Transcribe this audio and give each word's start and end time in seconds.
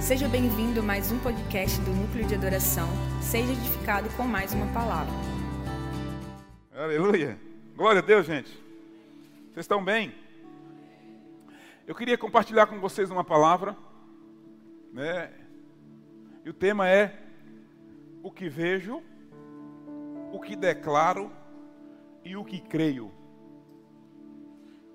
Seja 0.00 0.28
bem-vindo 0.28 0.80
a 0.80 0.82
mais 0.82 1.12
um 1.12 1.18
podcast 1.20 1.80
do 1.82 1.90
Núcleo 1.92 2.26
de 2.26 2.34
Adoração. 2.34 2.88
Seja 3.20 3.52
edificado 3.52 4.08
com 4.16 4.24
mais 4.24 4.52
uma 4.52 4.66
palavra. 4.72 5.12
Aleluia. 6.74 7.38
Glória 7.76 8.00
a 8.00 8.04
Deus, 8.04 8.26
gente. 8.26 8.50
Vocês 9.52 9.64
estão 9.64 9.84
bem? 9.84 10.12
Eu 11.86 11.94
queria 11.94 12.18
compartilhar 12.18 12.66
com 12.66 12.80
vocês 12.80 13.10
uma 13.10 13.22
palavra, 13.22 13.76
né? 14.92 15.32
E 16.44 16.50
o 16.50 16.54
tema 16.54 16.88
é 16.88 17.16
o 18.22 18.30
que 18.30 18.48
vejo, 18.48 19.02
o 20.32 20.40
que 20.40 20.56
declaro 20.56 21.30
e 22.24 22.36
o 22.36 22.44
que 22.44 22.60
creio. 22.60 23.10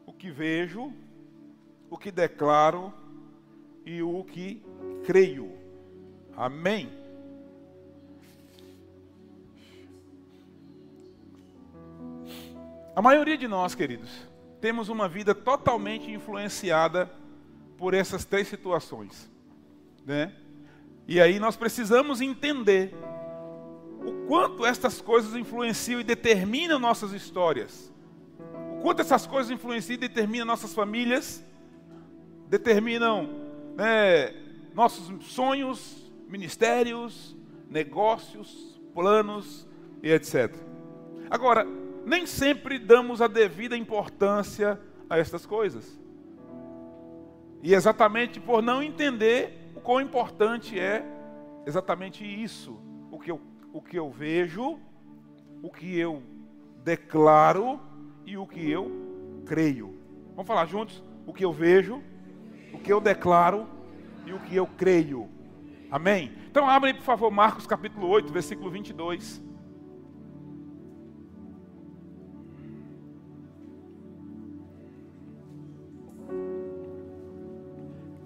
O 0.05 0.11
que 0.11 0.29
vejo, 0.32 0.91
o 1.89 1.98
que 1.98 2.11
declaro 2.11 2.93
e 3.88 4.04
o 4.04 4.21
que 4.25 4.61
creio. 5.05 5.50
Amém. 6.36 6.89
A 12.93 13.01
maioria 13.01 13.37
de 13.37 13.47
nós, 13.47 13.73
queridos, 13.73 14.09
temos 14.59 14.89
uma 14.89 15.07
vida 15.07 15.33
totalmente 15.33 16.11
influenciada 16.11 17.09
por 17.78 17.93
essas 17.93 18.25
três 18.25 18.50
situações, 18.50 19.31
né? 20.06 20.33
E 21.07 21.21
aí 21.21 21.39
nós 21.39 21.56
precisamos 21.56 22.19
entender 22.19 22.93
o 24.06 24.28
quanto 24.28 24.65
estas 24.65 25.00
coisas 25.00 25.33
influenciam 25.33 26.01
e 26.01 26.04
determinam 26.04 26.78
nossas 26.78 27.14
histórias. 27.14 27.93
O 28.73 28.81
quanto 28.81 29.01
essas 29.01 29.25
coisas 29.25 29.50
influenciam 29.50 29.95
e 29.95 30.00
determinam 30.00 30.45
nossas 30.45 30.73
famílias, 30.73 31.42
determinam 32.50 33.47
né, 33.77 34.33
nossos 34.73 35.23
sonhos, 35.27 36.11
ministérios, 36.28 37.38
negócios, 37.70 38.81
planos 38.94 39.67
e 40.02 40.11
etc. 40.11 40.53
Agora, 41.30 41.64
nem 42.03 42.25
sempre 42.25 42.80
damos 42.80 43.22
a 43.22 43.28
devida 43.28 43.78
importância 43.78 44.80
a 45.08 45.19
estas 45.19 45.45
coisas. 45.45 46.00
E 47.61 47.73
exatamente 47.73 48.39
por 48.39 48.64
não 48.64 48.81
entender 48.81 49.72
o 49.75 49.80
quão 49.80 50.02
importante 50.02 50.80
é 50.80 51.06
exatamente 51.66 52.25
isso, 52.25 52.80
o 53.12 53.19
que 53.19 53.30
eu, 53.30 53.39
o 53.72 53.81
que 53.81 54.00
eu 54.00 54.09
vejo, 54.09 54.80
o 55.62 55.69
que 55.69 55.97
eu 55.97 56.23
declaro 56.84 57.80
e 58.25 58.38
o 58.38 58.47
que 58.47 58.72
eu 58.72 59.44
creio. 59.45 59.95
Vamos 60.30 60.47
falar 60.47 60.66
juntos? 60.66 61.03
O 61.25 61.34
que 61.34 61.45
eu 61.45 61.52
vejo, 61.52 62.02
o 62.78 62.80
que 62.80 62.94
eu 62.94 63.02
declaro 63.02 63.67
e 64.25 64.31
o 64.31 64.39
que 64.39 64.56
eu 64.56 64.67
creio. 64.67 65.28
Amém? 65.89 66.31
Então 66.50 66.70
abre 66.70 66.94
por 66.94 67.03
favor, 67.03 67.31
Marcos 67.31 67.66
capítulo 67.66 68.08
8, 68.08 68.31
versículo 68.31 68.69
22. 68.69 69.42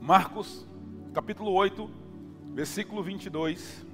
Marcos, 0.02 0.68
capítulo 1.14 1.54
8, 1.54 1.90
versículo 2.54 3.02
22. 3.02 3.86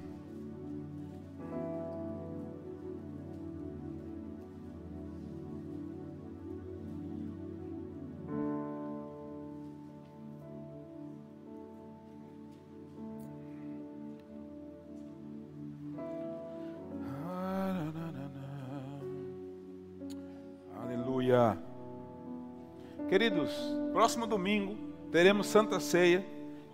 Próximo 23.92 24.26
domingo 24.26 24.76
teremos 25.10 25.46
Santa 25.46 25.80
Ceia, 25.80 26.24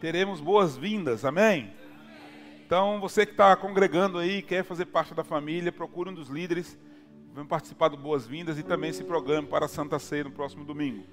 teremos 0.00 0.40
boas-vindas, 0.40 1.24
amém? 1.24 1.72
Então, 2.66 3.00
você 3.00 3.24
que 3.24 3.32
está 3.32 3.54
congregando 3.54 4.18
aí, 4.18 4.42
quer 4.42 4.64
fazer 4.64 4.86
parte 4.86 5.14
da 5.14 5.22
família, 5.22 5.70
procure 5.70 6.10
um 6.10 6.14
dos 6.14 6.28
líderes, 6.28 6.78
vem 7.32 7.44
participar 7.44 7.88
do 7.88 7.96
Boas-Vindas 7.96 8.58
e 8.58 8.62
também 8.62 8.92
se 8.92 9.04
programe 9.04 9.46
para 9.46 9.66
a 9.66 9.68
Santa 9.68 9.98
Ceia 9.98 10.24
no 10.24 10.30
próximo 10.30 10.64
domingo. 10.64 11.04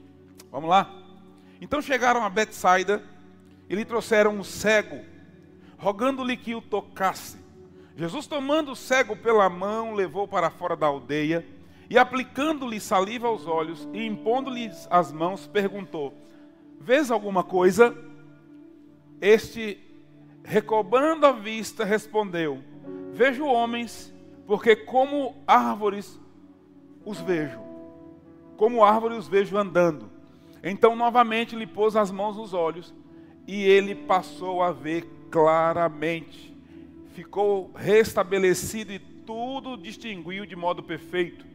Vamos 0.51 0.69
lá? 0.69 0.91
Então 1.59 1.81
chegaram 1.81 2.23
a 2.23 2.29
Betsaida 2.29 3.03
e 3.69 3.75
lhe 3.75 3.85
trouxeram 3.85 4.35
um 4.35 4.43
cego, 4.43 4.99
rogando-lhe 5.77 6.35
que 6.35 6.55
o 6.55 6.61
tocasse. 6.61 7.37
Jesus, 7.95 8.25
tomando 8.25 8.71
o 8.71 8.75
cego 8.75 9.15
pela 9.15 9.49
mão, 9.49 9.93
levou 9.93 10.27
para 10.27 10.49
fora 10.49 10.75
da 10.75 10.87
aldeia 10.87 11.45
e, 11.91 11.97
aplicando-lhe 11.97 12.79
saliva 12.79 13.27
aos 13.27 13.45
olhos 13.45 13.85
e 13.91 14.05
impondo-lhe 14.05 14.71
as 14.89 15.11
mãos, 15.11 15.45
perguntou: 15.45 16.13
Vês 16.79 17.11
alguma 17.11 17.43
coisa? 17.43 17.93
Este, 19.19 19.77
recobrando 20.41 21.25
a 21.25 21.33
vista, 21.33 21.83
respondeu: 21.83 22.63
Vejo 23.11 23.43
homens, 23.43 24.13
porque 24.47 24.73
como 24.73 25.35
árvores 25.45 26.17
os 27.05 27.19
vejo, 27.19 27.59
como 28.55 28.85
árvores 28.85 29.17
os 29.17 29.27
vejo 29.27 29.57
andando. 29.57 30.09
Então 30.63 30.95
novamente 30.95 31.57
lhe 31.57 31.67
pôs 31.67 31.97
as 31.97 32.09
mãos 32.09 32.37
nos 32.37 32.53
olhos 32.53 32.93
e 33.45 33.63
ele 33.63 33.95
passou 33.95 34.63
a 34.63 34.71
ver 34.71 35.05
claramente. 35.29 36.55
Ficou 37.13 37.69
restabelecido 37.75 38.93
e 38.93 38.99
tudo 38.99 39.75
distinguiu 39.75 40.45
de 40.45 40.55
modo 40.55 40.81
perfeito. 40.81 41.50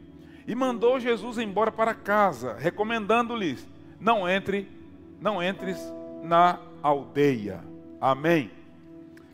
E 0.46 0.54
mandou 0.54 1.00
Jesus 1.00 1.38
embora 1.38 1.72
para 1.72 1.94
casa, 1.94 2.54
recomendando-lhes: 2.54 3.66
não 3.98 4.28
entre 4.28 4.76
não 5.20 5.42
entres 5.42 5.78
na 6.22 6.58
aldeia. 6.82 7.64
Amém. 8.00 8.50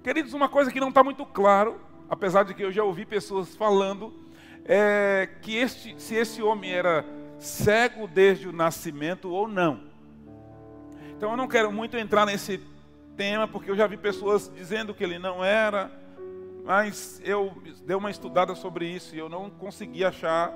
Queridos, 0.03 0.33
uma 0.33 0.49
coisa 0.49 0.71
que 0.71 0.81
não 0.81 0.89
está 0.89 1.03
muito 1.03 1.25
claro, 1.25 1.81
apesar 2.09 2.45
de 2.45 2.55
que 2.55 2.63
eu 2.63 2.73
já 2.73 2.83
ouvi 2.85 3.05
pessoas 3.05 3.55
falando, 3.55 4.13
é 4.65 5.29
que 5.43 5.57
este, 5.57 6.01
se 6.01 6.15
esse 6.15 6.43
homem 6.43 6.73
era 6.73 7.05
cego 7.39 8.07
desde 8.07 8.49
o 8.49 8.53
nascimento 8.53 9.31
ou 9.31 9.49
não. 9.49 9.81
Então 11.17 11.33
eu 11.33 11.37
não 11.37 11.49
quero 11.49 11.73
muito 11.73 11.97
entrar 11.97 12.27
nesse 12.27 12.61
tema, 13.17 13.47
porque 13.47 13.71
eu 13.71 13.77
já 13.77 13.87
vi 13.87 13.97
pessoas 13.97 14.51
dizendo 14.55 14.95
que 14.95 15.05
ele 15.05 15.19
não 15.19 15.45
era, 15.45 15.91
mas 16.65 17.21
eu 17.25 17.53
dei 17.85 17.97
uma 17.97 18.11
estudada 18.11 18.55
sobre 18.55 18.87
isso 18.87 19.15
e 19.15 19.19
eu 19.19 19.29
não 19.29 19.51
consegui 19.51 20.05
achar 20.05 20.53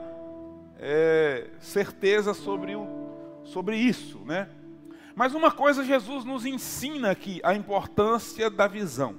é, 0.78 1.48
certeza 1.60 2.34
sobre, 2.34 2.74
o, 2.76 3.40
sobre 3.44 3.76
isso, 3.76 4.18
né? 4.24 4.48
Mas 5.14 5.34
uma 5.34 5.50
coisa 5.50 5.82
Jesus 5.82 6.24
nos 6.24 6.44
ensina 6.44 7.10
aqui, 7.10 7.40
a 7.42 7.54
importância 7.54 8.50
da 8.50 8.66
visão. 8.66 9.16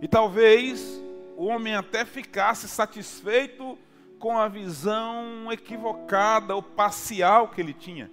E 0.00 0.06
talvez 0.06 1.02
o 1.36 1.46
homem 1.46 1.74
até 1.74 2.04
ficasse 2.04 2.68
satisfeito 2.68 3.76
com 4.18 4.38
a 4.38 4.48
visão 4.48 5.52
equivocada 5.52 6.54
ou 6.54 6.62
parcial 6.62 7.48
que 7.48 7.60
ele 7.60 7.74
tinha. 7.74 8.10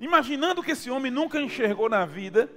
Imaginando 0.00 0.62
que 0.62 0.72
esse 0.72 0.90
homem 0.90 1.10
nunca 1.10 1.40
enxergou 1.40 1.88
na 1.88 2.04
vida, 2.06 2.50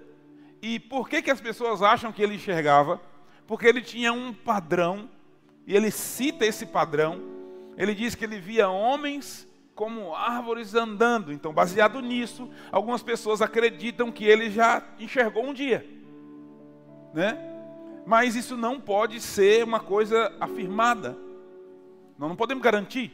e 0.61 0.79
por 0.79 1.09
que, 1.09 1.21
que 1.21 1.31
as 1.31 1.41
pessoas 1.41 1.81
acham 1.81 2.11
que 2.11 2.21
ele 2.21 2.35
enxergava? 2.35 3.01
Porque 3.47 3.67
ele 3.67 3.81
tinha 3.81 4.13
um 4.13 4.33
padrão, 4.33 5.09
e 5.65 5.75
ele 5.75 5.91
cita 5.91 6.45
esse 6.45 6.65
padrão. 6.65 7.32
Ele 7.77 7.93
diz 7.93 8.15
que 8.15 8.23
ele 8.23 8.39
via 8.39 8.69
homens 8.69 9.47
como 9.75 10.13
árvores 10.13 10.75
andando. 10.75 11.31
Então, 11.31 11.53
baseado 11.53 11.99
nisso, 12.01 12.49
algumas 12.71 13.01
pessoas 13.01 13.41
acreditam 13.41 14.11
que 14.11 14.25
ele 14.25 14.49
já 14.49 14.83
enxergou 14.99 15.45
um 15.45 15.53
dia, 15.53 15.85
né? 17.13 17.37
Mas 18.05 18.35
isso 18.35 18.57
não 18.57 18.79
pode 18.79 19.19
ser 19.21 19.63
uma 19.63 19.79
coisa 19.79 20.31
afirmada. 20.39 21.17
Nós 22.17 22.29
não 22.29 22.35
podemos 22.35 22.63
garantir. 22.63 23.11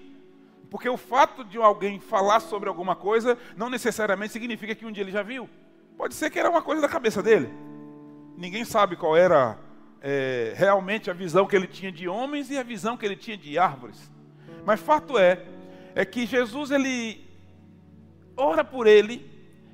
Porque 0.69 0.89
o 0.89 0.97
fato 0.97 1.43
de 1.43 1.57
alguém 1.57 1.99
falar 1.99 2.39
sobre 2.39 2.69
alguma 2.69 2.95
coisa 2.95 3.37
não 3.55 3.69
necessariamente 3.69 4.33
significa 4.33 4.75
que 4.75 4.85
um 4.85 4.91
dia 4.91 5.03
ele 5.03 5.11
já 5.11 5.23
viu. 5.23 5.49
Pode 5.97 6.15
ser 6.15 6.29
que 6.29 6.39
era 6.39 6.49
uma 6.49 6.61
coisa 6.61 6.81
da 6.81 6.87
cabeça 6.87 7.21
dele. 7.21 7.49
Ninguém 8.37 8.63
sabe 8.63 8.95
qual 8.95 9.17
era 9.17 9.57
é, 10.01 10.53
realmente 10.55 11.09
a 11.09 11.13
visão 11.13 11.45
que 11.45 11.55
ele 11.55 11.67
tinha 11.67 11.91
de 11.91 12.07
homens 12.07 12.49
e 12.49 12.57
a 12.57 12.63
visão 12.63 12.95
que 12.95 13.05
ele 13.05 13.15
tinha 13.15 13.37
de 13.37 13.57
árvores. 13.57 14.11
Mas 14.65 14.79
fato 14.79 15.17
é 15.17 15.45
é 15.95 16.05
que 16.05 16.25
Jesus 16.25 16.71
ele 16.71 17.27
ora 18.37 18.63
por 18.63 18.87
ele 18.87 19.29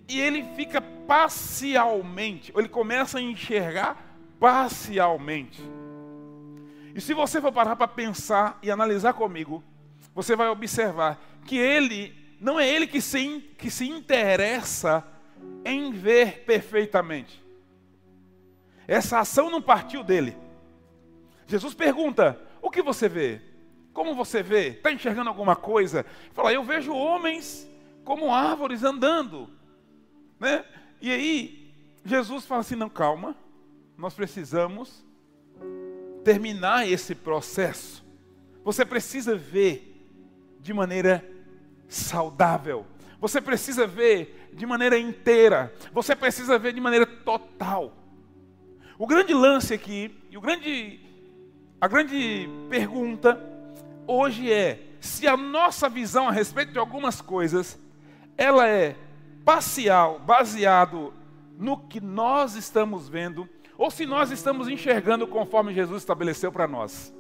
e 0.08 0.20
ele 0.20 0.44
fica 0.56 0.82
parcialmente, 0.82 2.52
ele 2.56 2.70
começa 2.70 3.18
a 3.20 3.22
enxergar 3.22 4.18
parcialmente. 4.40 5.62
E 6.94 7.02
se 7.02 7.14
você 7.14 7.42
for 7.42 7.52
parar 7.52 7.76
para 7.76 7.88
pensar 7.88 8.58
e 8.64 8.72
analisar 8.72 9.14
comigo, 9.14 9.64
você 10.14 10.36
vai 10.36 10.48
observar 10.48 11.20
que 11.46 11.58
ele 11.58 12.16
não 12.40 12.60
é 12.60 12.68
ele 12.68 12.88
que 12.88 13.02
se, 13.02 13.40
que 13.58 13.70
se 13.70 13.88
interessa 13.88 15.06
em 15.64 15.92
ver 15.92 16.46
perfeitamente. 16.46 17.44
Essa 18.88 19.20
ação 19.20 19.50
não 19.50 19.62
partiu 19.62 20.04
dele. 20.04 20.38
Jesus 21.48 21.74
pergunta: 21.74 22.40
O 22.62 22.70
que 22.70 22.82
você 22.82 23.10
vê? 23.10 23.42
Como 23.96 24.14
você 24.14 24.44
vê? 24.44 24.68
Está 24.72 24.92
enxergando 24.92 25.30
alguma 25.30 25.56
coisa? 25.56 26.06
Fala: 26.34 26.52
Eu 26.52 26.66
vejo 26.66 26.94
homens 26.94 27.66
como 28.04 28.32
árvores 28.32 28.84
andando. 28.84 29.50
Né? 30.38 30.66
E 31.00 31.10
aí, 31.10 31.74
Jesus 32.04 32.46
fala 32.46 32.60
assim: 32.60 32.76
Não, 32.76 32.90
calma, 32.90 33.38
nós 33.98 34.14
precisamos 34.14 35.02
terminar 36.26 36.86
esse 36.86 37.16
processo. 37.16 38.06
Você 38.66 38.84
precisa 38.84 39.34
ver 39.38 40.06
de 40.60 40.74
maneira 40.74 41.26
saudável. 41.88 42.86
Você 43.22 43.40
precisa 43.40 43.88
ver 43.88 44.52
de 44.52 44.66
maneira 44.66 45.00
inteira. 45.00 45.74
Você 45.94 46.14
precisa 46.18 46.60
ver 46.60 46.74
de 46.74 46.82
maneira 46.82 47.06
total. 47.06 47.96
O 48.98 49.08
grande 49.08 49.34
lance 49.34 49.74
aqui, 49.74 50.14
e 50.30 50.38
o 50.38 50.42
grande, 50.42 51.00
a 51.80 51.88
grande 51.88 52.50
pergunta 52.70 53.55
hoje 54.08 54.52
é 54.52 54.82
se 55.00 55.28
a 55.28 55.38
nossa 55.38 55.88
visão 55.88 56.28
a 56.28 56.32
respeito 56.32 56.72
de 56.72 56.80
algumas 56.80 57.22
coisas, 57.22 57.80
ela 58.38 58.68
é 58.68 58.96
parcial, 59.44 60.20
baseado 60.20 61.14
no 61.58 61.78
que 61.78 62.02
nós 62.02 62.56
estamos 62.56 63.08
vendo, 63.08 63.48
ou 63.78 63.92
se 63.92 64.06
nós 64.06 64.32
estamos 64.32 64.68
enxergando 64.68 65.28
conforme 65.28 65.74
Jesus 65.74 66.02
estabeleceu 66.02 66.52
para 66.52 66.68
nós. 66.68 67.14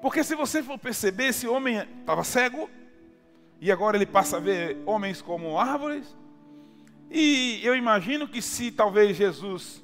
Porque 0.00 0.24
se 0.24 0.34
você 0.34 0.62
for 0.62 0.78
perceber, 0.78 1.26
esse 1.26 1.46
homem 1.46 1.78
estava 2.00 2.24
cego, 2.24 2.68
e 3.60 3.70
agora 3.70 3.96
ele 3.96 4.06
passa 4.06 4.38
a 4.38 4.40
ver 4.40 4.76
homens 4.84 5.22
como 5.22 5.56
árvores. 5.56 6.16
E 7.08 7.60
eu 7.62 7.76
imagino 7.76 8.26
que 8.26 8.42
se 8.42 8.72
talvez 8.72 9.16
Jesus 9.16 9.80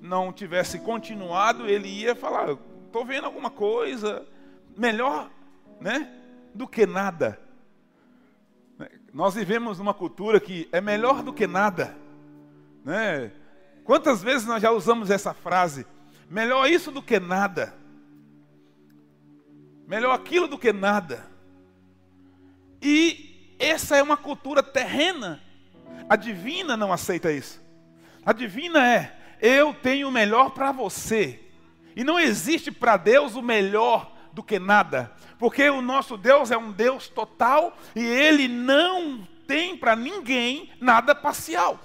não 0.00 0.32
tivesse 0.32 0.78
continuado, 0.78 1.66
ele 1.66 1.88
ia 1.88 2.14
falar: 2.14 2.56
estou 2.90 3.04
vendo 3.04 3.24
alguma 3.24 3.50
coisa 3.50 4.26
melhor, 4.76 5.30
né, 5.80 6.12
do 6.52 6.66
que 6.66 6.84
nada. 6.84 7.40
Nós 9.12 9.34
vivemos 9.34 9.78
numa 9.78 9.94
cultura 9.94 10.40
que 10.40 10.68
é 10.72 10.80
melhor 10.80 11.22
do 11.22 11.32
que 11.32 11.46
nada, 11.46 11.96
né? 12.84 13.30
Quantas 13.84 14.22
vezes 14.22 14.46
nós 14.46 14.60
já 14.60 14.70
usamos 14.70 15.10
essa 15.10 15.32
frase? 15.32 15.86
Melhor 16.28 16.68
isso 16.68 16.90
do 16.90 17.02
que 17.02 17.18
nada. 17.18 17.74
Melhor 19.86 20.12
aquilo 20.12 20.46
do 20.46 20.58
que 20.58 20.72
nada. 20.72 21.26
E 22.82 23.54
essa 23.58 23.96
é 23.96 24.02
uma 24.02 24.16
cultura 24.16 24.62
terrena. 24.62 25.40
A 26.08 26.16
divina 26.16 26.76
não 26.76 26.92
aceita 26.92 27.32
isso. 27.32 27.60
A 28.24 28.32
divina 28.32 28.86
é: 28.86 29.16
eu 29.40 29.74
tenho 29.74 30.08
o 30.08 30.12
melhor 30.12 30.50
para 30.50 30.72
você. 30.72 31.49
E 31.94 32.04
não 32.04 32.18
existe 32.18 32.70
para 32.70 32.96
Deus 32.96 33.34
o 33.34 33.42
melhor 33.42 34.12
do 34.32 34.42
que 34.42 34.58
nada. 34.58 35.12
Porque 35.38 35.68
o 35.68 35.82
nosso 35.82 36.16
Deus 36.16 36.50
é 36.50 36.56
um 36.56 36.70
Deus 36.70 37.08
total 37.08 37.76
e 37.94 38.04
ele 38.04 38.46
não 38.48 39.26
tem 39.46 39.76
para 39.76 39.96
ninguém 39.96 40.70
nada 40.80 41.14
parcial. 41.14 41.78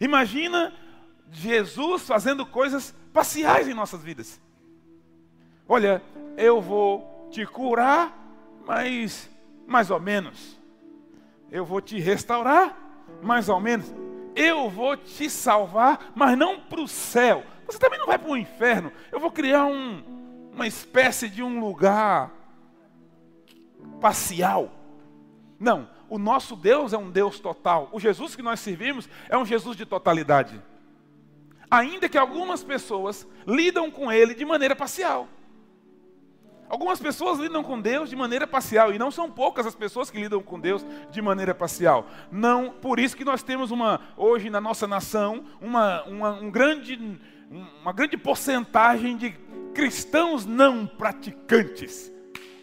Imagina 0.00 0.74
Jesus 1.30 2.02
fazendo 2.02 2.44
coisas 2.44 2.94
parciais 3.12 3.68
em 3.68 3.74
nossas 3.74 4.02
vidas. 4.02 4.40
Olha, 5.68 6.02
eu 6.36 6.60
vou 6.60 7.28
te 7.30 7.44
curar, 7.46 8.16
mas 8.66 9.30
mais 9.66 9.90
ou 9.90 9.98
menos. 9.98 10.60
Eu 11.50 11.64
vou 11.64 11.80
te 11.80 11.98
restaurar, 11.98 12.76
mais 13.22 13.48
ou 13.48 13.58
menos. 13.58 13.86
Eu 14.34 14.68
vou 14.68 14.96
te 14.96 15.30
salvar, 15.30 16.12
mas 16.14 16.36
não 16.36 16.60
para 16.60 16.80
o 16.80 16.88
céu. 16.88 17.42
Você 17.66 17.78
também 17.78 17.98
não 17.98 18.06
vai 18.06 18.18
para 18.18 18.30
o 18.30 18.36
inferno. 18.36 18.92
Eu 19.10 19.18
vou 19.18 19.30
criar 19.30 19.66
um, 19.66 20.02
uma 20.52 20.66
espécie 20.66 21.28
de 21.28 21.42
um 21.42 21.60
lugar 21.60 22.32
parcial. 24.00 24.70
Não, 25.58 25.88
o 26.08 26.18
nosso 26.18 26.54
Deus 26.54 26.92
é 26.92 26.98
um 26.98 27.10
Deus 27.10 27.40
total. 27.40 27.88
O 27.92 27.98
Jesus 27.98 28.36
que 28.36 28.42
nós 28.42 28.60
servimos 28.60 29.08
é 29.28 29.36
um 29.36 29.44
Jesus 29.44 29.76
de 29.76 29.84
totalidade. 29.84 30.62
Ainda 31.70 32.08
que 32.08 32.18
algumas 32.18 32.62
pessoas 32.62 33.26
lidam 33.46 33.90
com 33.90 34.12
ele 34.12 34.34
de 34.34 34.44
maneira 34.44 34.76
parcial. 34.76 35.28
Algumas 36.68 36.98
pessoas 36.98 37.38
lidam 37.38 37.62
com 37.62 37.80
Deus 37.80 38.10
de 38.10 38.16
maneira 38.16 38.46
parcial 38.46 38.92
e 38.92 38.98
não 38.98 39.10
são 39.10 39.30
poucas 39.30 39.66
as 39.66 39.74
pessoas 39.74 40.10
que 40.10 40.18
lidam 40.18 40.42
com 40.42 40.58
Deus 40.58 40.84
de 41.10 41.22
maneira 41.22 41.54
parcial. 41.54 42.06
Não, 42.30 42.70
por 42.70 42.98
isso 42.98 43.16
que 43.16 43.24
nós 43.24 43.42
temos 43.42 43.70
uma 43.70 44.00
hoje 44.16 44.50
na 44.50 44.60
nossa 44.60 44.86
nação 44.86 45.44
uma, 45.60 46.02
uma, 46.04 46.32
um 46.32 46.50
grande, 46.50 47.20
uma 47.50 47.92
grande 47.92 48.16
porcentagem 48.16 49.16
de 49.16 49.30
cristãos 49.74 50.44
não 50.44 50.86
praticantes. 50.86 52.12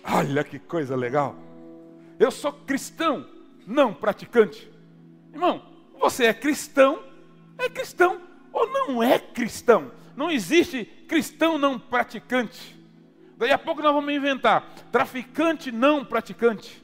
Olha 0.04 0.44
que 0.44 0.60
coisa 0.60 0.96
legal. 0.96 1.36
Eu 2.20 2.32
sou 2.32 2.52
cristão 2.52 3.26
não 3.66 3.94
praticante. 3.94 4.72
Irmão, 5.32 5.62
você 6.00 6.26
é 6.26 6.34
cristão, 6.34 7.04
é 7.58 7.70
cristão 7.70 8.22
ou 8.52 8.68
não 8.68 9.02
é 9.02 9.18
cristão. 9.18 9.92
Não 10.16 10.30
existe 10.30 10.86
cristão 11.08 11.58
não 11.58 11.80
praticante. 11.80 12.80
Daí 13.38 13.52
a 13.52 13.58
pouco 13.58 13.82
nós 13.82 13.94
vamos 13.94 14.14
inventar 14.14 14.74
traficante 14.92 15.72
não 15.72 16.06
praticante, 16.06 16.84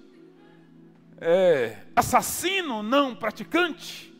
é, 1.21 1.77
assassino 1.95 2.81
não 2.81 3.15
praticante, 3.15 4.13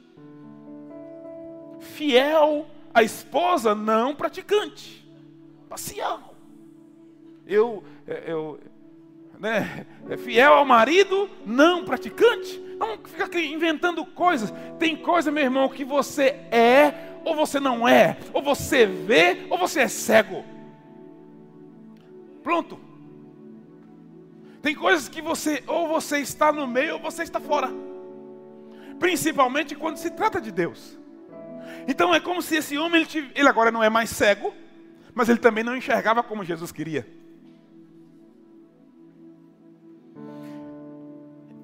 fiel 1.79 2.67
à 2.93 3.03
esposa 3.03 3.73
não 3.75 4.15
praticante, 4.15 5.07
parcial. 5.67 6.35
Eu, 7.45 7.83
é, 8.07 8.23
eu 8.27 8.59
né, 9.39 9.85
é 10.09 10.17
fiel 10.17 10.53
ao 10.53 10.65
marido 10.65 11.29
não 11.45 11.85
praticante. 11.85 12.59
Não 12.77 12.97
fica 12.97 13.39
inventando 13.39 14.05
coisas. 14.05 14.53
Tem 14.77 14.95
coisa, 14.95 15.31
meu 15.31 15.43
irmão, 15.43 15.67
que 15.69 15.83
você 15.83 16.27
é 16.51 17.09
ou 17.23 17.35
você 17.35 17.59
não 17.59 17.87
é, 17.87 18.17
ou 18.33 18.41
você 18.41 18.85
vê 18.85 19.45
ou 19.49 19.57
você 19.57 19.81
é 19.81 19.87
cego. 19.87 20.43
Pronto. 22.43 22.79
Tem 24.61 24.75
coisas 24.75 25.07
que 25.07 25.21
você, 25.21 25.63
ou 25.67 25.87
você 25.87 26.19
está 26.19 26.51
no 26.51 26.67
meio, 26.67 26.95
ou 26.95 26.99
você 26.99 27.23
está 27.23 27.39
fora. 27.39 27.69
Principalmente 28.99 29.75
quando 29.75 29.97
se 29.97 30.11
trata 30.11 30.41
de 30.41 30.51
Deus. 30.51 30.98
Então 31.87 32.13
é 32.13 32.19
como 32.19 32.41
se 32.41 32.57
esse 32.57 32.77
homem, 32.77 33.01
ele, 33.01 33.31
ele 33.35 33.47
agora 33.47 33.71
não 33.71 33.83
é 33.83 33.89
mais 33.89 34.09
cego, 34.09 34.53
mas 35.13 35.29
ele 35.29 35.39
também 35.39 35.63
não 35.63 35.75
enxergava 35.75 36.23
como 36.23 36.45
Jesus 36.45 36.71
queria. 36.71 37.05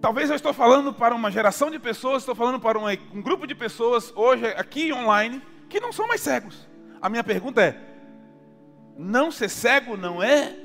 Talvez 0.05 0.29
eu 0.29 0.35
estou 0.35 0.53
falando 0.53 0.93
para 0.93 1.15
uma 1.15 1.31
geração 1.31 1.71
de 1.71 1.79
pessoas, 1.79 2.21
estou 2.21 2.35
falando 2.35 2.59
para 2.59 2.77
um, 2.77 3.21
grupo 3.23 3.47
de 3.47 3.55
pessoas 3.55 4.13
hoje 4.15 4.45
aqui 4.45 4.93
online 4.93 5.41
que 5.67 5.79
não 5.79 5.91
são 5.91 6.07
mais 6.07 6.21
cegos. 6.21 6.67
A 7.01 7.09
minha 7.09 7.23
pergunta 7.23 7.59
é: 7.63 7.75
não 8.95 9.31
ser 9.31 9.49
cego 9.49 9.97
não 9.97 10.21
é 10.21 10.55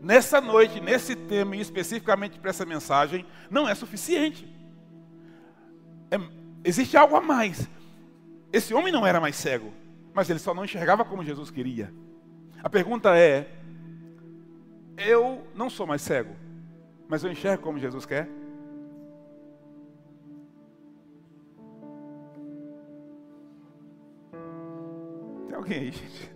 nessa 0.00 0.40
noite, 0.40 0.80
nesse 0.80 1.16
tema 1.16 1.56
e 1.56 1.60
especificamente 1.60 2.38
para 2.38 2.50
essa 2.50 2.64
mensagem, 2.64 3.26
não 3.50 3.68
é 3.68 3.74
suficiente. 3.74 4.46
É, 6.08 6.16
existe 6.62 6.96
algo 6.96 7.16
a 7.16 7.20
mais. 7.20 7.68
Esse 8.52 8.72
homem 8.72 8.92
não 8.92 9.06
era 9.06 9.20
mais 9.20 9.36
cego, 9.36 9.72
mas 10.14 10.30
ele 10.30 10.38
só 10.38 10.54
não 10.54 10.64
enxergava 10.64 11.04
como 11.04 11.24
Jesus 11.24 11.50
queria. 11.50 11.92
A 12.62 12.70
pergunta 12.70 13.16
é: 13.16 13.48
eu 14.96 15.46
não 15.54 15.68
sou 15.68 15.86
mais 15.86 16.02
cego, 16.02 16.34
mas 17.08 17.22
eu 17.22 17.30
enxergo 17.30 17.62
como 17.62 17.78
Jesus 17.78 18.06
quer? 18.06 18.28
Tem 25.46 25.54
alguém 25.54 25.78
aí, 25.80 25.92
gente? 25.92 26.34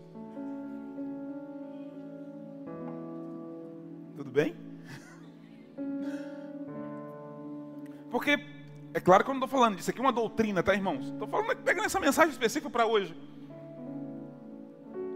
Tudo 4.16 4.30
bem? 4.30 4.54
Porque, 8.10 8.36
é 8.92 9.00
claro 9.00 9.22
que 9.22 9.30
eu 9.30 9.34
não 9.34 9.44
estou 9.44 9.58
falando 9.58 9.76
disso 9.76 9.90
aqui, 9.90 10.00
é 10.00 10.02
uma 10.02 10.12
doutrina, 10.12 10.62
tá, 10.62 10.74
irmãos? 10.74 11.06
Estou 11.06 11.28
falando, 11.28 11.56
pegando 11.58 11.86
essa 11.86 12.00
mensagem 12.00 12.30
específica 12.30 12.68
para 12.68 12.86
hoje. 12.86 13.16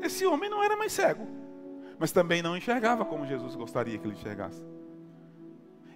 Esse 0.00 0.24
homem 0.26 0.48
não 0.48 0.62
era 0.62 0.76
mais 0.76 0.92
cego, 0.92 1.26
mas 1.98 2.12
também 2.12 2.42
não 2.42 2.56
enxergava 2.56 3.04
como 3.04 3.26
Jesus 3.26 3.56
gostaria 3.56 3.98
que 3.98 4.06
ele 4.06 4.14
enxergasse. 4.14 4.62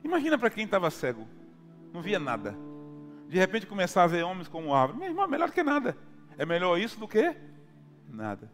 Imagina 0.03 0.39
para 0.39 0.51
quem 0.51 0.65
estava 0.65 0.91
cego, 0.91 1.27
não 1.93 2.03
via 2.03 2.19
nada. 2.19 2.57
De 3.29 3.39
repente 3.39 3.67
começar 3.67 4.05
a 4.05 4.07
ver 4.07 4.25
homens 4.25 4.49
como 4.49 4.75
árvore. 4.75 4.99
Meu 4.99 5.09
irmão, 5.09 5.25
é 5.25 5.29
melhor 5.29 5.51
que 5.51 5.63
nada. 5.63 5.97
É 6.37 6.47
melhor 6.47 6.79
isso 6.79 6.99
do 6.99 7.07
que 7.07 7.37
nada. 8.09 8.51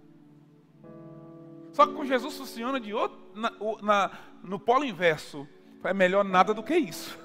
Só 1.72 1.86
que 1.86 1.92
com 1.92 2.04
Jesus 2.04 2.36
funciona 2.36 2.80
de 2.80 2.92
outro, 2.92 3.18
na, 3.34 3.52
na, 3.82 4.10
no 4.42 4.58
polo 4.58 4.84
inverso. 4.84 5.46
É 5.82 5.94
melhor 5.94 6.24
nada 6.24 6.52
do 6.52 6.62
que 6.62 6.74
isso. 6.74 7.23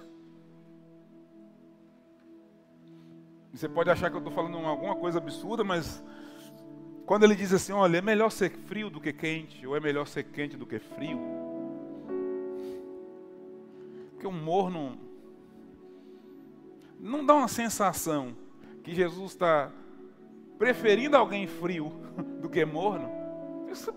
Você 3.54 3.68
pode 3.68 3.90
achar 3.90 4.10
que 4.10 4.16
eu 4.16 4.20
estou 4.20 4.34
falando 4.34 4.58
alguma 4.58 4.96
coisa 4.96 5.18
absurda, 5.18 5.64
mas 5.64 6.04
quando 7.06 7.24
ele 7.24 7.36
diz 7.36 7.52
assim: 7.52 7.72
olha, 7.72 7.98
é 7.98 8.02
melhor 8.02 8.30
ser 8.30 8.52
frio 8.52 8.90
do 8.90 9.02
que 9.02 9.12
quente, 9.12 9.66
ou 9.66 9.76
é 9.76 9.80
melhor 9.80 10.08
ser 10.08 10.24
quente 10.24 10.56
do 10.56 10.66
que 10.66 10.80
frio. 10.80 11.20
Porque 14.12 14.28
o 14.28 14.32
morno 14.32 14.98
não 17.00 17.26
dá 17.26 17.34
uma 17.34 17.48
sensação 17.48 18.36
que 18.84 18.94
Jesus 18.94 19.32
está 19.32 19.72
preferindo 20.58 21.16
alguém 21.16 21.48
frio 21.48 21.92
do 22.42 22.50
que 22.50 22.64
morno? 22.66 23.10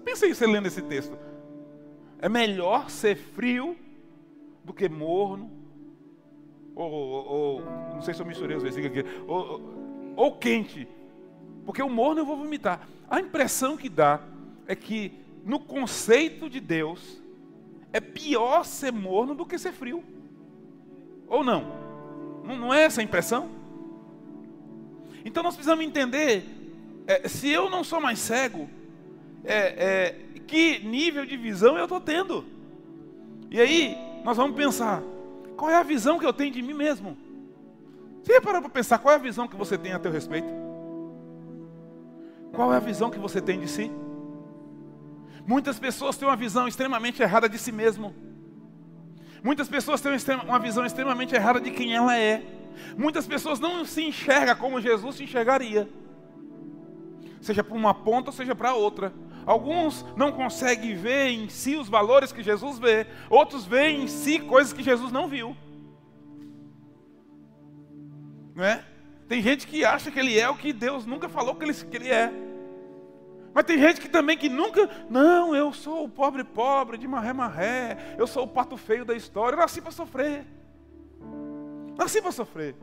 Pensa 0.04 0.28
você 0.28 0.47
lendo 0.47 0.66
esse 0.66 0.80
texto. 0.82 1.18
É 2.18 2.28
melhor 2.28 2.88
ser 2.88 3.16
frio 3.16 3.76
do 4.64 4.73
que 4.73 4.88
morno. 4.88 5.50
Ou, 6.75 6.91
ou, 6.91 7.62
não 7.95 8.00
sei 8.00 8.14
se 8.14 8.21
eu 8.21 8.26
misturei 8.26 8.57
os 8.57 8.62
versículos 8.62 8.99
aqui. 8.99 9.09
Ou, 9.26 9.61
ou 10.17 10.33
quente. 10.33 10.88
Porque 11.64 11.83
o 11.83 11.88
morno 11.88 12.21
eu 12.21 12.26
vou 12.26 12.37
vomitar. 12.37 12.88
A 13.09 13.21
impressão 13.21 13.76
que 13.76 13.88
dá 13.88 14.21
é 14.67 14.75
que 14.75 15.12
no 15.45 15.59
conceito 15.61 16.49
de 16.49 16.61
Deus 16.61 17.21
é 17.93 18.00
pior 18.00 18.64
ser 18.64 18.93
morno 18.93 19.35
do 19.35 19.45
que 19.45 19.59
ser 19.59 19.73
frio. 19.73 20.02
Ou 21.26 21.45
não? 21.45 21.83
Não 22.45 22.73
é 22.73 22.85
essa 22.85 23.00
a 23.00 23.05
impressão? 23.05 23.49
Então 25.25 25.43
nós 25.43 25.55
precisamos 25.55 25.85
entender: 25.85 26.45
é, 27.07 27.29
se 27.29 27.49
eu 27.49 27.71
não 27.71 27.85
sou 27.85 28.00
mais 28.00 28.19
cego, 28.19 28.69
é, 29.45 29.57
é, 29.57 30.41
que 30.47 30.81
nível 30.81 31.25
de 31.25 31.37
visão 31.37 31.76
eu 31.76 31.85
estou 31.85 32.00
tendo? 32.00 32.45
E 33.50 33.61
aí 33.61 33.97
nós 34.25 34.37
vamos 34.37 34.57
pensar: 34.57 35.02
qual 35.62 35.71
é 35.71 35.76
a 35.76 35.85
visão 35.85 36.19
que 36.19 36.26
eu 36.26 36.33
tenho 36.33 36.52
de 36.52 36.61
mim 36.61 36.75
mesmo? 36.75 37.16
Você 38.21 38.40
parou 38.40 38.61
para 38.61 38.69
pensar 38.69 38.99
qual 38.99 39.14
é 39.14 39.16
a 39.16 39.21
visão 39.21 39.47
que 39.47 39.54
você 39.54 39.78
tem 39.78 39.92
a 39.92 39.99
teu 40.00 40.11
respeito? 40.11 40.49
Qual 42.52 42.75
é 42.75 42.78
a 42.78 42.81
visão 42.81 43.11
que 43.11 43.19
você 43.21 43.40
tem 43.40 43.61
de 43.61 43.69
si? 43.69 43.88
Muitas 45.47 45.78
pessoas 45.78 46.16
têm 46.16 46.26
uma 46.26 46.35
visão 46.35 46.66
extremamente 46.66 47.23
errada 47.23 47.49
de 47.49 47.57
si 47.59 47.71
mesmo. 47.71 48.12
Muitas 49.40 49.69
pessoas 49.69 50.00
têm 50.00 50.35
uma 50.45 50.59
visão 50.59 50.85
extremamente 50.85 51.33
errada 51.33 51.61
de 51.61 51.71
quem 51.71 51.95
ela 51.95 52.19
é. 52.19 52.42
Muitas 52.99 53.25
pessoas 53.25 53.61
não 53.61 53.85
se 53.85 54.02
enxergam 54.02 54.57
como 54.57 54.81
Jesus 54.81 55.14
se 55.14 55.23
enxergaria. 55.23 55.88
Seja 57.40 57.62
para 57.62 57.76
uma 57.76 57.95
ponta, 57.95 58.33
seja 58.33 58.52
para 58.52 58.75
outra. 58.75 59.12
Alguns 59.45 60.05
não 60.17 60.33
conseguem 60.33 60.95
ver 60.95 61.29
em 61.29 61.49
si 61.49 61.77
os 61.77 61.89
valores 61.89 62.33
que 62.33 62.43
Jesus 62.43 62.79
vê, 62.79 63.07
outros 63.29 63.65
veem 63.65 64.05
em 64.05 64.09
si 64.09 64.39
coisas 64.39 64.73
que 64.73 64.83
Jesus 64.83 65.11
não 65.11 65.29
viu. 65.29 65.57
Não 68.55 68.65
é? 68.65 68.85
Tem 69.29 69.41
gente 69.41 69.67
que 69.67 69.85
acha 69.85 70.11
que 70.11 70.19
ele 70.19 70.39
é 70.39 70.49
o 70.49 70.57
que 70.57 70.73
Deus 70.73 71.07
nunca 71.07 71.29
falou 71.29 71.55
que 71.55 71.65
ele, 71.65 71.75
que 71.75 71.97
ele 71.97 72.09
é. 72.09 72.33
Mas 73.55 73.65
tem 73.65 73.79
gente 73.79 74.01
que 74.01 74.09
também 74.09 74.37
que 74.37 74.49
nunca, 74.49 74.89
não, 75.11 75.55
eu 75.55 75.73
sou 75.73 76.05
o 76.05 76.09
pobre 76.09 76.43
pobre 76.43 76.97
de 76.97 77.07
marré 77.07 77.33
marré, 77.33 78.15
eu 78.19 78.27
sou 78.27 78.45
o 78.45 78.49
pato 78.49 78.77
feio 78.77 79.05
da 79.05 79.15
história, 79.15 79.57
eu 79.57 79.61
nasci 79.61 79.81
para 79.81 79.91
sofrer. 79.91 80.47
Nasci 81.97 82.23
para 82.23 82.33
sofrer. 82.33 82.75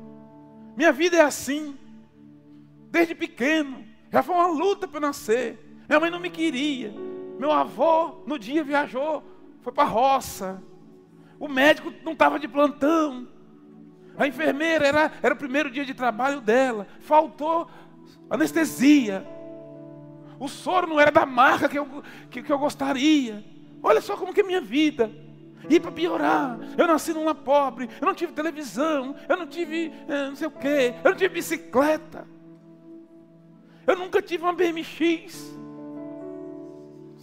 Minha 0.75 0.91
vida 0.91 1.17
é 1.17 1.21
assim. 1.21 1.77
Desde 2.91 3.15
pequeno. 3.15 3.85
Já 4.11 4.23
foi 4.23 4.35
uma 4.35 4.47
luta 4.47 4.87
para 4.87 4.99
nascer. 4.99 5.68
Minha 5.89 5.99
mãe 5.99 6.11
não 6.11 6.19
me 6.19 6.29
queria. 6.29 6.93
Meu 7.39 7.51
avô, 7.51 8.21
no 8.27 8.37
dia, 8.37 8.63
viajou. 8.63 9.23
Foi 9.61 9.73
para 9.73 9.85
a 9.85 9.87
roça. 9.87 10.61
O 11.39 11.47
médico 11.47 11.91
não 12.03 12.11
estava 12.11 12.37
de 12.37 12.47
plantão. 12.47 13.27
A 14.15 14.27
enfermeira 14.27 14.85
era, 14.85 15.11
era 15.23 15.33
o 15.33 15.37
primeiro 15.37 15.71
dia 15.71 15.83
de 15.83 15.95
trabalho 15.95 16.41
dela. 16.41 16.85
Faltou 16.99 17.67
anestesia. 18.29 19.25
O 20.39 20.47
soro 20.47 20.85
não 20.85 20.99
era 20.99 21.11
da 21.11 21.25
marca 21.25 21.67
que 21.67 21.79
eu, 21.79 22.03
que, 22.29 22.43
que 22.43 22.53
eu 22.53 22.59
gostaria. 22.59 23.43
Olha 23.81 23.99
só 23.99 24.15
como 24.15 24.31
que 24.31 24.41
é 24.41 24.43
minha 24.43 24.61
vida. 24.61 25.09
E 25.67 25.79
para 25.79 25.91
piorar, 25.91 26.59
eu 26.77 26.87
nasci 26.87 27.13
numa 27.13 27.35
pobre, 27.35 27.89
eu 27.99 28.05
não 28.07 28.13
tive 28.13 28.31
televisão, 28.31 29.13
eu 29.27 29.35
não 29.35 29.45
tive 29.45 29.91
é, 30.07 30.27
não 30.27 30.35
sei 30.35 30.47
o 30.47 30.51
quê, 30.51 30.95
eu 31.03 31.11
não 31.11 31.17
tive 31.17 31.33
bicicleta. 31.33 32.25
Eu 33.85 33.97
nunca 33.97 34.21
tive 34.21 34.43
uma 34.43 34.53
BMX. 34.53 35.58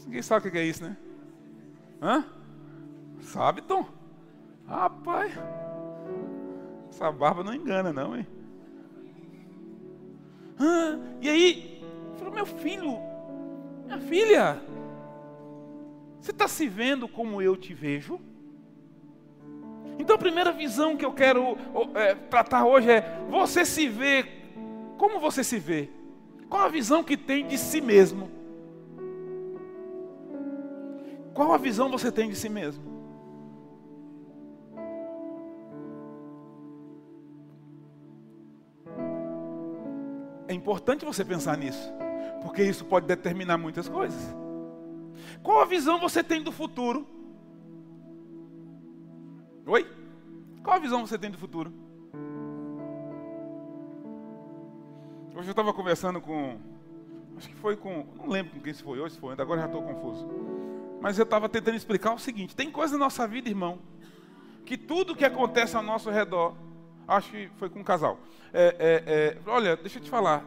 Ninguém 0.06 0.22
sabe 0.22 0.48
o 0.48 0.50
que 0.50 0.56
é 0.56 0.64
isso, 0.64 0.84
né? 0.84 0.96
Hã? 2.00 2.24
Sabe, 3.20 3.60
Tom? 3.60 3.84
Rapaz, 4.66 5.32
essa 6.88 7.10
barba 7.12 7.44
não 7.44 7.54
engana, 7.54 7.92
não, 7.92 8.16
hein? 8.16 8.26
Hã? 10.58 10.98
E 11.20 11.28
aí, 11.28 11.84
falou, 12.16 12.32
meu 12.32 12.46
filho, 12.46 12.98
minha 13.84 13.98
filha, 13.98 14.62
você 16.20 16.30
está 16.30 16.48
se 16.48 16.68
vendo 16.68 17.06
como 17.06 17.42
eu 17.42 17.56
te 17.56 17.74
vejo? 17.74 18.20
Então 19.98 20.16
a 20.16 20.18
primeira 20.18 20.52
visão 20.52 20.96
que 20.96 21.04
eu 21.04 21.12
quero 21.12 21.56
é, 21.94 22.14
tratar 22.14 22.64
hoje 22.66 22.90
é: 22.90 23.20
você 23.28 23.64
se 23.64 23.88
vê 23.88 24.24
como 24.96 25.20
você 25.20 25.42
se 25.44 25.58
vê? 25.58 25.88
Qual 26.48 26.62
a 26.62 26.68
visão 26.68 27.02
que 27.02 27.16
tem 27.16 27.46
de 27.46 27.58
si 27.58 27.80
mesmo? 27.80 28.30
Qual 31.36 31.52
a 31.52 31.58
visão 31.58 31.90
você 31.90 32.10
tem 32.10 32.30
de 32.30 32.34
si 32.34 32.48
mesmo? 32.48 32.82
É 40.48 40.54
importante 40.54 41.04
você 41.04 41.22
pensar 41.22 41.58
nisso, 41.58 41.92
porque 42.40 42.62
isso 42.62 42.86
pode 42.86 43.06
determinar 43.06 43.58
muitas 43.58 43.86
coisas. 43.86 44.34
Qual 45.42 45.60
a 45.60 45.66
visão 45.66 46.00
você 46.00 46.24
tem 46.24 46.42
do 46.42 46.50
futuro? 46.50 47.06
Oi? 49.66 49.86
Qual 50.62 50.76
a 50.76 50.80
visão 50.80 51.06
você 51.06 51.18
tem 51.18 51.30
do 51.30 51.36
futuro? 51.36 51.70
Hoje 55.36 55.48
eu 55.48 55.52
estava 55.52 55.74
conversando 55.74 56.18
com. 56.18 56.56
Acho 57.36 57.46
que 57.46 57.56
foi 57.56 57.76
com. 57.76 58.06
Não 58.16 58.26
lembro 58.26 58.54
com 58.54 58.60
quem 58.60 58.72
se 58.72 58.82
foi 58.82 58.98
hoje, 58.98 59.16
se 59.16 59.20
foi, 59.20 59.34
agora 59.34 59.60
já 59.60 59.66
estou 59.66 59.82
confuso. 59.82 60.26
Mas 61.06 61.20
eu 61.20 61.22
estava 61.22 61.48
tentando 61.48 61.76
explicar 61.76 62.12
o 62.14 62.18
seguinte: 62.18 62.56
tem 62.56 62.68
coisa 62.68 62.98
na 62.98 63.04
nossa 63.04 63.28
vida, 63.28 63.48
irmão, 63.48 63.78
que 64.64 64.76
tudo 64.76 65.14
que 65.14 65.24
acontece 65.24 65.76
ao 65.76 65.82
nosso 65.84 66.10
redor, 66.10 66.56
acho 67.06 67.30
que 67.30 67.48
foi 67.58 67.70
com 67.70 67.78
um 67.78 67.84
casal. 67.84 68.18
É, 68.52 68.74
é, 68.76 69.04
é, 69.06 69.38
olha, 69.48 69.76
deixa 69.76 70.00
eu 70.00 70.02
te 70.02 70.10
falar. 70.10 70.44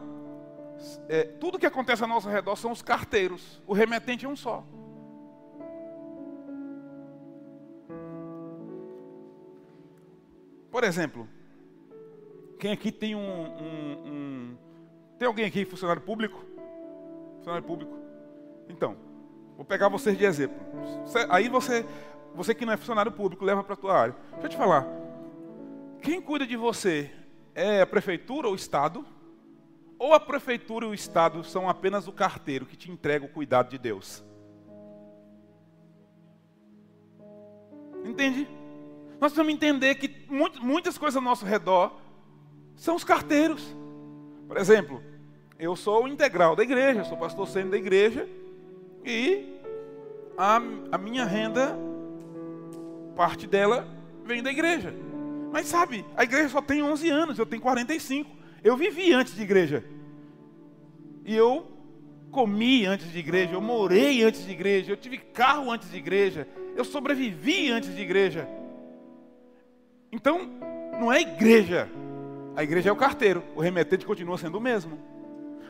É, 1.08 1.24
tudo 1.24 1.58
que 1.58 1.64
acontece 1.64 2.02
ao 2.02 2.08
nosso 2.10 2.28
redor 2.28 2.56
são 2.56 2.72
os 2.72 2.82
carteiros. 2.82 3.62
O 3.66 3.72
remetente 3.72 4.26
é 4.26 4.28
um 4.28 4.36
só. 4.36 4.62
Por 10.70 10.84
exemplo, 10.84 11.26
quem 12.58 12.70
aqui 12.70 12.92
tem 12.92 13.14
um, 13.14 13.20
um, 13.22 13.92
um 14.04 14.58
tem 15.18 15.26
alguém 15.26 15.46
aqui 15.46 15.64
funcionário 15.64 16.02
público? 16.02 16.44
Funcionário 17.38 17.66
público? 17.66 17.98
Então, 18.68 19.08
vou 19.60 19.64
pegar 19.66 19.90
vocês 19.90 20.16
de 20.16 20.24
exemplo. 20.24 20.56
Aí 21.28 21.50
você, 21.50 21.84
você 22.34 22.54
que 22.54 22.64
não 22.64 22.72
é 22.72 22.78
funcionário 22.78 23.12
público, 23.12 23.44
leva 23.44 23.62
para 23.62 23.74
a 23.74 23.76
tua 23.76 23.94
área. 23.94 24.16
Deixa 24.32 24.46
eu 24.46 24.48
te 24.48 24.56
falar. 24.56 24.86
Quem 26.00 26.18
cuida 26.18 26.46
de 26.46 26.56
você 26.56 27.10
é 27.54 27.82
a 27.82 27.86
prefeitura 27.86 28.46
ou 28.46 28.54
o 28.54 28.56
Estado? 28.56 29.04
Ou 29.98 30.14
a 30.14 30.18
prefeitura 30.18 30.86
e 30.86 30.88
o 30.88 30.94
Estado 30.94 31.44
são 31.44 31.68
apenas 31.68 32.08
o 32.08 32.12
carteiro 32.12 32.64
que 32.64 32.74
te 32.74 32.90
entrega 32.90 33.26
o 33.26 33.28
cuidado 33.28 33.68
de 33.68 33.76
Deus? 33.76 34.24
Entende? 38.02 38.48
Nós 39.20 39.30
precisamos 39.30 39.52
entender 39.52 39.94
que 39.96 40.26
muitas 40.62 40.96
coisas 40.96 41.16
ao 41.16 41.22
nosso 41.22 41.44
redor 41.44 42.00
são 42.76 42.96
os 42.96 43.04
carteiros. 43.04 43.76
Por 44.48 44.56
exemplo, 44.56 45.02
eu 45.58 45.76
sou 45.76 46.08
integral 46.08 46.56
da 46.56 46.62
igreja, 46.62 47.04
sou 47.04 47.18
pastor 47.18 47.46
sênior 47.46 47.72
da 47.72 47.76
igreja 47.76 48.26
e 49.04 49.60
a, 50.36 50.60
a 50.92 50.98
minha 50.98 51.24
renda, 51.24 51.76
parte 53.16 53.46
dela 53.46 53.86
vem 54.24 54.42
da 54.42 54.50
igreja. 54.50 54.94
Mas 55.52 55.66
sabe, 55.66 56.04
a 56.16 56.22
igreja 56.22 56.48
só 56.48 56.62
tem 56.62 56.82
11 56.82 57.10
anos, 57.10 57.38
eu 57.38 57.46
tenho 57.46 57.62
45. 57.62 58.30
Eu 58.62 58.76
vivi 58.76 59.12
antes 59.12 59.34
de 59.34 59.42
igreja. 59.42 59.84
E 61.24 61.34
eu 61.34 61.66
comi 62.30 62.86
antes 62.86 63.10
de 63.10 63.18
igreja, 63.18 63.54
eu 63.54 63.60
morei 63.60 64.22
antes 64.22 64.44
de 64.44 64.52
igreja, 64.52 64.92
eu 64.92 64.96
tive 64.96 65.18
carro 65.18 65.70
antes 65.70 65.90
de 65.90 65.96
igreja, 65.96 66.46
eu 66.76 66.84
sobrevivi 66.84 67.70
antes 67.70 67.94
de 67.94 68.00
igreja. 68.00 68.48
Então, 70.12 70.48
não 71.00 71.12
é 71.12 71.20
igreja 71.20 71.88
a 72.56 72.62
igreja 72.62 72.90
é 72.90 72.92
o 72.92 72.96
carteiro, 72.96 73.42
o 73.54 73.60
remetente 73.60 74.04
continua 74.04 74.36
sendo 74.36 74.58
o 74.58 74.60
mesmo. 74.60 74.98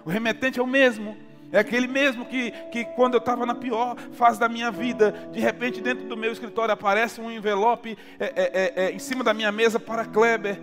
O 0.05 0.11
remetente 0.11 0.59
é 0.59 0.63
o 0.63 0.67
mesmo. 0.67 1.17
É 1.53 1.59
aquele 1.59 1.89
mesmo 1.89 2.25
que, 2.25 2.53
que 2.71 2.85
quando 2.85 3.15
eu 3.15 3.19
estava 3.19 3.45
na 3.45 3.55
pior 3.55 3.97
fase 4.13 4.39
da 4.39 4.49
minha 4.49 4.71
vida, 4.71 5.13
de 5.33 5.41
repente 5.41 5.81
dentro 5.81 6.07
do 6.07 6.17
meu 6.17 6.31
escritório 6.31 6.73
aparece 6.73 7.21
um 7.21 7.31
envelope 7.31 7.99
é, 8.19 8.25
é, 8.25 8.33
é, 8.37 8.85
é 8.85 8.93
em 8.93 8.99
cima 8.99 9.25
da 9.25 9.35
minha 9.35 9.51
mesa 9.51 9.81
para 9.81 10.05
Kleber. 10.05 10.61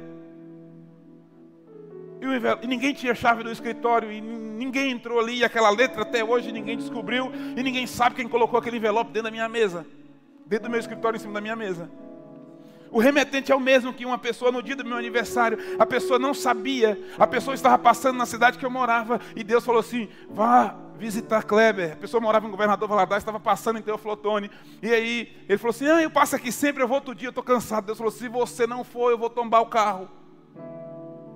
E, 2.22 2.26
envelope, 2.26 2.66
e, 2.66 2.68
ninguém 2.68 2.94
tinha 2.94 3.14
chave 3.14 3.44
do 3.44 3.52
escritório, 3.52 4.12
e 4.12 4.22
ninguém 4.22 4.92
entrou 4.92 5.20
ali, 5.20 5.40
e 5.40 5.44
aquela 5.44 5.70
letra 5.70 6.02
até 6.02 6.24
hoje 6.24 6.52
ninguém 6.52 6.78
descobriu, 6.78 7.32
e 7.56 7.62
ninguém 7.62 7.86
sabe 7.86 8.16
quem 8.16 8.28
colocou 8.28 8.58
aquele 8.58 8.78
envelope 8.78 9.12
dentro 9.12 9.26
da 9.26 9.32
minha 9.32 9.48
mesa, 9.48 9.86
dentro 10.46 10.68
do 10.68 10.72
meu 10.72 10.80
escritório 10.80 11.18
em 11.18 11.20
cima 11.20 11.34
da 11.34 11.42
minha 11.42 11.56
mesa. 11.56 11.90
O 12.92 13.00
remetente 13.00 13.52
é 13.52 13.56
o 13.56 13.60
mesmo 13.60 13.94
que 13.94 14.06
uma 14.06 14.18
pessoa 14.18 14.52
no 14.52 14.62
dia 14.62 14.76
do 14.76 14.86
meu 14.86 14.98
aniversário, 14.98 15.58
a 15.78 15.86
pessoa 15.86 16.18
não 16.18 16.34
sabia, 16.34 17.00
a 17.18 17.28
pessoa 17.28 17.54
estava 17.54 17.78
passando 17.78 18.18
na 18.18 18.26
cidade 18.26 18.58
que 18.58 18.66
eu 18.66 18.70
morava, 18.70 19.20
e 19.36 19.44
Deus 19.44 19.66
falou 19.66 19.82
assim: 19.82 20.08
vá 20.30 20.76
visitar 20.98 21.44
Kleber. 21.44 21.94
A 21.94 21.96
pessoa 21.96 22.20
morava 22.20 22.48
em 22.48 22.52
Governador 22.52 22.88
Valadares, 22.88 23.22
estava 23.22 23.40
passando 23.40 23.80
em 23.80 23.82
Teoflotone. 23.82 24.50
E 24.82 24.92
aí 24.92 25.34
ele 25.48 25.58
falou 25.58 25.72
assim: 25.72 25.88
Ah, 25.88 26.02
eu 26.02 26.10
passo 26.10 26.36
aqui 26.36 26.52
sempre, 26.52 26.84
eu 26.84 26.88
vou 26.88 26.96
outro 26.96 27.16
dia, 27.16 27.28
eu 27.28 27.32
estou 27.32 27.44
cansado. 27.44 27.86
Deus 27.86 27.98
falou: 27.98 28.12
Se 28.12 28.28
você 28.28 28.68
não 28.68 28.84
for, 28.84 29.12
eu 29.12 29.18
vou 29.18 29.30
tombar 29.30 29.62
o 29.62 29.68
carro. 29.68 30.10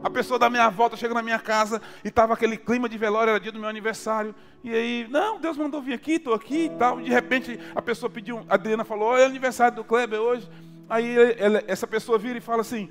A 0.03 0.09
pessoa 0.09 0.39
da 0.39 0.49
minha 0.49 0.67
volta 0.67 0.97
chega 0.97 1.13
na 1.13 1.21
minha 1.21 1.37
casa 1.37 1.79
e 2.03 2.07
estava 2.07 2.33
aquele 2.33 2.57
clima 2.57 2.89
de 2.89 2.97
velório, 2.97 3.29
era 3.29 3.39
dia 3.39 3.51
do 3.51 3.59
meu 3.59 3.69
aniversário. 3.69 4.33
E 4.63 4.73
aí, 4.73 5.07
não, 5.09 5.39
Deus 5.39 5.55
mandou 5.57 5.79
vir 5.79 5.93
aqui, 5.93 6.13
estou 6.13 6.33
aqui 6.33 6.65
e 6.65 6.69
tal. 6.71 6.99
De 6.99 7.09
repente, 7.09 7.59
a 7.75 7.81
pessoa 7.81 8.09
pediu, 8.09 8.43
a 8.49 8.55
Adriana 8.55 8.83
falou: 8.83 9.15
é 9.15 9.25
aniversário 9.25 9.75
do 9.75 9.83
Kleber 9.83 10.19
hoje. 10.19 10.49
Aí 10.91 11.15
ela, 11.39 11.63
essa 11.67 11.87
pessoa 11.87 12.17
vira 12.17 12.37
e 12.37 12.41
fala 12.41 12.59
assim: 12.59 12.89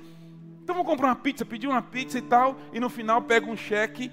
então 0.63 0.73
vou 0.73 0.83
comprar 0.83 1.09
uma 1.09 1.15
pizza, 1.15 1.45
pediu 1.45 1.69
uma 1.69 1.83
pizza 1.83 2.17
e 2.17 2.21
tal. 2.23 2.55
E 2.73 2.79
no 2.79 2.89
final 2.89 3.21
pega 3.21 3.45
um 3.45 3.55
cheque 3.55 4.11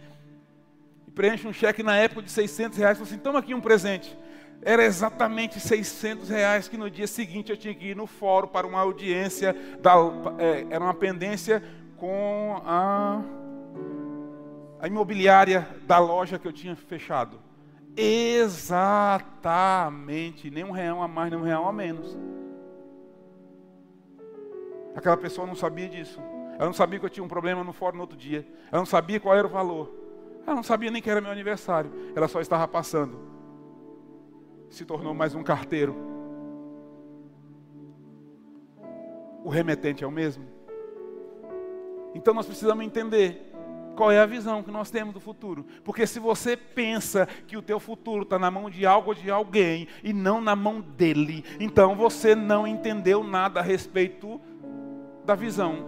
e 1.07 1.11
preenche 1.11 1.49
um 1.49 1.54
cheque 1.54 1.83
na 1.83 1.97
época 1.97 2.21
de 2.21 2.30
600 2.30 2.76
reais. 2.76 2.99
Fala 2.99 3.09
assim: 3.09 3.18
toma 3.18 3.38
aqui 3.38 3.54
um 3.54 3.62
presente. 3.62 4.14
Era 4.61 4.85
exatamente 4.85 5.59
600 5.59 6.28
reais 6.28 6.68
que 6.68 6.76
no 6.76 6.90
dia 6.90 7.07
seguinte 7.07 7.50
eu 7.50 7.57
tinha 7.57 7.75
que 7.75 7.87
ir 7.87 7.97
no 7.97 8.07
fórum 8.07 8.49
para 8.49 8.66
uma 8.66 8.80
audiência, 8.80 9.57
da, 9.80 9.95
é, 10.38 10.66
era 10.68 10.85
uma 10.85 10.92
pendência 10.92 11.62
com 11.97 12.61
a, 12.66 13.23
a 14.80 14.87
imobiliária 14.87 15.66
da 15.87 15.99
loja 15.99 16.38
que 16.38 16.47
eu 16.47 16.52
tinha 16.52 16.76
fechado. 16.76 17.40
Exatamente, 17.97 18.90
nem 20.50 20.64
um 20.64 20.73
real 20.73 21.02
a 21.02 21.09
mais, 21.09 21.30
nem 21.30 21.40
um 21.40 21.45
real 21.45 21.66
a 21.66 21.73
menos. 21.73 22.18
Aquela 24.95 25.16
pessoa 25.16 25.47
não 25.47 25.54
sabia 25.54 25.88
disso. 25.88 26.21
Ela 26.54 26.66
não 26.66 26.73
sabia 26.73 26.99
que 26.99 27.07
eu 27.07 27.11
tinha 27.11 27.23
um 27.23 27.28
problema 27.28 27.62
no 27.62 27.73
fórum 27.73 27.97
no 27.97 28.02
outro 28.02 28.16
dia. 28.16 28.47
Ela 28.71 28.80
não 28.80 28.87
sabia 28.87 29.21
qual 29.21 29.35
era 29.35 29.47
o 29.47 29.50
valor. 29.50 29.95
Ela 30.45 30.57
não 30.57 30.62
sabia 30.62 30.90
nem 30.90 31.00
que 31.00 31.09
era 31.09 31.21
meu 31.21 31.30
aniversário. 31.30 31.92
Ela 32.16 32.26
só 32.26 32.40
estava 32.40 32.66
passando. 32.66 33.18
Se 34.68 34.85
tornou 34.85 35.14
mais 35.14 35.35
um 35.35 35.42
carteiro. 35.42 35.95
O 39.45 39.49
remetente 39.49 40.02
é 40.02 40.07
o 40.07 40.11
mesmo. 40.11 40.45
Então 42.14 42.35
nós 42.35 42.47
precisamos 42.47 42.85
entender 42.85 43.49
qual 43.99 44.12
é 44.12 44.21
a 44.21 44.26
visão 44.26 44.62
que 44.62 44.71
nós 44.71 44.90
temos 44.90 45.12
do 45.12 45.21
futuro. 45.21 45.66
Porque 45.85 46.07
se 46.07 46.21
você 46.21 46.57
pensa 46.57 47.26
que 47.47 47.57
o 47.57 47.62
teu 47.62 47.80
futuro 47.80 48.23
está 48.23 48.38
na 48.38 48.50
mão 48.50 48.71
de 48.71 48.87
algo 48.87 49.09
ou 49.09 49.14
de 49.14 49.30
alguém 49.30 49.88
e 50.04 50.12
não 50.12 50.40
na 50.40 50.54
mão 50.54 50.80
dele, 50.80 51.45
então 51.59 51.97
você 51.97 52.35
não 52.35 52.66
entendeu 52.66 53.25
nada 53.25 53.61
a 53.61 53.62
respeito 53.62 54.40
da 55.28 55.35
visão 55.35 55.85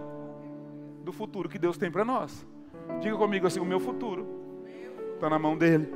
do 1.03 1.11
futuro 1.11 1.49
que 1.49 1.57
Deus 1.57 1.75
tem 1.75 1.89
para 1.89 2.05
nós. 2.05 2.45
Diga 2.99 3.17
comigo 3.17 3.47
assim: 3.47 3.59
o 3.59 3.65
meu 3.65 3.79
futuro 3.79 4.27
está 5.15 5.27
na 5.27 5.39
mão 5.39 5.57
dele. 5.57 5.91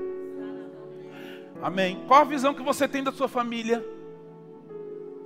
Amém. 1.62 2.04
Qual 2.08 2.22
a 2.22 2.24
visão 2.24 2.56
que 2.56 2.64
você 2.64 2.88
tem 2.88 3.04
da 3.04 3.12
sua 3.12 3.28
família? 3.28 3.86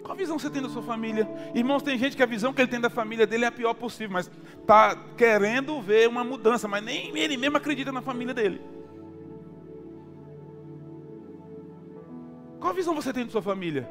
Qual 0.04 0.12
a 0.12 0.18
visão 0.18 0.38
você 0.38 0.50
tem 0.50 0.62
da 0.62 0.68
sua 0.68 0.82
família? 0.82 1.30
Irmãos, 1.56 1.82
tem 1.82 1.98
gente 1.98 2.18
que 2.18 2.22
a 2.22 2.26
visão 2.26 2.52
que 2.52 2.62
ele 2.62 2.70
tem 2.70 2.82
da 2.82 2.90
família 2.90 3.26
dele 3.26 3.46
é 3.46 3.48
a 3.48 3.54
pior 3.54 3.74
possível, 3.74 4.12
mas 4.12 4.30
está 4.60 4.98
querendo 5.16 5.82
ver 5.82 6.10
uma 6.10 6.24
mudança, 6.24 6.68
mas 6.68 6.84
nem 6.84 7.18
ele 7.18 7.38
mesmo 7.38 7.56
acredita 7.56 7.90
na 7.90 8.02
família 8.02 8.34
dele. 8.34 8.62
Qual 12.60 12.72
a 12.72 12.76
visão 12.76 12.94
você 12.94 13.14
tem 13.14 13.24
da 13.24 13.32
sua 13.32 13.42
família? 13.42 13.90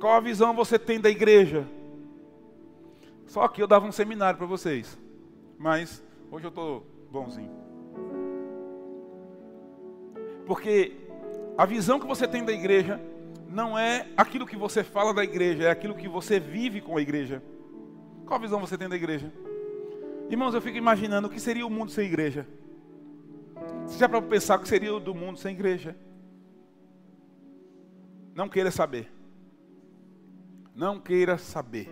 Qual 0.00 0.14
a 0.14 0.20
visão 0.20 0.54
você 0.54 0.78
tem 0.78 0.98
da 0.98 1.10
igreja? 1.10 1.68
Só 3.34 3.48
que 3.48 3.60
eu 3.60 3.66
dava 3.66 3.84
um 3.84 3.90
seminário 3.90 4.38
para 4.38 4.46
vocês, 4.46 4.96
mas 5.58 6.00
hoje 6.30 6.46
eu 6.46 6.50
estou 6.50 6.86
bonzinho. 7.10 7.50
Porque 10.46 10.92
a 11.58 11.66
visão 11.66 11.98
que 11.98 12.06
você 12.06 12.28
tem 12.28 12.44
da 12.44 12.52
igreja 12.52 13.00
não 13.48 13.76
é 13.76 14.06
aquilo 14.16 14.46
que 14.46 14.56
você 14.56 14.84
fala 14.84 15.12
da 15.12 15.24
igreja, 15.24 15.64
é 15.64 15.70
aquilo 15.72 15.96
que 15.96 16.06
você 16.06 16.38
vive 16.38 16.80
com 16.80 16.96
a 16.96 17.02
igreja. 17.02 17.42
Qual 18.24 18.38
visão 18.38 18.60
você 18.60 18.78
tem 18.78 18.88
da 18.88 18.94
igreja? 18.94 19.32
Irmãos, 20.30 20.54
eu 20.54 20.62
fico 20.62 20.78
imaginando 20.78 21.26
o 21.26 21.30
que 21.30 21.40
seria 21.40 21.66
o 21.66 21.70
mundo 21.70 21.90
sem 21.90 22.06
igreja. 22.06 22.46
Você 23.84 23.98
já 23.98 24.08
para 24.08 24.22
pensar 24.22 24.60
o 24.60 24.62
que 24.62 24.68
seria 24.68 24.94
o 24.94 25.00
do 25.00 25.12
mundo 25.12 25.40
sem 25.40 25.56
igreja? 25.56 25.96
Não 28.32 28.48
queira 28.48 28.70
saber. 28.70 29.10
Não 30.72 31.00
queira 31.00 31.36
saber. 31.36 31.90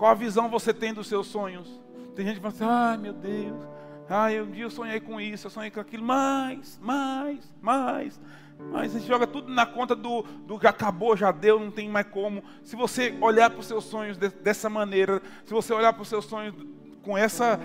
Qual 0.00 0.10
a 0.10 0.14
visão 0.14 0.48
você 0.48 0.72
tem 0.72 0.94
dos 0.94 1.08
seus 1.08 1.26
sonhos? 1.26 1.68
Tem 2.16 2.24
gente 2.24 2.36
que 2.36 2.40
fala 2.40 2.54
assim, 2.54 2.64
ai 2.64 2.96
meu 2.96 3.12
Deus, 3.12 3.68
ai 4.08 4.40
um 4.40 4.50
dia 4.50 4.64
eu 4.64 4.70
sonhei 4.70 4.98
com 4.98 5.20
isso, 5.20 5.46
eu 5.46 5.50
sonhei 5.50 5.70
com 5.70 5.78
aquilo, 5.78 6.02
mais, 6.02 6.80
mais, 6.82 7.54
mais. 7.60 8.18
Mas 8.72 8.96
a 8.96 8.98
gente 8.98 9.06
joga 9.06 9.26
tudo 9.26 9.52
na 9.52 9.66
conta 9.66 9.94
do, 9.94 10.22
do 10.22 10.58
que 10.58 10.66
acabou, 10.66 11.14
já 11.18 11.30
deu, 11.30 11.60
não 11.60 11.70
tem 11.70 11.86
mais 11.86 12.06
como. 12.06 12.42
Se 12.64 12.76
você 12.76 13.14
olhar 13.20 13.50
para 13.50 13.60
os 13.60 13.66
seus 13.66 13.84
sonhos 13.84 14.16
de, 14.16 14.30
dessa 14.30 14.70
maneira, 14.70 15.20
se 15.44 15.52
você 15.52 15.70
olhar 15.74 15.92
para 15.92 16.00
os 16.00 16.08
seus 16.08 16.24
sonhos 16.24 16.54
com 17.02 17.18
essa, 17.18 17.60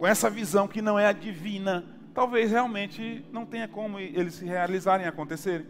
com 0.00 0.04
essa 0.04 0.28
visão 0.28 0.66
que 0.66 0.82
não 0.82 0.98
é 0.98 1.06
a 1.06 1.12
divina, 1.12 1.84
talvez 2.12 2.50
realmente 2.50 3.24
não 3.30 3.46
tenha 3.46 3.68
como 3.68 4.00
eles 4.00 4.34
se 4.34 4.44
realizarem 4.44 5.06
acontecerem. 5.06 5.68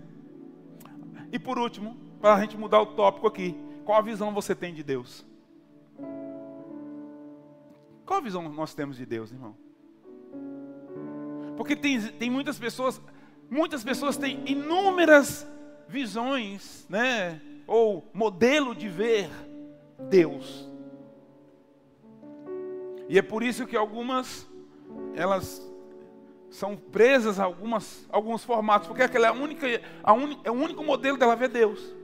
E 1.31 1.38
por 1.38 1.59
último, 1.59 1.98
para 2.18 2.37
a 2.37 2.40
gente 2.40 2.57
mudar 2.57 2.81
o 2.81 2.87
tópico 2.87 3.26
aqui, 3.26 3.55
qual 3.85 3.98
a 3.98 4.02
visão 4.02 4.33
você 4.33 4.55
tem 4.55 4.72
de 4.72 4.83
Deus? 4.83 5.31
Qual 8.06 8.18
a 8.18 8.22
visão 8.22 8.48
nós 8.50 8.74
temos 8.74 8.96
de 8.96 9.06
Deus, 9.06 9.32
irmão? 9.32 9.56
Porque 11.56 11.76
tem, 11.76 12.00
tem 12.00 12.30
muitas 12.30 12.58
pessoas 12.58 13.00
Muitas 13.52 13.84
pessoas 13.84 14.16
têm 14.16 14.42
inúmeras 14.46 15.46
visões, 15.86 16.86
né? 16.88 17.38
Ou 17.66 18.10
modelo 18.14 18.74
de 18.74 18.88
ver 18.88 19.28
Deus. 20.08 20.66
E 23.10 23.18
é 23.18 23.20
por 23.20 23.42
isso 23.42 23.66
que 23.66 23.76
algumas 23.76 24.48
elas 25.14 25.70
são 26.48 26.78
presas 26.78 27.38
a 27.38 27.44
algumas, 27.44 28.06
alguns 28.08 28.42
formatos, 28.42 28.88
porque 28.88 29.02
aquela 29.02 29.26
é 29.26 29.28
a 29.28 29.34
única, 29.34 29.66
a 30.02 30.14
un, 30.14 30.40
é 30.44 30.50
o 30.50 30.54
único 30.54 30.82
modelo 30.82 31.18
dela 31.18 31.36
ver 31.36 31.50
Deus. 31.50 31.94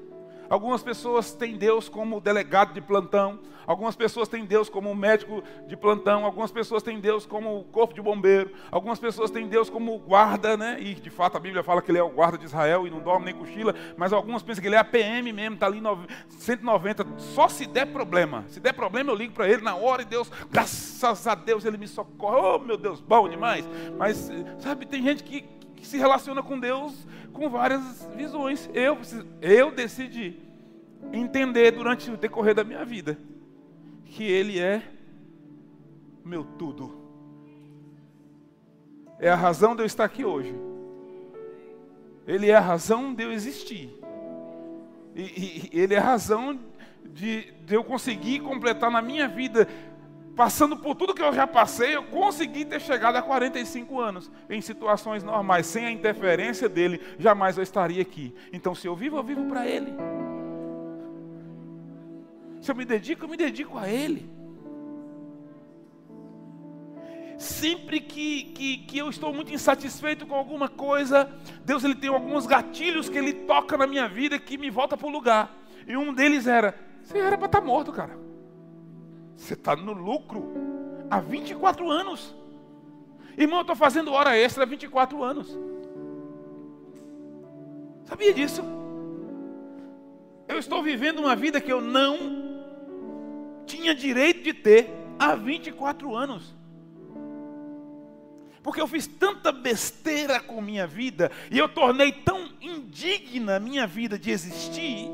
Algumas 0.49 0.83
pessoas 0.83 1.33
têm 1.33 1.57
Deus 1.57 1.89
como 1.89 2.21
delegado 2.21 2.73
de 2.73 2.81
plantão, 2.81 3.39
algumas 3.67 3.95
pessoas 3.95 4.29
têm 4.29 4.47
Deus 4.47 4.71
como 4.71 4.95
médico 4.95 5.43
de 5.67 5.77
plantão, 5.77 6.25
algumas 6.25 6.51
pessoas 6.51 6.83
têm 6.83 6.99
Deus 6.99 7.27
como 7.27 7.65
corpo 7.65 7.93
de 7.93 8.01
bombeiro, 8.01 8.51
algumas 8.71 8.99
pessoas 8.99 9.31
têm 9.31 9.47
Deus 9.47 9.69
como 9.69 9.99
guarda, 9.99 10.57
né? 10.57 10.79
E 10.81 10.95
de 10.95 11.11
fato 11.11 11.37
a 11.37 11.41
Bíblia 11.41 11.63
fala 11.63 11.83
que 11.83 11.91
ele 11.91 11.99
é 11.99 12.03
o 12.03 12.09
guarda 12.09 12.39
de 12.39 12.47
Israel 12.47 12.87
e 12.87 12.91
não 12.91 13.01
dorme 13.01 13.27
nem 13.27 13.35
cochila, 13.35 13.75
mas 13.97 14.13
algumas 14.13 14.43
pensam 14.43 14.63
que 14.63 14.69
ele 14.69 14.77
é 14.77 14.79
a 14.79 14.85
PM 14.85 15.33
mesmo, 15.35 15.55
está 15.55 15.67
ali 15.67 15.83
190, 16.29 17.07
só 17.19 17.47
se 17.47 17.67
der 17.67 17.87
problema. 17.87 18.45
Se 18.49 18.59
der 18.59 18.73
problema 18.73 19.11
eu 19.11 19.17
ligo 19.17 19.35
para 19.35 19.49
ele 19.49 19.61
na 19.61 19.77
hora 19.77 20.01
e 20.01 20.07
Deus, 20.07 20.31
graças 20.51 21.27
a 21.27 21.35
Deus 21.35 21.67
ele 21.67 21.77
me 21.77 21.87
socorre. 21.87 22.39
Oh 22.39 22.59
meu 22.59 22.79
Deus, 22.79 23.01
bom 23.01 23.29
demais. 23.29 23.69
Mas 23.99 24.31
sabe, 24.59 24.87
tem 24.87 25.03
gente 25.03 25.23
que 25.23 25.59
que 25.79 25.87
se 25.87 25.97
relaciona 25.97 26.43
com 26.43 26.59
Deus 26.59 27.07
com 27.33 27.49
várias 27.49 28.09
visões. 28.15 28.69
Eu, 28.75 28.99
eu 29.41 29.71
decidi 29.71 30.37
entender 31.13 31.73
durante 31.73 32.11
o 32.11 32.17
decorrer 32.17 32.55
da 32.55 32.65
minha 32.65 32.85
vida 32.85 33.19
que 34.05 34.25
Ele 34.25 34.59
é 34.59 34.83
meu 36.25 36.45
tudo. 36.45 36.97
É 39.19 39.31
a 39.31 39.35
razão 39.35 39.75
de 39.75 39.83
eu 39.83 39.87
estar 39.87 40.05
aqui 40.05 40.25
hoje. 40.25 40.55
Ele 42.27 42.51
é 42.51 42.55
a 42.55 42.61
razão 42.61 43.15
de 43.15 43.25
eu 43.25 43.33
existir. 43.33 43.91
E, 45.17 45.23
e, 45.23 45.71
ele 45.73 45.95
é 45.95 45.99
a 45.99 46.03
razão 46.03 46.59
de, 47.05 47.51
de 47.65 47.75
eu 47.75 47.83
conseguir 47.83 48.41
completar 48.41 48.91
na 48.91 49.03
minha 49.03 49.27
vida 49.27 49.67
passando 50.39 50.77
por 50.77 50.95
tudo 50.95 51.13
que 51.13 51.21
eu 51.21 51.33
já 51.33 51.49
passei, 51.49 51.97
eu 51.97 52.05
consegui 52.05 52.65
ter 52.65 52.81
chegado 52.81 53.17
a 53.17 53.23
45 53.23 54.01
anos 54.01 54.31
em 54.49 54.61
situações 54.61 55.25
normais, 55.25 55.67
sem 55.67 55.85
a 55.85 55.91
interferência 55.91 56.69
dele, 56.69 57.01
jamais 57.19 57.57
eu 57.57 57.63
estaria 57.65 58.01
aqui. 58.01 58.33
Então, 58.53 58.73
se 58.73 58.87
eu 58.87 58.95
vivo, 58.95 59.17
eu 59.17 59.25
vivo 59.25 59.45
para 59.47 59.67
ele. 59.67 59.93
Se 62.61 62.71
eu 62.71 62.77
me 62.77 62.85
dedico, 62.85 63.25
eu 63.25 63.29
me 63.29 63.37
dedico 63.37 63.77
a 63.77 63.89
ele. 63.89 64.31
Sempre 67.37 67.99
que, 67.99 68.45
que, 68.45 68.79
que 68.79 68.97
eu 68.97 69.11
estou 69.11 69.35
muito 69.35 69.53
insatisfeito 69.53 70.25
com 70.25 70.37
alguma 70.37 70.69
coisa, 70.69 71.29
Deus 71.65 71.83
ele 71.83 71.97
tem 71.97 72.11
alguns 72.11 72.47
gatilhos 72.47 73.09
que 73.09 73.19
ele 73.19 73.33
toca 73.33 73.77
na 73.77 73.89
minha 73.89 74.09
vida 74.09 74.39
que 74.39 74.57
me 74.57 74.71
volta 74.71 74.97
para 74.97 75.09
o 75.09 75.11
lugar. 75.11 75.53
E 75.85 75.97
um 75.97 76.15
deles 76.15 76.47
era: 76.47 76.79
você 77.03 77.19
era 77.19 77.37
para 77.37 77.47
estar 77.47 77.61
tá 77.61 77.67
morto, 77.67 77.93
cara. 77.93 78.28
Você 79.39 79.55
está 79.55 79.75
no 79.77 79.93
lucro. 79.93 80.53
há 81.09 81.21
24 81.21 81.89
anos. 81.89 82.35
Irmão, 83.37 83.61
eu 83.61 83.63
estou 83.63 83.77
fazendo 83.77 84.13
hora 84.13 84.37
extra 84.37 84.65
há 84.65 84.67
24 84.67 85.23
anos. 85.23 85.57
Sabia 88.05 88.35
disso? 88.35 88.63
Eu 90.47 90.59
estou 90.59 90.83
vivendo 90.83 91.21
uma 91.21 91.37
vida 91.37 91.61
que 91.61 91.73
eu 91.73 91.81
não 91.81 92.19
tinha 93.65 93.95
direito 93.95 94.43
de 94.43 94.53
ter 94.53 94.91
há 95.19 95.35
24 95.35 96.15
anos. 96.15 96.55
Porque 98.63 98.81
eu 98.81 98.89
fiz 98.89 99.07
tanta 99.07 99.53
besteira 99.53 100.41
com 100.41 100.61
minha 100.61 100.87
vida 100.87 101.31
e 101.51 101.59
eu 101.59 101.69
tornei 101.69 102.13
tão 102.13 102.51
indigna 102.61 103.61
minha 103.61 103.87
vida 103.87 104.19
de 104.19 104.31
existir, 104.31 105.09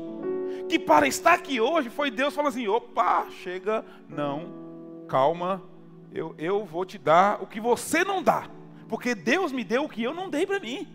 que 0.67 0.79
para 0.79 1.07
estar 1.07 1.33
aqui 1.33 1.59
hoje 1.61 1.89
foi 1.89 2.09
Deus 2.11 2.33
falando 2.33 2.49
assim: 2.49 2.67
opa, 2.67 3.27
chega, 3.29 3.85
não, 4.09 5.05
calma, 5.07 5.61
eu, 6.11 6.33
eu 6.37 6.65
vou 6.65 6.85
te 6.85 6.97
dar 6.97 7.41
o 7.41 7.47
que 7.47 7.59
você 7.59 8.03
não 8.03 8.21
dá, 8.21 8.49
porque 8.87 9.13
Deus 9.13 9.51
me 9.51 9.63
deu 9.63 9.83
o 9.83 9.89
que 9.89 10.03
eu 10.03 10.13
não 10.13 10.29
dei 10.29 10.45
para 10.45 10.59
mim. 10.59 10.87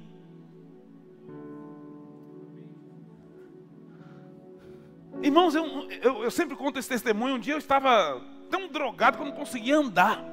Irmãos, 5.23 5.55
eu, 5.55 5.65
eu, 6.03 6.23
eu, 6.25 6.31
sempre 6.31 6.57
conto 6.57 6.79
esse 6.79 6.89
testemunho. 6.89 7.35
Um 7.35 7.39
dia 7.39 7.53
eu 7.53 7.59
estava 7.59 8.23
tão 8.49 8.69
drogado 8.69 9.19
que 9.19 9.23
eu 9.23 9.27
não 9.27 9.35
conseguia 9.35 9.77
andar. 9.77 10.25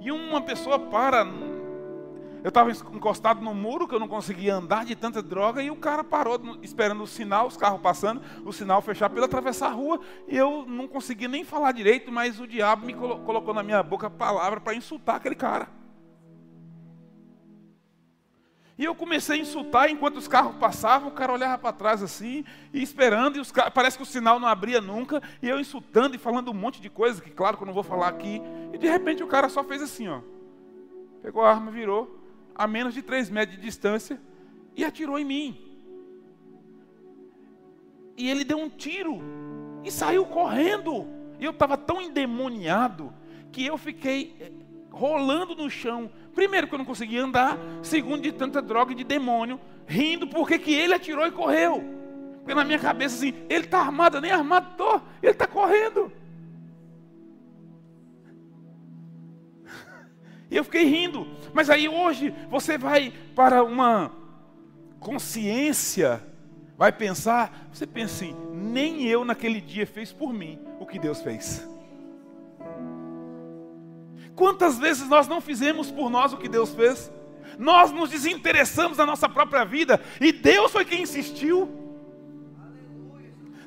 E 0.00 0.12
uma 0.12 0.40
pessoa 0.40 0.78
para. 0.78 1.26
Eu 2.44 2.50
estava 2.50 2.70
encostado 2.70 3.40
no 3.40 3.54
muro 3.54 3.88
que 3.88 3.94
eu 3.94 3.98
não 3.98 4.06
conseguia 4.06 4.54
andar 4.54 4.84
de 4.84 4.94
tanta 4.94 5.22
droga. 5.22 5.62
E 5.62 5.70
o 5.70 5.76
cara 5.76 6.04
parou 6.04 6.38
esperando 6.60 7.02
o 7.02 7.06
sinal, 7.06 7.46
os 7.46 7.56
carros 7.56 7.80
passando, 7.80 8.20
o 8.44 8.52
sinal 8.52 8.82
fechar 8.82 9.08
para 9.08 9.24
atravessar 9.24 9.68
a 9.68 9.72
rua. 9.72 9.98
E 10.28 10.36
eu 10.36 10.66
não 10.68 10.86
conseguia 10.86 11.26
nem 11.26 11.42
falar 11.42 11.72
direito, 11.72 12.12
mas 12.12 12.38
o 12.38 12.46
diabo 12.46 12.84
me 12.84 12.92
colocou 12.92 13.54
na 13.54 13.62
minha 13.62 13.82
boca 13.82 14.08
a 14.08 14.10
palavra 14.10 14.60
para 14.60 14.74
insultar 14.74 15.16
aquele 15.16 15.34
cara. 15.34 15.70
E 18.76 18.84
eu 18.84 18.94
comecei 18.94 19.38
a 19.38 19.40
insultar 19.40 19.88
enquanto 19.88 20.18
os 20.18 20.28
carros 20.28 20.54
passavam, 20.56 21.08
o 21.08 21.12
cara 21.12 21.32
olhava 21.32 21.56
para 21.56 21.72
trás 21.72 22.02
assim, 22.02 22.44
e 22.74 22.82
esperando, 22.82 23.36
e 23.36 23.40
os 23.40 23.50
carros, 23.50 23.72
parece 23.72 23.96
que 23.96 24.02
o 24.02 24.06
sinal 24.06 24.38
não 24.38 24.48
abria 24.48 24.80
nunca, 24.80 25.22
e 25.40 25.48
eu 25.48 25.60
insultando 25.60 26.16
e 26.16 26.18
falando 26.18 26.50
um 26.50 26.54
monte 26.54 26.82
de 26.82 26.90
coisa, 26.90 27.22
que 27.22 27.30
claro 27.30 27.56
que 27.56 27.62
eu 27.62 27.66
não 27.66 27.72
vou 27.72 27.84
falar 27.84 28.08
aqui, 28.08 28.42
e 28.72 28.76
de 28.76 28.88
repente 28.88 29.22
o 29.22 29.28
cara 29.28 29.48
só 29.48 29.62
fez 29.62 29.80
assim, 29.80 30.08
ó. 30.08 30.20
Pegou 31.22 31.44
a 31.44 31.50
arma, 31.50 31.70
virou, 31.70 32.23
a 32.54 32.66
menos 32.66 32.94
de 32.94 33.02
três 33.02 33.28
metros 33.30 33.56
de 33.56 33.62
distância, 33.62 34.20
e 34.76 34.84
atirou 34.84 35.18
em 35.18 35.24
mim. 35.24 35.60
E 38.16 38.30
ele 38.30 38.44
deu 38.44 38.58
um 38.58 38.68
tiro, 38.68 39.20
e 39.82 39.90
saiu 39.90 40.24
correndo. 40.26 41.06
E 41.38 41.44
eu 41.44 41.50
estava 41.50 41.76
tão 41.76 42.00
endemoniado, 42.00 43.12
que 43.50 43.64
eu 43.64 43.76
fiquei 43.76 44.36
eh, 44.40 44.52
rolando 44.90 45.54
no 45.54 45.68
chão, 45.68 46.10
Primeiro, 46.34 46.66
que 46.66 46.74
eu 46.74 46.78
não 46.78 46.84
conseguia 46.84 47.22
andar. 47.22 47.56
Segundo, 47.82 48.22
de 48.22 48.32
tanta 48.32 48.60
droga 48.60 48.92
e 48.92 48.96
de 48.96 49.04
demônio. 49.04 49.60
Rindo 49.86 50.26
porque 50.26 50.58
que 50.58 50.74
ele 50.74 50.94
atirou 50.94 51.26
e 51.26 51.30
correu. 51.30 51.82
Porque 52.38 52.54
na 52.54 52.64
minha 52.64 52.78
cabeça 52.78 53.16
assim, 53.16 53.34
ele 53.48 53.64
está 53.64 53.78
armado, 53.78 54.20
nem 54.20 54.30
armado 54.30 54.72
estou. 54.72 55.00
Ele 55.22 55.32
está 55.32 55.46
correndo. 55.46 56.12
E 60.54 60.56
eu 60.56 60.62
fiquei 60.62 60.84
rindo. 60.84 61.26
Mas 61.52 61.68
aí 61.68 61.88
hoje 61.88 62.32
você 62.48 62.78
vai 62.78 63.12
para 63.34 63.64
uma 63.64 64.12
consciência, 65.00 66.22
vai 66.78 66.92
pensar, 66.92 67.68
você 67.72 67.84
pensa 67.84 68.14
assim, 68.14 68.36
nem 68.52 69.04
eu 69.04 69.24
naquele 69.24 69.60
dia 69.60 69.84
fez 69.84 70.12
por 70.12 70.32
mim 70.32 70.60
o 70.78 70.86
que 70.86 70.96
Deus 70.96 71.20
fez. 71.20 71.68
Quantas 74.36 74.78
vezes 74.78 75.08
nós 75.08 75.26
não 75.26 75.40
fizemos 75.40 75.90
por 75.90 76.08
nós 76.08 76.32
o 76.32 76.36
que 76.36 76.48
Deus 76.48 76.72
fez? 76.72 77.10
Nós 77.58 77.90
nos 77.90 78.10
desinteressamos 78.10 78.96
da 78.96 79.04
nossa 79.04 79.28
própria 79.28 79.64
vida 79.64 80.00
e 80.20 80.30
Deus 80.30 80.70
foi 80.70 80.84
quem 80.84 81.02
insistiu. 81.02 81.68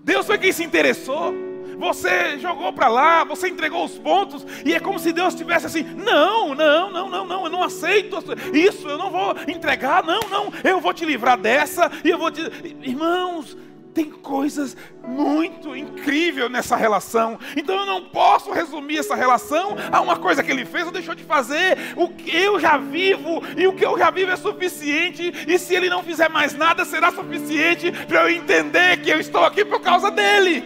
Deus 0.06 0.26
foi 0.26 0.38
quem 0.38 0.54
se 0.54 0.64
interessou. 0.64 1.34
Você 1.78 2.40
jogou 2.40 2.74
para 2.74 2.88
lá, 2.88 3.24
você 3.24 3.48
entregou 3.48 3.86
os 3.86 3.98
pontos 3.98 4.46
e 4.66 4.74
é 4.74 4.80
como 4.80 5.00
se 5.00 5.14
Deus 5.14 5.34
estivesse 5.34 5.66
assim: 5.66 5.84
não, 5.84 6.56
não, 6.56 6.92
não, 6.92 7.10
não, 7.10 7.26
não, 7.26 7.44
eu 7.46 7.50
não 7.50 7.64
aceito 7.64 8.18
isso, 8.54 8.88
eu 8.88 8.98
não 8.98 9.10
vou 9.10 9.36
entregar, 9.48 10.04
não, 10.04 10.22
não, 10.30 10.52
eu 10.64 10.80
vou 10.80 10.94
te 10.94 11.06
livrar 11.06 11.38
dessa 11.38 11.92
e 12.04 12.10
eu 12.10 12.18
vou 12.18 12.32
te. 12.32 12.42
Irmãos, 12.82 13.56
tem 13.98 14.12
coisas 14.12 14.78
muito 15.04 15.76
incríveis 15.76 16.52
nessa 16.52 16.76
relação. 16.76 17.40
Então 17.56 17.76
eu 17.76 17.86
não 17.88 18.04
posso 18.04 18.52
resumir 18.52 19.00
essa 19.00 19.16
relação 19.16 19.76
a 19.92 20.00
uma 20.02 20.18
coisa 20.18 20.44
que 20.44 20.52
ele 20.52 20.66
fez 20.66 20.86
ou 20.86 20.92
deixou 20.92 21.16
de 21.16 21.24
fazer. 21.24 21.96
O 21.96 22.10
que 22.10 22.30
eu 22.36 22.60
já 22.60 22.78
vivo 22.78 23.42
e 23.58 23.66
o 23.66 23.74
que 23.74 23.84
eu 23.84 23.98
já 23.98 24.12
vivo 24.12 24.32
é 24.32 24.36
suficiente. 24.36 25.34
E 25.48 25.58
se 25.58 25.74
ele 25.74 25.90
não 25.90 26.04
fizer 26.04 26.30
mais 26.30 26.54
nada, 26.54 26.86
será 26.86 27.12
suficiente 27.12 27.92
para 27.92 28.22
eu 28.22 28.30
entender 28.30 28.98
que 28.98 29.10
eu 29.10 29.20
estou 29.20 29.44
aqui 29.44 29.66
por 29.66 29.82
causa 29.82 30.12
dele. 30.12 30.64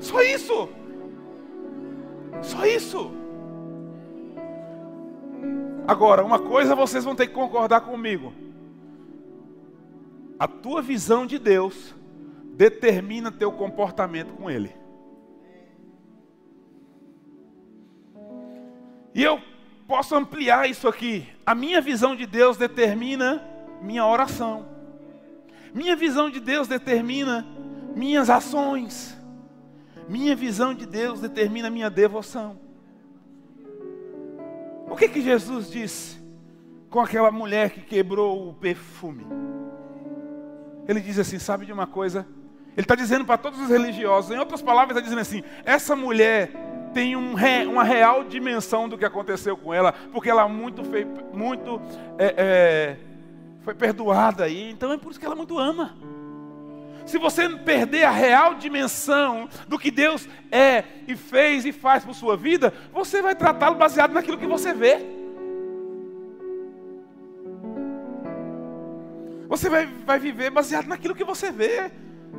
Só 0.00 0.22
isso. 0.22 0.68
Só 2.42 2.64
isso. 2.64 3.12
Agora, 5.86 6.24
uma 6.24 6.38
coisa 6.38 6.74
vocês 6.74 7.04
vão 7.04 7.14
ter 7.14 7.26
que 7.26 7.34
concordar 7.34 7.82
comigo. 7.82 8.32
A 10.38 10.48
tua 10.48 10.80
visão 10.80 11.26
de 11.26 11.38
Deus 11.38 11.94
determina 12.54 13.30
teu 13.30 13.52
comportamento 13.52 14.32
com 14.34 14.50
Ele. 14.50 14.72
E 19.14 19.22
eu 19.22 19.40
posso 19.86 20.14
ampliar 20.14 20.70
isso 20.70 20.88
aqui. 20.88 21.28
A 21.44 21.54
minha 21.54 21.80
visão 21.80 22.14
de 22.16 22.24
Deus 22.24 22.56
determina 22.56 23.42
minha 23.82 24.06
oração. 24.06 24.66
Minha 25.74 25.94
visão 25.94 26.30
de 26.30 26.40
Deus 26.40 26.68
determina 26.68 27.46
minhas 27.94 28.30
ações. 28.30 29.19
Minha 30.10 30.34
visão 30.34 30.74
de 30.74 30.86
Deus 30.86 31.20
determina 31.20 31.70
minha 31.70 31.88
devoção. 31.88 32.58
O 34.88 34.96
que 34.96 35.08
que 35.08 35.20
Jesus 35.20 35.70
disse 35.70 36.20
com 36.90 36.98
aquela 36.98 37.30
mulher 37.30 37.70
que 37.70 37.80
quebrou 37.80 38.48
o 38.48 38.54
perfume? 38.54 39.24
Ele 40.88 41.00
diz 41.00 41.16
assim: 41.16 41.38
sabe 41.38 41.64
de 41.64 41.72
uma 41.72 41.86
coisa? 41.86 42.26
Ele 42.76 42.80
está 42.80 42.96
dizendo 42.96 43.24
para 43.24 43.38
todos 43.38 43.60
os 43.60 43.68
religiosos, 43.68 44.32
em 44.32 44.38
outras 44.40 44.60
palavras, 44.60 44.96
está 44.96 45.00
dizendo 45.00 45.20
assim: 45.20 45.44
essa 45.64 45.94
mulher 45.94 46.50
tem 46.92 47.14
um 47.14 47.34
re, 47.34 47.64
uma 47.66 47.84
real 47.84 48.24
dimensão 48.24 48.88
do 48.88 48.98
que 48.98 49.04
aconteceu 49.04 49.56
com 49.56 49.72
ela, 49.72 49.92
porque 49.92 50.28
ela 50.28 50.48
muito, 50.48 50.82
foi, 50.82 51.06
muito 51.32 51.80
é, 52.18 52.34
é, 52.36 52.96
foi 53.60 53.76
perdoada 53.76 54.42
aí, 54.42 54.72
então 54.72 54.92
é 54.92 54.98
por 54.98 55.12
isso 55.12 55.20
que 55.20 55.26
ela 55.26 55.36
muito 55.36 55.56
ama. 55.56 55.96
Se 57.10 57.18
você 57.18 57.48
perder 57.48 58.04
a 58.04 58.10
real 58.12 58.54
dimensão 58.54 59.48
do 59.66 59.76
que 59.76 59.90
Deus 59.90 60.28
é 60.48 60.84
e 61.08 61.16
fez 61.16 61.64
e 61.64 61.72
faz 61.72 62.04
por 62.04 62.14
sua 62.14 62.36
vida, 62.36 62.72
você 62.92 63.20
vai 63.20 63.34
tratá-lo 63.34 63.74
baseado 63.74 64.12
naquilo 64.12 64.38
que 64.38 64.46
você 64.46 64.72
vê. 64.72 64.98
Você 69.48 69.68
vai, 69.68 69.86
vai 69.86 70.20
viver 70.20 70.50
baseado 70.50 70.86
naquilo 70.86 71.16
que 71.16 71.24
você 71.24 71.50
vê. 71.50 71.90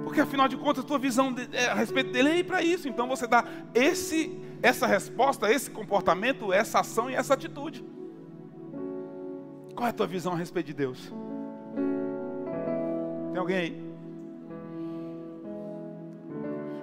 Porque 0.06 0.22
afinal 0.22 0.48
de 0.48 0.56
contas, 0.56 0.86
a 0.86 0.88
tua 0.88 0.98
visão 0.98 1.34
de, 1.34 1.50
é, 1.52 1.68
a 1.68 1.74
respeito 1.74 2.10
dele 2.14 2.40
é 2.40 2.44
para 2.44 2.62
isso. 2.64 2.88
Então 2.88 3.10
você 3.10 3.28
dá 3.28 3.44
esse, 3.76 4.40
essa 4.64 4.88
resposta, 4.88 5.52
esse 5.52 5.70
comportamento, 5.70 6.54
essa 6.54 6.80
ação 6.80 7.10
e 7.10 7.14
essa 7.14 7.34
atitude. 7.34 7.84
Qual 9.76 9.86
é 9.86 9.90
a 9.90 9.94
tua 9.94 10.08
visão 10.08 10.32
a 10.32 10.38
respeito 10.38 10.68
de 10.68 10.74
Deus? 10.74 11.12
Tem 13.34 13.38
alguém 13.38 13.58
aí? 13.58 13.91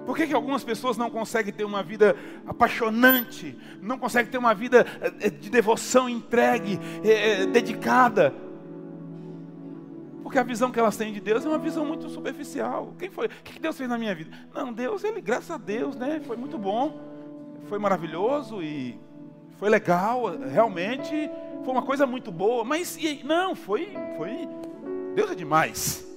Por 0.09 0.17
que, 0.17 0.27
que 0.27 0.33
algumas 0.33 0.65
pessoas 0.65 0.97
não 0.97 1.11
conseguem 1.11 1.53
ter 1.53 1.65
uma 1.65 1.83
vida 1.83 2.17
apaixonante, 2.47 3.55
não 3.83 3.99
conseguem 3.99 4.33
ter 4.33 4.39
uma 4.39 4.55
vida 4.55 4.87
é, 5.03 5.29
de 5.29 5.51
devoção 5.51 6.09
entregue, 6.09 6.81
é, 7.05 7.45
dedicada? 7.45 8.33
Porque 10.23 10.39
a 10.39 10.43
visão 10.43 10.71
que 10.71 10.81
elas 10.81 10.97
têm 10.97 11.13
de 11.13 11.21
Deus 11.21 11.45
é 11.45 11.49
uma 11.51 11.59
visão 11.59 11.85
muito 11.85 12.09
superficial. 12.09 12.95
Quem 12.99 13.11
foi? 13.11 13.27
O 13.27 13.31
que 13.45 13.61
Deus 13.61 13.77
fez 13.77 13.87
na 13.87 13.99
minha 13.99 14.15
vida? 14.15 14.35
Não, 14.55 14.73
Deus, 14.73 15.05
ele, 15.05 15.21
graças 15.21 15.51
a 15.51 15.59
Deus, 15.59 15.95
né? 15.95 16.23
Foi 16.27 16.39
muito 16.39 16.57
bom, 16.57 16.99
foi 17.69 17.79
maravilhoso 17.79 18.63
e 18.63 18.99
foi 19.59 19.69
legal, 19.69 20.39
realmente 20.39 21.31
foi 21.67 21.71
uma 21.75 21.83
coisa 21.83 22.07
muito 22.07 22.33
boa. 22.33 22.65
Mas 22.65 22.97
e, 22.97 23.23
não, 23.25 23.55
foi, 23.55 23.93
foi. 24.17 24.49
Deus 25.15 25.33
é 25.33 25.35
demais. 25.35 26.08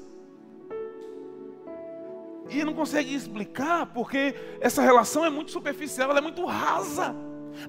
E 2.52 2.64
não 2.64 2.74
consegue 2.74 3.16
explicar 3.16 3.86
porque 3.88 4.36
essa 4.60 4.82
relação 4.82 5.26
é 5.26 5.30
muito 5.30 5.52
superficial, 5.52 6.10
ela 6.10 6.20
é 6.20 6.22
muito 6.22 6.46
rasa. 6.46 7.16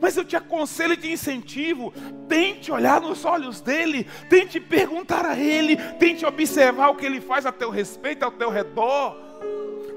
Mas 0.00 0.16
eu 0.16 0.24
te 0.24 0.36
aconselho 0.36 0.94
e 0.94 0.96
te 0.96 1.10
incentivo, 1.10 1.92
tente 2.28 2.70
olhar 2.72 3.00
nos 3.00 3.24
olhos 3.24 3.60
dele, 3.60 4.06
tente 4.28 4.60
perguntar 4.60 5.24
a 5.24 5.38
ele, 5.38 5.76
tente 5.98 6.24
observar 6.24 6.88
o 6.88 6.96
que 6.96 7.06
ele 7.06 7.20
faz 7.20 7.46
a 7.46 7.52
teu 7.52 7.70
respeito, 7.70 8.24
ao 8.24 8.30
teu 8.30 8.50
redor. 8.50 9.16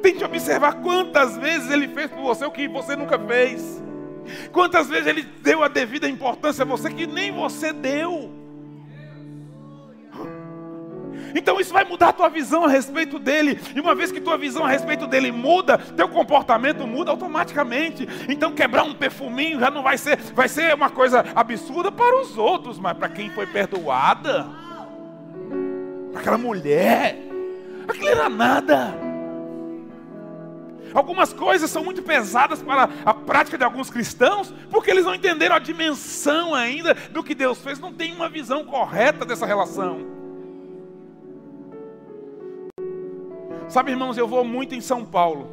Tente 0.02 0.24
observar 0.24 0.82
quantas 0.82 1.36
vezes 1.38 1.72
ele 1.72 1.88
fez 1.88 2.12
por 2.12 2.22
você 2.22 2.46
o 2.46 2.52
que 2.52 2.68
você 2.68 2.96
nunca 2.96 3.18
fez. 3.18 3.84
Quantas 4.52 4.88
vezes 4.88 5.08
ele 5.08 5.24
deu 5.24 5.64
a 5.64 5.68
devida 5.68 6.08
importância 6.08 6.64
a 6.64 6.66
você 6.66 6.92
que 6.92 7.08
nem 7.08 7.32
você 7.32 7.74
deu? 7.74 8.45
Então 11.36 11.60
isso 11.60 11.74
vai 11.74 11.84
mudar 11.84 12.10
a 12.10 12.14
tua 12.14 12.30
visão 12.30 12.64
a 12.64 12.70
respeito 12.70 13.20
dele. 13.20 13.60
E 13.76 13.80
uma 13.82 13.94
vez 13.94 14.10
que 14.10 14.22
tua 14.22 14.38
visão 14.38 14.64
a 14.64 14.70
respeito 14.70 15.06
dele 15.06 15.34
muda, 15.34 15.78
teu 15.78 16.08
comportamento 16.08 16.88
muda 16.88 17.12
automaticamente. 17.12 18.08
Então 18.30 18.54
quebrar 18.54 18.84
um 18.84 18.94
perfuminho 18.94 19.60
já 19.60 19.70
não 19.70 19.84
vai 19.84 19.98
ser, 19.98 20.18
vai 20.34 20.48
ser 20.48 20.74
uma 20.74 20.90
coisa 20.90 21.26
absurda 21.36 21.92
para 21.92 22.22
os 22.22 22.38
outros, 22.38 22.80
mas 22.80 22.98
para 22.98 23.10
quem 23.10 23.30
foi 23.30 23.46
perdoada, 23.46 24.48
para 26.14 26.22
aquela 26.22 26.38
mulher, 26.38 27.18
aquilo 27.86 28.08
era 28.08 28.30
nada. 28.30 29.06
Algumas 30.94 31.34
coisas 31.34 31.70
são 31.70 31.84
muito 31.84 32.02
pesadas 32.02 32.64
para 32.64 32.88
a 33.04 33.14
prática 33.14 33.58
de 33.58 33.66
alguns 33.66 33.90
cristãos, 33.90 34.54
porque 34.72 34.90
eles 34.90 35.04
não 35.04 35.14
entenderam 35.14 35.58
a 35.58 35.60
dimensão 35.60 36.56
ainda 36.56 36.94
do 37.12 37.22
que 37.22 37.36
Deus 37.36 37.58
fez, 37.58 37.78
não 37.78 37.92
tem 37.92 38.14
uma 38.14 38.30
visão 38.30 38.64
correta 38.64 39.26
dessa 39.26 39.46
relação. 39.46 40.25
Sabe, 43.68 43.92
irmãos, 43.92 44.16
eu 44.16 44.28
vou 44.28 44.46
muito 44.46 44.76
em 44.76 44.82
São 44.82 45.04
Paulo. 45.04 45.50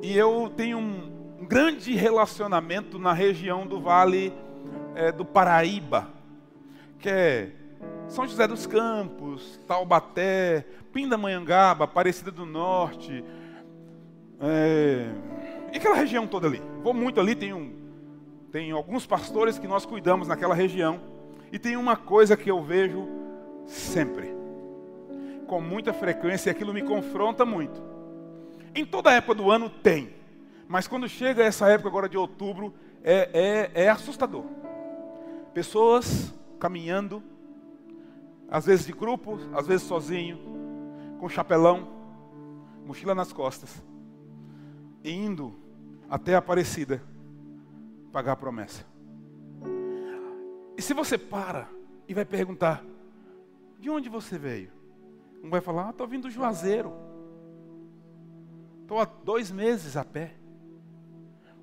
E 0.00 0.16
eu 0.16 0.50
tenho 0.56 0.78
um, 0.78 1.44
grande 1.48 1.94
relacionamento 1.94 2.98
na 3.00 3.12
região 3.12 3.66
do 3.66 3.80
Vale 3.80 4.32
é, 4.94 5.10
do 5.10 5.24
Paraíba, 5.24 6.08
que 7.00 7.08
é 7.08 7.50
São 8.06 8.28
José 8.28 8.46
dos 8.46 8.64
Campos, 8.64 9.58
Taubaté, 9.66 10.64
Pindamonhangaba, 10.92 11.84
Aparecida 11.84 12.30
do 12.30 12.46
Norte, 12.46 13.24
é, 14.40 15.10
e 15.72 15.78
aquela 15.78 15.96
região 15.96 16.28
toda 16.28 16.46
ali. 16.46 16.62
Vou 16.82 16.94
muito 16.94 17.18
ali, 17.18 17.34
tem, 17.34 17.52
um, 17.52 17.72
tem 18.52 18.70
alguns 18.70 19.04
pastores 19.04 19.58
que 19.58 19.66
nós 19.66 19.84
cuidamos 19.84 20.28
naquela 20.28 20.54
região, 20.54 21.00
e 21.50 21.58
tem 21.58 21.76
uma 21.76 21.96
coisa 21.96 22.36
que 22.36 22.48
eu 22.48 22.62
vejo 22.62 23.08
sempre 23.66 24.37
com 25.48 25.60
muita 25.60 25.92
frequência 25.92 26.50
e 26.50 26.52
aquilo 26.52 26.72
me 26.72 26.82
confronta 26.82 27.44
muito. 27.44 27.82
Em 28.74 28.84
toda 28.84 29.12
época 29.12 29.34
do 29.34 29.50
ano 29.50 29.68
tem, 29.68 30.14
mas 30.68 30.86
quando 30.86 31.08
chega 31.08 31.42
essa 31.42 31.66
época 31.68 31.88
agora 31.88 32.08
de 32.08 32.18
outubro, 32.18 32.72
é, 33.02 33.70
é, 33.74 33.84
é 33.84 33.88
assustador. 33.88 34.44
Pessoas 35.54 36.32
caminhando, 36.60 37.22
às 38.48 38.66
vezes 38.66 38.86
de 38.86 38.92
grupo, 38.92 39.38
às 39.54 39.66
vezes 39.66 39.86
sozinho, 39.86 40.38
com 41.18 41.28
chapelão, 41.28 41.88
mochila 42.84 43.14
nas 43.14 43.32
costas, 43.32 43.82
indo 45.02 45.58
até 46.10 46.34
a 46.34 46.38
Aparecida 46.38 47.02
pagar 48.12 48.32
a 48.32 48.36
promessa. 48.36 48.86
E 50.76 50.82
se 50.82 50.92
você 50.92 51.16
para 51.16 51.68
e 52.06 52.12
vai 52.12 52.24
perguntar: 52.24 52.84
de 53.80 53.88
onde 53.88 54.08
você 54.08 54.38
veio? 54.38 54.77
Um 55.42 55.50
vai 55.50 55.60
falar, 55.60 55.88
ah, 55.88 55.90
estou 55.90 56.06
vindo 56.06 56.22
do 56.22 56.30
Juazeiro. 56.30 56.92
Estou 58.82 59.00
há 59.00 59.04
dois 59.04 59.50
meses 59.50 59.96
a 59.96 60.04
pé. 60.04 60.34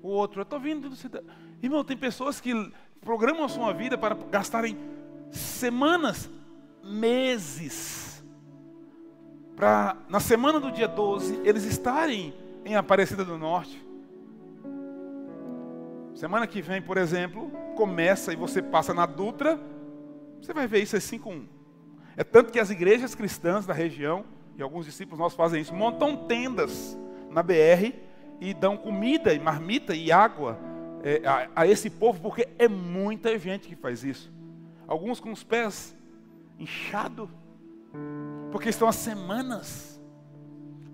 O 0.02 0.08
outro, 0.08 0.42
estou 0.42 0.60
vindo 0.60 0.88
do 0.88 0.96
cidade. 0.96 1.26
Irmão, 1.62 1.82
tem 1.82 1.96
pessoas 1.96 2.40
que 2.40 2.52
programam 3.00 3.44
a 3.44 3.48
sua 3.48 3.72
vida 3.72 3.98
para 3.98 4.14
gastarem 4.14 4.76
semanas, 5.30 6.30
meses, 6.82 8.24
para 9.56 9.96
na 10.08 10.20
semana 10.20 10.60
do 10.60 10.70
dia 10.70 10.86
12 10.86 11.40
eles 11.44 11.64
estarem 11.64 12.34
em 12.64 12.76
Aparecida 12.76 13.24
do 13.24 13.38
Norte. 13.38 13.84
Semana 16.14 16.46
que 16.46 16.62
vem, 16.62 16.80
por 16.80 16.96
exemplo, 16.96 17.50
começa 17.74 18.32
e 18.32 18.36
você 18.36 18.62
passa 18.62 18.94
na 18.94 19.06
Dutra, 19.06 19.60
você 20.40 20.52
vai 20.52 20.66
ver 20.66 20.82
isso 20.82 20.96
assim 20.96 21.18
com 21.18 21.46
é 22.16 22.24
tanto 22.24 22.50
que 22.50 22.58
as 22.58 22.70
igrejas 22.70 23.14
cristãs 23.14 23.66
da 23.66 23.74
região, 23.74 24.24
e 24.56 24.62
alguns 24.62 24.86
discípulos 24.86 25.18
nossos 25.18 25.36
fazem 25.36 25.60
isso, 25.60 25.74
montam 25.74 26.16
tendas 26.26 26.96
na 27.30 27.42
BR 27.42 27.92
e 28.40 28.54
dão 28.54 28.76
comida 28.76 29.34
e 29.34 29.38
marmita 29.38 29.94
e 29.94 30.10
água 30.10 30.58
é, 31.02 31.20
a, 31.26 31.48
a 31.54 31.66
esse 31.66 31.90
povo, 31.90 32.20
porque 32.20 32.48
é 32.58 32.66
muita 32.66 33.38
gente 33.38 33.68
que 33.68 33.76
faz 33.76 34.02
isso. 34.02 34.32
Alguns 34.88 35.20
com 35.20 35.30
os 35.30 35.44
pés 35.44 35.94
inchados, 36.58 37.28
porque 38.50 38.70
estão 38.70 38.88
há 38.88 38.92
semanas 38.92 40.00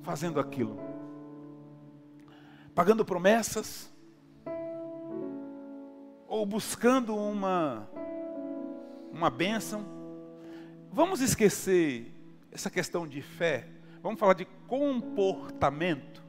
fazendo 0.02 0.40
aquilo, 0.40 0.76
pagando 2.74 3.04
promessas, 3.04 3.92
ou 6.26 6.44
buscando 6.44 7.14
uma, 7.14 7.88
uma 9.12 9.30
bênção 9.30 10.01
Vamos 10.92 11.22
esquecer 11.22 12.12
essa 12.50 12.68
questão 12.68 13.06
de 13.08 13.22
fé. 13.22 13.66
Vamos 14.02 14.20
falar 14.20 14.34
de 14.34 14.44
comportamento. 14.68 16.22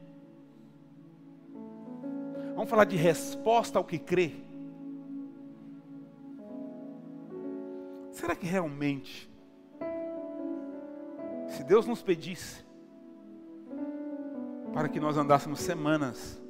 Vamos 2.54 2.70
falar 2.70 2.84
de 2.84 2.96
resposta 2.96 3.78
ao 3.78 3.84
que 3.84 3.98
crê. 3.98 4.32
Será 8.10 8.34
que 8.34 8.46
realmente, 8.46 9.28
se 11.48 11.62
Deus 11.64 11.84
nos 11.84 12.00
pedisse 12.00 12.64
para 14.72 14.88
que 14.88 14.98
nós 14.98 15.18
andássemos 15.18 15.60
semanas 15.60 16.40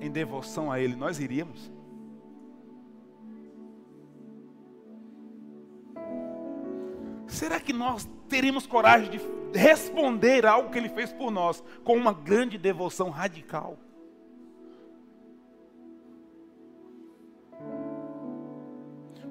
em 0.00 0.10
devoção 0.10 0.72
a 0.72 0.80
Ele, 0.80 0.96
nós 0.96 1.20
iríamos? 1.20 1.70
Que 7.64 7.72
nós 7.72 8.08
teríamos 8.28 8.66
coragem 8.66 9.10
de 9.10 9.20
responder 9.58 10.46
algo 10.46 10.70
que 10.70 10.78
Ele 10.78 10.88
fez 10.88 11.12
por 11.12 11.30
nós 11.30 11.62
com 11.82 11.96
uma 11.96 12.12
grande 12.12 12.58
devoção 12.58 13.10
radical? 13.10 13.78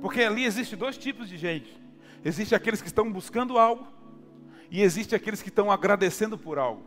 Porque 0.02 0.22
ali 0.22 0.44
existe 0.44 0.76
dois 0.76 0.98
tipos 0.98 1.30
de 1.30 1.38
gente. 1.38 1.82
Existe 2.26 2.54
aqueles 2.54 2.82
que 2.82 2.88
estão 2.88 3.10
buscando 3.10 3.58
algo 3.58 3.88
e 4.70 4.82
existe 4.82 5.16
aqueles 5.16 5.42
que 5.42 5.50
estão 5.50 5.72
agradecendo 5.72 6.38
por 6.38 6.58
algo. 6.58 6.84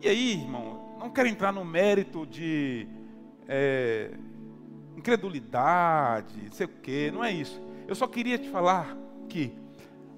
E 0.00 0.08
aí, 0.08 0.32
irmão, 0.32 0.96
não 0.98 1.10
quero 1.10 1.28
entrar 1.28 1.52
no 1.52 1.64
mérito 1.64 2.26
de 2.26 2.86
é, 3.46 4.10
incredulidade, 4.96 6.48
sei 6.52 6.66
o 6.66 6.68
quê, 6.68 7.10
não 7.12 7.22
é 7.22 7.30
isso. 7.30 7.60
Eu 7.86 7.94
só 7.94 8.06
queria 8.06 8.38
te 8.38 8.48
falar 8.48 8.96
que 9.28 9.56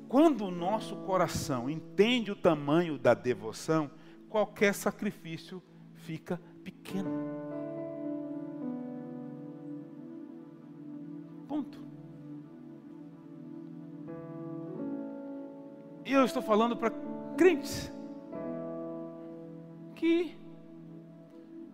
quando 0.09 0.45
o 0.45 0.51
nosso 0.51 0.97
coração 0.99 1.69
entende 1.69 2.31
o 2.31 2.37
tamanho 2.37 2.99
da 2.99 3.15
devoção, 3.15 3.91
qualquer 4.29 4.75
sacrifício 4.75 5.63
fica 5.95 6.41
pequeno. 6.63 7.11
Ponto. 11.49 11.81
E 16.05 16.13
eu 16.13 16.25
estou 16.25 16.43
falando 16.43 16.77
para 16.77 16.93
crentes 17.37 17.93
que 19.97 20.37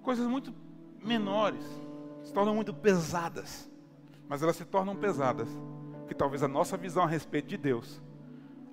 coisas 0.02 0.26
muito 0.26 0.54
menores 1.04 1.64
se 2.22 2.32
tornam 2.32 2.54
muito 2.54 2.72
pesadas, 2.72 3.70
mas 4.28 4.42
elas 4.42 4.56
se 4.56 4.64
tornam 4.64 4.94
pesadas 4.96 5.48
que 6.10 6.14
talvez 6.16 6.42
a 6.42 6.48
nossa 6.48 6.76
visão 6.76 7.04
a 7.04 7.06
respeito 7.06 7.46
de 7.46 7.56
Deus 7.56 8.02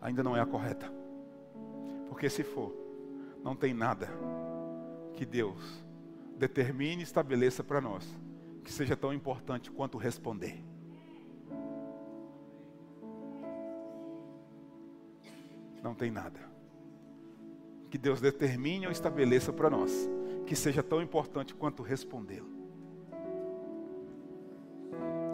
ainda 0.02 0.24
não 0.24 0.36
é 0.36 0.42
a 0.42 0.46
correta. 0.46 0.92
Porque 2.10 2.32
se 2.32 2.44
for, 2.44 2.74
não 3.44 3.56
tem 3.56 3.76
nada 3.76 4.10
que 5.14 5.24
Deus 5.24 5.86
determine 6.36 7.02
e 7.02 7.04
estabeleça 7.04 7.64
para 7.64 7.80
nós 7.80 8.04
que 8.64 8.74
seja 8.74 8.98
tão 8.98 9.14
importante 9.14 9.70
quanto 9.70 10.00
responder. 10.00 10.66
Não 15.84 15.94
tem 15.94 16.10
nada 16.10 16.40
que 17.92 18.00
Deus 18.00 18.20
determine 18.20 18.88
ou 18.88 18.92
estabeleça 18.92 19.54
para 19.54 19.70
nós 19.70 20.10
que 20.48 20.56
seja 20.56 20.82
tão 20.82 21.04
importante 21.04 21.54
quanto 21.54 21.84
respondê-lo. 21.84 22.50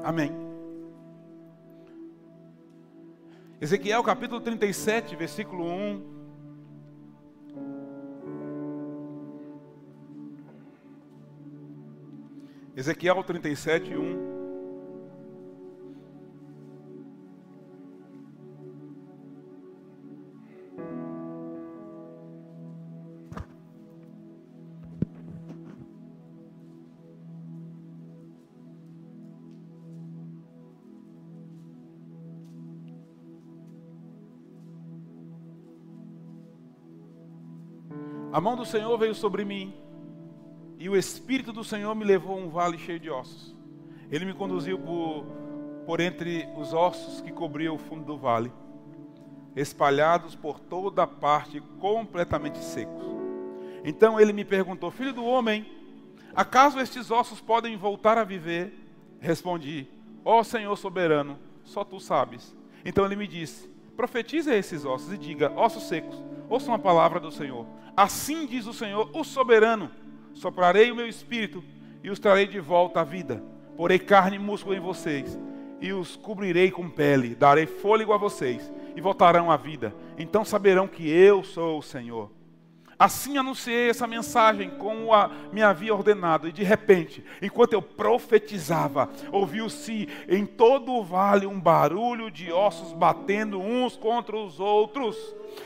Amém. 0.04 0.53
Ezequiel 3.64 4.04
capítulo 4.04 4.42
37, 4.42 5.16
versículo 5.16 5.64
1. 5.64 6.04
Ezequiel 12.76 13.24
37, 13.24 13.96
1. 13.96 14.33
Mão 38.44 38.58
do 38.58 38.66
Senhor 38.66 38.98
veio 38.98 39.16
sobre 39.16 39.46
mim, 39.46 39.74
e 40.78 40.90
o 40.90 40.98
Espírito 40.98 41.54
do 41.54 41.64
Senhor 41.64 41.96
me 41.96 42.04
levou 42.04 42.38
a 42.38 42.42
um 42.42 42.50
vale 42.50 42.78
cheio 42.78 43.00
de 43.00 43.10
ossos. 43.10 43.56
Ele 44.12 44.26
me 44.26 44.34
conduziu 44.34 44.78
por, 44.78 45.24
por 45.86 46.02
entre 46.02 46.46
os 46.58 46.74
ossos 46.74 47.22
que 47.22 47.32
cobriam 47.32 47.76
o 47.76 47.80
fundo 47.80 48.04
do 48.04 48.18
vale, 48.18 48.52
espalhados 49.56 50.36
por 50.36 50.60
toda 50.60 51.08
parte, 51.08 51.62
completamente 51.80 52.58
secos. 52.58 53.06
Então 53.82 54.20
ele 54.20 54.34
me 54.34 54.44
perguntou: 54.44 54.92
Filho 54.92 55.14
do 55.14 55.24
homem, 55.24 55.66
acaso 56.36 56.82
estes 56.82 57.10
ossos 57.12 57.40
podem 57.40 57.78
voltar 57.78 58.18
a 58.18 58.26
viver? 58.26 58.78
Respondi: 59.22 59.88
Ó 60.26 60.42
oh, 60.42 60.44
Senhor 60.44 60.76
soberano, 60.76 61.40
só 61.64 61.86
tu 61.86 61.98
sabes. 61.98 62.54
Então 62.84 63.06
ele 63.06 63.16
me 63.16 63.26
disse: 63.26 63.70
Profetize 63.96 64.54
esses 64.54 64.84
ossos 64.84 65.14
e 65.14 65.18
diga: 65.18 65.50
Ossos 65.56 65.84
secos, 65.84 66.22
ouçam 66.54 66.74
a 66.74 66.80
palavra 66.80 67.20
do 67.20 67.32
Senhor. 67.32 67.66
Assim 67.98 68.46
diz 68.46 68.68
o 68.68 68.74
Senhor, 68.74 69.10
o 69.14 69.24
soberano: 69.24 69.90
Soprarei 70.34 70.92
o 70.92 70.96
meu 70.96 71.08
espírito 71.08 71.64
e 72.04 72.10
os 72.10 72.20
trarei 72.20 72.46
de 72.46 72.60
volta 72.60 73.02
à 73.02 73.04
vida. 73.04 73.44
Porei 73.76 73.98
carne 73.98 74.36
e 74.36 74.40
músculo 74.40 74.76
em 74.76 74.80
vocês 74.80 75.38
e 75.82 75.92
os 75.92 76.16
cobrirei 76.16 76.70
com 76.70 76.90
pele. 76.90 77.34
Darei 77.34 77.66
fôlego 77.66 78.14
a 78.14 78.18
vocês 78.18 78.72
e 78.96 79.02
voltarão 79.02 79.50
à 79.50 79.58
vida. 79.58 79.96
Então 80.18 80.46
saberão 80.46 80.88
que 80.88 81.10
eu 81.10 81.44
sou 81.44 81.80
o 81.80 81.84
Senhor. 81.84 82.30
Assim 83.04 83.38
anunciei 83.38 83.90
essa 83.90 84.08
mensagem 84.08 84.70
como 84.70 85.14
a, 85.14 85.30
me 85.52 85.62
havia 85.62 85.94
ordenado, 85.94 86.48
e 86.48 86.54
de 86.54 86.64
repente, 86.64 87.22
enquanto 87.42 87.74
eu 87.74 87.82
profetizava, 87.82 89.10
ouviu-se 89.30 90.08
em 90.30 90.46
todo 90.46 90.94
o 90.94 91.04
vale 91.04 91.46
um 91.46 91.60
barulho 91.60 92.32
de 92.32 92.50
ossos 92.50 92.94
batendo 92.94 93.60
uns 93.60 93.98
contra 93.98 94.38
os 94.38 94.58
outros, 94.58 95.18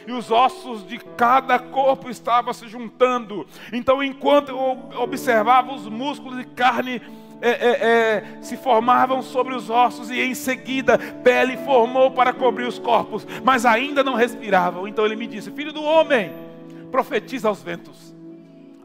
e 0.07 0.11
os 0.13 0.31
ossos 0.31 0.83
de 0.83 0.97
cada 0.97 1.59
corpo 1.59 2.09
estavam 2.09 2.51
se 2.53 2.67
juntando. 2.67 3.45
Então, 3.71 4.03
enquanto 4.03 4.49
eu 4.49 4.99
observava 4.99 5.75
os 5.75 5.87
músculos 5.87 6.39
e 6.39 6.43
carne 6.43 7.03
é, 7.39 7.49
é, 7.49 7.69
é, 7.69 8.41
se 8.41 8.57
formavam 8.57 9.21
sobre 9.21 9.53
os 9.53 9.69
ossos 9.69 10.09
e 10.09 10.19
em 10.19 10.33
seguida 10.33 10.97
pele 11.23 11.55
formou 11.57 12.09
para 12.09 12.33
cobrir 12.33 12.65
os 12.65 12.79
corpos, 12.79 13.27
mas 13.43 13.63
ainda 13.63 14.03
não 14.03 14.15
respiravam. 14.15 14.87
Então 14.87 15.05
ele 15.05 15.15
me 15.15 15.27
disse: 15.27 15.51
Filho 15.51 15.71
do 15.71 15.83
homem, 15.83 16.46
profetiza 16.91 17.47
aos 17.47 17.61
ventos, 17.61 18.15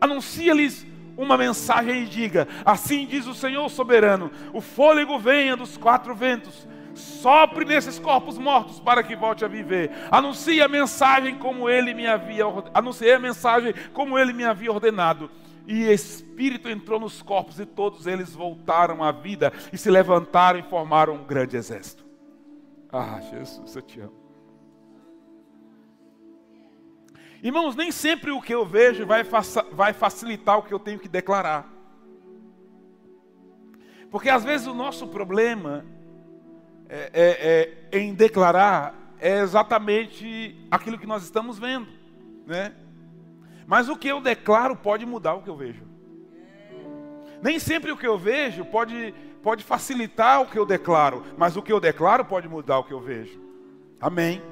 anuncia-lhes 0.01 0.87
uma 1.17 1.37
mensagem 1.37 2.03
e 2.03 2.07
diga: 2.07 2.49
Assim 2.65 3.07
diz 3.07 3.27
o 3.27 3.35
Senhor 3.35 3.69
soberano: 3.69 4.31
o 4.53 4.61
fôlego 4.61 5.19
venha 5.19 5.57
dos 5.57 5.77
quatro 5.77 6.15
ventos, 6.15 6.67
sopre 6.95 7.65
nesses 7.65 7.99
corpos 7.99 8.39
mortos 8.39 8.81
para 8.81 9.03
que 9.03 9.17
volte 9.17 9.45
a 9.45 9.49
viver. 9.49 9.91
Anuncie 10.11 10.63
a 10.63 10.69
mensagem 10.69 11.37
como 11.39 11.69
ele 11.69 11.95
me 11.95 12.07
havia 12.07 12.45
anunciei 12.75 13.15
a 13.15 13.19
mensagem 13.19 13.75
como 13.93 14.19
ele 14.19 14.33
me 14.33 14.45
havia 14.45 14.73
ordenado. 14.73 15.31
E 15.67 15.85
espírito 15.85 16.69
entrou 16.69 16.99
nos 16.99 17.23
corpos 17.23 17.61
e 17.61 17.65
todos 17.65 18.09
eles 18.09 18.35
voltaram 18.35 19.03
à 19.03 19.13
vida 19.13 19.53
e 19.73 19.79
se 19.79 19.91
levantaram 19.91 20.59
e 20.59 20.63
formaram 20.65 21.15
um 21.15 21.25
grande 21.25 21.57
exército. 21.57 22.05
Ah, 22.93 23.21
Jesus, 23.31 23.77
eu 23.77 23.83
te 23.83 24.01
amo. 24.01 24.22
Irmãos, 27.43 27.75
nem 27.75 27.91
sempre 27.91 28.31
o 28.31 28.41
que 28.41 28.55
eu 28.55 28.65
vejo 28.65 29.05
vai, 29.05 29.25
vai 29.73 29.93
facilitar 29.93 30.59
o 30.59 30.63
que 30.63 30.73
eu 30.73 30.79
tenho 30.79 31.01
que 31.01 31.09
declarar. 31.09 31.69
Porque 34.13 34.29
às 34.29 34.45
vezes 34.45 34.69
o 34.69 34.75
nosso 34.75 35.09
problema 35.09 35.85
é, 36.89 37.11
é, 37.13 37.99
é, 37.99 37.99
em 37.99 38.15
declarar 38.15 38.95
é 39.19 39.41
exatamente 39.41 40.57
aquilo 40.71 40.99
que 40.99 41.07
nós 41.07 41.25
estamos 41.25 41.59
vendo, 41.59 41.89
né? 42.47 42.75
Mas 43.67 43.89
o 43.89 43.97
que 43.97 44.09
eu 44.09 44.21
declaro 44.21 44.77
pode 44.77 45.05
mudar 45.05 45.35
o 45.35 45.43
que 45.43 45.51
eu 45.51 45.57
vejo. 45.57 45.83
Nem 47.43 47.59
sempre 47.59 47.91
o 47.91 47.97
que 47.97 48.07
eu 48.07 48.19
vejo 48.19 48.65
pode, 48.65 49.15
pode 49.43 49.65
facilitar 49.65 50.43
o 50.43 50.47
que 50.47 50.59
eu 50.59 50.67
declaro, 50.67 51.25
mas 51.37 51.57
o 51.57 51.63
que 51.63 51.73
eu 51.73 51.81
declaro 51.81 52.25
pode 52.25 52.47
mudar 52.47 52.79
o 52.79 52.85
que 52.85 52.93
eu 52.93 53.01
vejo. 53.01 53.41
Amém. 54.01 54.43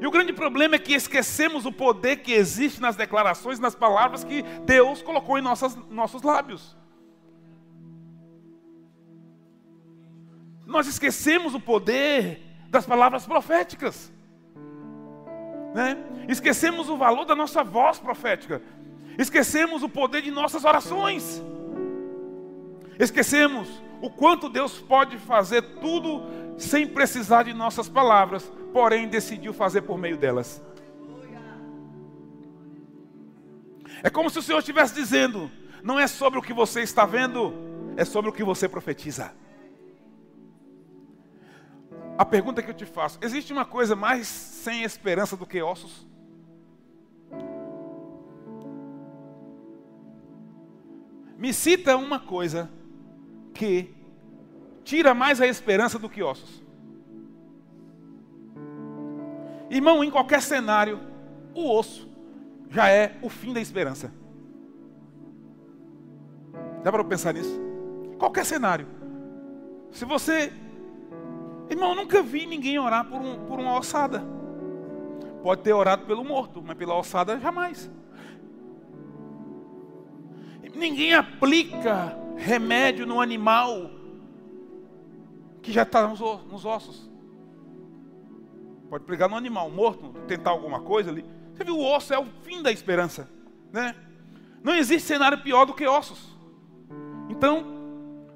E 0.00 0.06
o 0.06 0.10
grande 0.10 0.32
problema 0.32 0.74
é 0.76 0.78
que 0.78 0.94
esquecemos 0.94 1.64
o 1.64 1.72
poder 1.72 2.16
que 2.16 2.32
existe 2.32 2.80
nas 2.80 2.96
declarações, 2.96 3.58
nas 3.58 3.74
palavras 3.74 4.24
que 4.24 4.42
Deus 4.64 5.00
colocou 5.02 5.38
em 5.38 5.42
nossas, 5.42 5.76
nossos 5.90 6.22
lábios. 6.22 6.76
Nós 10.66 10.86
esquecemos 10.86 11.54
o 11.54 11.60
poder 11.60 12.42
das 12.68 12.84
palavras 12.84 13.24
proféticas. 13.24 14.12
Né? 15.74 15.96
Esquecemos 16.28 16.88
o 16.88 16.96
valor 16.96 17.24
da 17.24 17.34
nossa 17.34 17.62
voz 17.62 17.98
profética. 17.98 18.60
Esquecemos 19.16 19.82
o 19.82 19.88
poder 19.88 20.22
de 20.22 20.30
nossas 20.30 20.64
orações. 20.64 21.42
Esquecemos 22.98 23.68
o 24.00 24.10
quanto 24.10 24.48
Deus 24.48 24.78
pode 24.78 25.18
fazer 25.18 25.62
tudo 25.80 26.22
sem 26.58 26.86
precisar 26.86 27.44
de 27.44 27.52
nossas 27.52 27.88
palavras, 27.88 28.50
porém 28.72 29.08
decidiu 29.08 29.52
fazer 29.52 29.82
por 29.82 29.98
meio 29.98 30.16
delas. 30.16 30.62
É 34.02 34.10
como 34.10 34.30
se 34.30 34.38
o 34.38 34.42
Senhor 34.42 34.58
estivesse 34.58 34.94
dizendo: 34.94 35.50
não 35.82 35.98
é 35.98 36.06
sobre 36.06 36.38
o 36.38 36.42
que 36.42 36.52
você 36.52 36.82
está 36.82 37.04
vendo, 37.04 37.52
é 37.96 38.04
sobre 38.04 38.30
o 38.30 38.32
que 38.32 38.44
você 38.44 38.68
profetiza. 38.68 39.32
A 42.18 42.24
pergunta 42.24 42.62
que 42.62 42.70
eu 42.70 42.74
te 42.74 42.86
faço: 42.86 43.18
existe 43.22 43.52
uma 43.52 43.64
coisa 43.64 43.96
mais 43.96 44.26
sem 44.26 44.82
esperança 44.82 45.36
do 45.36 45.46
que 45.46 45.62
ossos? 45.62 46.06
Me 51.36 51.52
cita 51.52 51.96
uma 51.96 52.18
coisa 52.18 52.70
que 53.56 53.94
tira 54.84 55.14
mais 55.14 55.40
a 55.40 55.46
esperança 55.46 55.98
do 55.98 56.08
que 56.08 56.22
ossos. 56.22 56.64
Irmão, 59.68 60.04
em 60.04 60.10
qualquer 60.10 60.40
cenário, 60.40 61.00
o 61.54 61.68
osso 61.76 62.08
já 62.70 62.88
é 62.88 63.16
o 63.20 63.28
fim 63.28 63.52
da 63.52 63.60
esperança. 63.60 64.12
Dá 66.84 66.92
para 66.92 67.02
pensar 67.02 67.34
nisso? 67.34 67.60
Qualquer 68.18 68.44
cenário. 68.44 68.86
Se 69.90 70.04
você. 70.04 70.52
Irmão, 71.68 71.90
eu 71.90 71.96
nunca 71.96 72.22
vi 72.22 72.46
ninguém 72.46 72.78
orar 72.78 73.04
por, 73.08 73.20
um, 73.20 73.44
por 73.46 73.58
uma 73.58 73.76
ossada. 73.76 74.24
Pode 75.42 75.62
ter 75.62 75.72
orado 75.72 76.06
pelo 76.06 76.24
morto, 76.24 76.62
mas 76.64 76.76
pela 76.76 76.96
ossada 76.96 77.40
jamais. 77.40 77.90
Ninguém 80.74 81.14
aplica 81.14 82.16
remédio 82.36 83.06
no 83.06 83.20
animal 83.20 83.90
que 85.62 85.72
já 85.72 85.82
está 85.82 86.06
nos, 86.06 86.20
ossos. 86.64 87.10
Pode 88.88 89.04
pregar 89.04 89.28
no 89.28 89.36
animal 89.36 89.68
morto, 89.70 90.14
tentar 90.28 90.50
alguma 90.50 90.80
coisa 90.80 91.10
ali. 91.10 91.24
Você 91.52 91.64
viu, 91.64 91.76
o 91.76 91.94
osso 91.96 92.14
é 92.14 92.18
o 92.18 92.26
fim 92.42 92.62
da 92.62 92.70
esperança. 92.70 93.28
Né? 93.72 93.94
Não 94.62 94.74
existe 94.74 95.08
cenário 95.08 95.42
pior 95.42 95.64
do 95.64 95.74
que 95.74 95.86
ossos. 95.86 96.36
Então, 97.28 97.64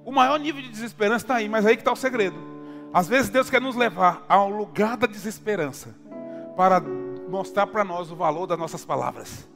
o 0.05 0.11
maior 0.11 0.39
nível 0.41 0.61
de 0.63 0.69
desesperança 0.69 1.25
está 1.25 1.37
aí, 1.37 1.49
mas 1.49 1.67
aí 1.67 1.77
que 1.77 1.83
está 1.83 1.93
o 1.93 1.97
segredo. 1.97 2.37
Às 2.93 3.09
vezes 3.09 3.29
Deus 3.29 3.49
quer 3.49 3.61
nos 3.61 3.77
levar 3.77 4.25
a 4.29 4.43
um 4.43 4.57
lugar 4.57 4.97
da 4.97 5.07
desesperança 5.07 5.95
para 6.57 6.81
mostrar 6.81 7.67
para 7.67 7.85
nós 7.85 8.11
o 8.11 8.17
valor 8.17 8.47
das 8.47 8.59
nossas 8.59 8.85
palavras. 8.85 9.50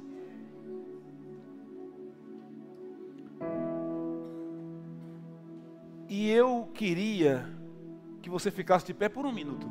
E 6.17 6.31
eu 6.31 6.69
queria 6.73 7.45
que 8.23 8.31
você 8.31 8.49
ficasse 8.49 8.87
de 8.87 8.95
pé 8.95 9.09
por 9.09 9.27
um 9.27 9.33
minuto 9.33 9.69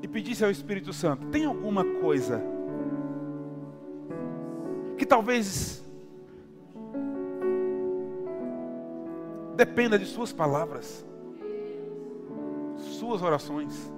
e 0.00 0.08
pedisse 0.08 0.42
ao 0.42 0.50
Espírito 0.50 0.90
Santo: 0.90 1.26
tem 1.26 1.44
alguma 1.44 1.84
coisa 2.00 2.42
que 4.96 5.04
talvez 5.04 5.84
dependa 9.54 9.98
de 9.98 10.06
Suas 10.06 10.32
palavras, 10.32 11.04
Suas 12.78 13.20
orações? 13.20 13.92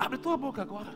Abre 0.00 0.18
tua 0.18 0.36
boca 0.36 0.62
agora. 0.62 0.92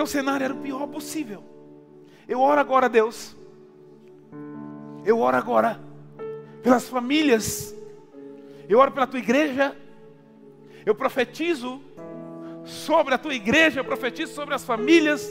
Porque 0.00 0.08
o 0.08 0.18
cenário 0.18 0.44
era 0.44 0.54
o 0.54 0.56
pior 0.56 0.86
possível. 0.86 1.44
Eu 2.26 2.40
oro 2.40 2.58
agora, 2.58 2.88
Deus. 2.88 3.36
Eu 5.04 5.18
oro 5.18 5.36
agora 5.36 5.78
pelas 6.62 6.88
famílias. 6.88 7.74
Eu 8.66 8.78
oro 8.78 8.92
pela 8.92 9.06
tua 9.06 9.18
igreja. 9.18 9.76
Eu 10.86 10.94
profetizo 10.94 11.82
sobre 12.64 13.12
a 13.12 13.18
tua 13.18 13.34
igreja. 13.34 13.80
Eu 13.80 13.84
profetizo 13.84 14.32
sobre 14.32 14.54
as 14.54 14.64
famílias. 14.64 15.30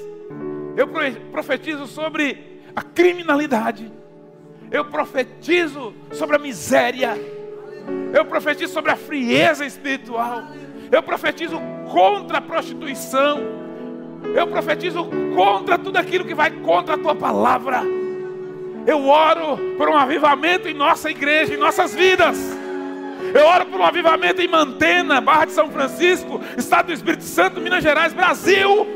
Eu 0.77 0.87
profetizo 1.31 1.87
sobre 1.87 2.61
a 2.75 2.83
criminalidade. 2.83 3.91
Eu 4.69 4.85
profetizo 4.85 5.95
sobre 6.11 6.35
a 6.35 6.39
miséria. 6.39 7.17
Eu 8.13 8.23
profetizo 8.23 8.71
sobre 8.71 8.91
a 8.91 8.95
frieza 8.95 9.65
espiritual. 9.65 10.43
Eu 10.91 11.01
profetizo 11.01 11.59
contra 11.91 12.37
a 12.37 12.41
prostituição. 12.41 13.58
Eu 14.35 14.47
profetizo 14.47 15.05
contra 15.35 15.77
tudo 15.77 15.97
aquilo 15.97 16.25
que 16.25 16.33
vai 16.33 16.51
contra 16.51 16.95
a 16.95 16.97
tua 16.97 17.15
palavra. 17.15 17.81
Eu 18.85 19.07
oro 19.07 19.57
por 19.77 19.89
um 19.89 19.95
avivamento 19.95 20.67
em 20.67 20.73
nossa 20.73 21.09
igreja, 21.09 21.53
em 21.53 21.57
nossas 21.57 21.93
vidas. 21.93 22.37
Eu 23.33 23.45
oro 23.45 23.65
por 23.65 23.79
um 23.79 23.85
avivamento 23.85 24.41
em 24.41 24.47
Mantena, 24.47 25.21
Barra 25.21 25.45
de 25.45 25.51
São 25.51 25.69
Francisco, 25.69 26.41
Estado 26.57 26.87
do 26.87 26.93
Espírito 26.93 27.23
Santo, 27.23 27.61
Minas 27.61 27.83
Gerais, 27.83 28.13
Brasil. 28.13 28.87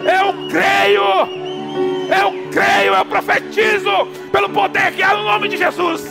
Eu 0.00 0.48
creio. 0.50 1.44
Eu 2.04 2.50
creio, 2.52 2.94
eu 2.94 3.04
profetizo 3.06 4.06
pelo 4.30 4.50
poder 4.50 4.92
que 4.92 5.02
há 5.02 5.16
no 5.16 5.24
nome 5.24 5.48
de 5.48 5.56
Jesus. 5.56 6.06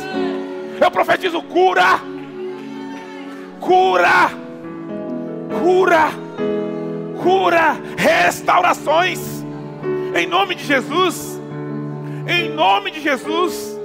Eu 0.82 0.92
profetizo 0.92 1.42
cura, 1.44 2.00
cura, 3.60 4.32
cura, 5.62 6.10
cura, 7.24 7.78
restaurações, 7.98 9.20
em 10.14 10.28
nome 10.28 10.56
de 10.56 10.66
Jesus, 10.66 11.40
em 12.28 12.50
nome 12.50 12.92
de 12.92 13.02
Jesus. 13.02 13.80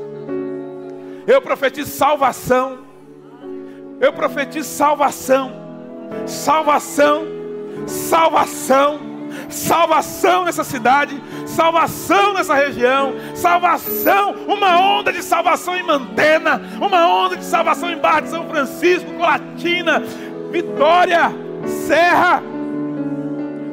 Eu 1.26 1.41
profetizo 1.41 1.91
salvação, 1.91 2.78
eu 4.01 4.12
profetizo 4.12 4.68
salvação, 4.68 5.53
salvação, 6.26 7.26
salvação, 7.86 8.99
salvação 9.49 10.45
nessa 10.45 10.64
cidade, 10.64 11.22
salvação 11.47 12.34
nessa 12.34 12.55
região, 12.55 13.14
salvação, 13.34 14.34
uma 14.49 14.80
onda 14.80 15.12
de 15.12 15.22
salvação 15.22 15.76
em 15.76 15.82
Mantena, 15.82 16.61
uma 16.80 17.07
onda 17.07 17.36
de 17.36 17.45
salvação 17.45 17.91
em 17.91 17.99
Barra 17.99 18.20
de 18.20 18.30
São 18.30 18.49
Francisco, 18.49 19.12
Colatina, 19.12 20.03
Vitória, 20.51 21.30
Serra, 21.86 22.43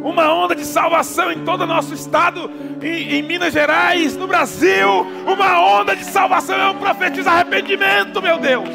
uma 0.05 0.31
onda 0.31 0.55
de 0.55 0.63
salvação 0.63 1.31
em 1.31 1.43
todo 1.43 1.61
o 1.61 1.65
nosso 1.65 1.91
estado, 1.91 2.49
em, 2.79 3.15
em, 3.15 3.23
Minas 3.23 3.51
Gerais, 3.51 4.15
no 4.15 4.27
Brasil, 4.27 4.87
uma 5.25 5.59
onda 5.59 5.95
de 5.95 6.05
salvação. 6.05 6.55
Eu 6.55 6.75
profetizo 6.75 7.27
arrependimento, 7.27 8.21
meu 8.21 8.37
Deus. 8.37 8.69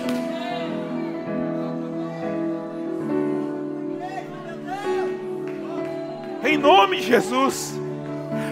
Em 6.43 6.57
nome 6.59 6.97
de 6.97 7.07
Jesus. 7.07 7.79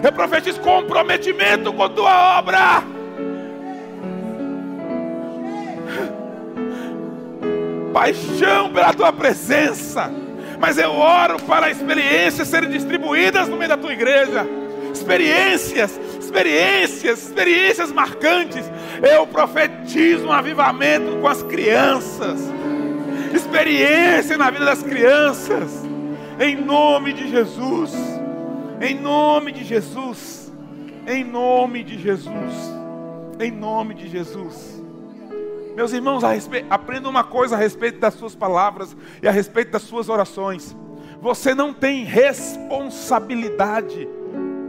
Eu 0.01 0.13
profetizo 0.13 0.61
comprometimento 0.61 1.73
com 1.73 1.89
tua 1.89 2.39
obra. 2.39 2.81
Paixão 7.91 8.71
pela 8.71 8.93
tua 8.93 9.11
presença. 9.11 10.28
Mas 10.59 10.77
eu 10.77 10.91
oro 10.91 11.41
para 11.43 11.71
experiências 11.71 12.47
serem 12.47 12.69
distribuídas 12.69 13.47
no 13.47 13.55
meio 13.55 13.69
da 13.69 13.77
tua 13.77 13.93
igreja. 13.93 14.45
Experiências, 14.93 15.99
experiências, 16.19 17.23
experiências 17.23 17.91
marcantes. 17.91 18.69
Eu 19.01 19.25
profetizo 19.25 20.27
um 20.27 20.31
avivamento 20.31 21.17
com 21.21 21.27
as 21.27 21.41
crianças. 21.43 22.39
Experiência 23.33 24.37
na 24.37 24.49
vida 24.49 24.65
das 24.65 24.83
crianças. 24.83 25.83
Em 26.39 26.55
nome 26.55 27.13
de 27.13 27.29
Jesus. 27.29 27.93
Em 28.81 28.99
nome 28.99 29.51
de 29.53 29.63
Jesus. 29.63 30.51
Em 31.07 31.23
nome 31.23 31.83
de 31.83 31.97
Jesus. 31.97 32.53
Em 33.39 33.51
nome 33.51 33.93
de 33.93 34.09
Jesus. 34.09 34.78
Meus 35.79 35.93
irmãos, 35.93 36.23
aprenda 36.69 37.07
uma 37.07 37.23
coisa 37.23 37.55
a 37.55 37.57
respeito 37.57 37.99
das 37.99 38.13
suas 38.13 38.35
palavras 38.35 38.97
e 39.23 39.27
a 39.29 39.31
respeito 39.31 39.71
das 39.71 39.83
suas 39.83 40.09
orações. 40.09 40.75
Você 41.21 41.55
não 41.55 41.73
tem 41.73 42.03
responsabilidade 42.03 44.05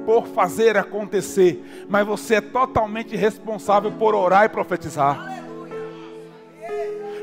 por 0.07 0.29
fazer 0.29 0.77
acontecer, 0.77 1.85
mas 1.89 2.07
você 2.07 2.37
é 2.37 2.41
totalmente 2.41 3.17
responsável 3.17 3.91
por 3.91 4.15
orar 4.15 4.45
e 4.45 4.49
profetizar. 4.51 5.43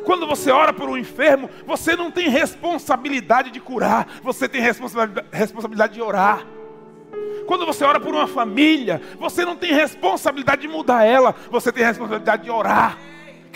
Quando 0.04 0.28
você 0.28 0.52
ora 0.52 0.74
por 0.74 0.90
um 0.90 0.98
enfermo, 0.98 1.50
você 1.66 1.96
não 1.96 2.12
tem 2.12 2.28
responsabilidade 2.28 3.52
de 3.52 3.62
curar, 3.62 4.20
você 4.22 4.50
tem 4.50 4.62
responsabilidade 4.62 5.94
de 5.94 6.02
orar. 6.02 6.46
Quando 7.46 7.66
você 7.66 7.86
ora 7.86 8.02
por 8.02 8.14
uma 8.14 8.28
família, 8.28 9.02
você 9.18 9.46
não 9.46 9.56
tem 9.56 9.74
responsabilidade 9.74 10.64
de 10.64 10.68
mudar 10.68 11.06
ela, 11.06 11.34
você 11.50 11.72
tem 11.72 11.86
responsabilidade 11.86 12.44
de 12.44 12.52
orar. 12.52 12.98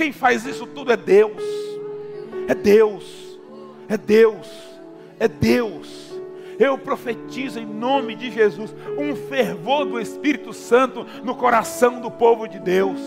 Quem 0.01 0.11
faz 0.11 0.47
isso 0.47 0.65
tudo 0.65 0.91
é 0.91 0.97
Deus. 0.97 1.43
É 2.47 2.55
Deus. 2.55 3.39
É 3.87 3.95
Deus. 3.95 4.47
É 5.19 5.27
Deus. 5.27 6.19
Eu 6.57 6.75
profetizo 6.75 7.59
em 7.59 7.67
nome 7.67 8.15
de 8.15 8.31
Jesus 8.31 8.73
um 8.97 9.15
fervor 9.15 9.85
do 9.85 9.99
Espírito 9.99 10.53
Santo 10.53 11.05
no 11.23 11.35
coração 11.35 12.01
do 12.01 12.09
povo 12.09 12.47
de 12.47 12.57
Deus. 12.57 12.99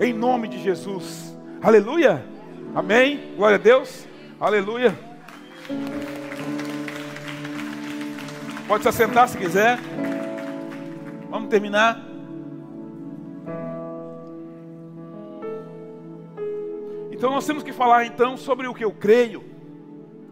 Em 0.00 0.12
nome 0.12 0.46
de 0.46 0.62
Jesus. 0.62 1.36
Aleluia. 1.60 2.24
Amém. 2.72 3.34
Glória 3.36 3.56
a 3.56 3.60
Deus. 3.60 4.06
Aleluia. 4.38 4.96
Pode 8.68 8.84
se 8.84 8.88
assentar 8.88 9.28
se 9.28 9.36
quiser. 9.36 9.80
Vamos 11.28 11.48
terminar. 11.48 12.05
Então 17.16 17.30
nós 17.30 17.46
temos 17.46 17.62
que 17.62 17.72
falar 17.72 18.04
então 18.04 18.36
sobre 18.36 18.68
o 18.68 18.74
que 18.74 18.84
eu 18.84 18.92
creio, 18.92 19.42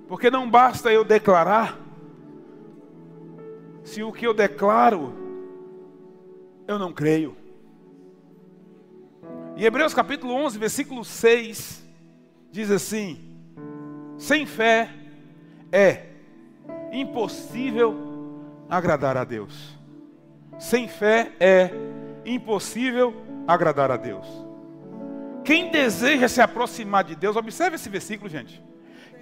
porque 0.06 0.30
não 0.30 0.50
basta 0.50 0.92
eu 0.92 1.02
declarar, 1.02 1.80
se 3.82 4.02
o 4.02 4.12
que 4.12 4.26
eu 4.26 4.34
declaro 4.34 5.14
eu 6.68 6.78
não 6.78 6.92
creio. 6.92 7.34
Em 9.56 9.62
Hebreus 9.62 9.94
capítulo 9.94 10.34
11, 10.34 10.58
versículo 10.58 11.02
6, 11.06 11.82
diz 12.50 12.70
assim: 12.70 13.34
Sem 14.18 14.44
fé 14.44 14.90
é 15.72 16.08
impossível 16.92 17.96
agradar 18.68 19.16
a 19.16 19.24
Deus. 19.24 19.74
Sem 20.58 20.86
fé 20.86 21.32
é 21.40 21.70
impossível 22.26 23.14
agradar 23.46 23.90
a 23.90 23.96
Deus. 23.96 24.26
Quem 25.44 25.70
deseja 25.70 26.26
se 26.26 26.40
aproximar 26.40 27.04
de 27.04 27.14
Deus, 27.14 27.36
observe 27.36 27.76
esse 27.76 27.88
versículo, 27.88 28.30
gente. 28.30 28.62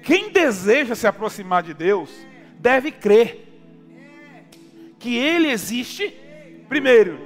Quem 0.03 0.31
deseja 0.31 0.95
se 0.95 1.07
aproximar 1.07 1.63
de 1.63 1.75
Deus, 1.75 2.11
deve 2.59 2.91
crer 2.91 3.49
que 4.99 5.17
Ele 5.17 5.49
existe, 5.49 6.17
primeiro, 6.69 7.19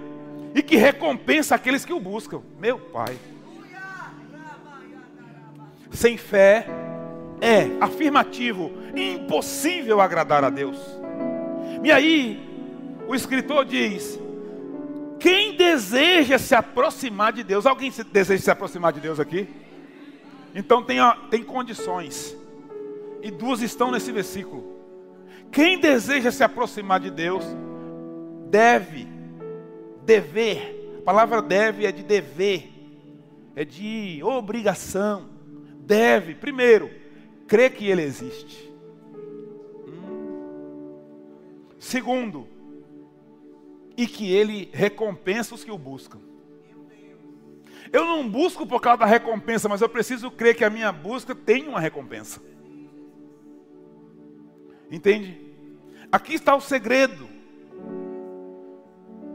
e 0.55 0.63
que 0.63 0.77
recompensa 0.77 1.55
aqueles 1.55 1.85
que 1.85 1.93
o 1.93 2.01
buscam. 2.01 2.43
Meu 2.59 2.79
Pai. 2.79 3.17
Sem 5.91 6.17
fé 6.17 6.67
é 7.41 7.69
afirmativo, 7.81 8.73
impossível 8.95 10.01
agradar 10.01 10.43
a 10.43 10.51
Deus. 10.51 10.79
E 11.85 11.93
aí, 11.93 12.43
o 13.07 13.15
escritor 13.15 13.65
diz: 13.67 14.19
quem 15.27 15.57
deseja 15.57 16.39
se 16.39 16.55
aproximar 16.55 17.33
de 17.33 17.43
Deus, 17.43 17.67
alguém 17.67 17.93
deseja 18.13 18.45
se 18.45 18.49
aproximar 18.49 18.93
de 18.93 19.01
Deus 19.01 19.19
aqui? 19.19 19.49
Então 20.55 20.85
tem, 20.85 20.99
tem 21.29 21.43
condições, 21.43 22.37
e 23.21 23.29
duas 23.29 23.61
estão 23.61 23.91
nesse 23.91 24.13
versículo. 24.13 24.65
Quem 25.51 25.81
deseja 25.81 26.31
se 26.31 26.45
aproximar 26.45 27.01
de 27.01 27.11
Deus, 27.11 27.45
deve, 28.49 29.09
dever, 30.05 30.97
a 31.01 31.03
palavra 31.03 31.43
deve 31.43 31.87
é 31.87 31.91
de 31.91 32.05
dever, 32.05 32.71
é 33.57 33.65
de 33.65 34.21
obrigação, 34.23 35.29
deve, 35.81 36.37
primeiro, 36.37 36.89
crer 37.49 37.73
que 37.73 37.89
Ele 37.89 38.03
existe. 38.03 38.73
Segundo, 41.81 42.47
e 43.97 44.07
que 44.07 44.31
ele 44.31 44.71
recompensa 44.73 45.55
os 45.55 45.65
que 45.65 45.71
o 45.71 45.79
buscam. 45.79 46.21
Eu 47.93 48.05
não 48.05 48.29
busco 48.29 48.67
por 48.67 48.81
causa 48.81 48.99
da 48.99 49.07
recompensa, 49.07 49.69
mas 49.69 49.81
eu 49.81 49.89
preciso 49.89 50.31
crer 50.31 50.57
que 50.57 50.65
a 50.65 50.71
minha 50.71 50.93
busca 50.93 51.35
tem 51.35 51.69
uma 51.69 51.81
recompensa. 51.81 52.41
Entende? 54.91 55.41
Aqui 56.11 56.35
está 56.35 56.55
o 56.55 56.61
segredo. 56.61 57.29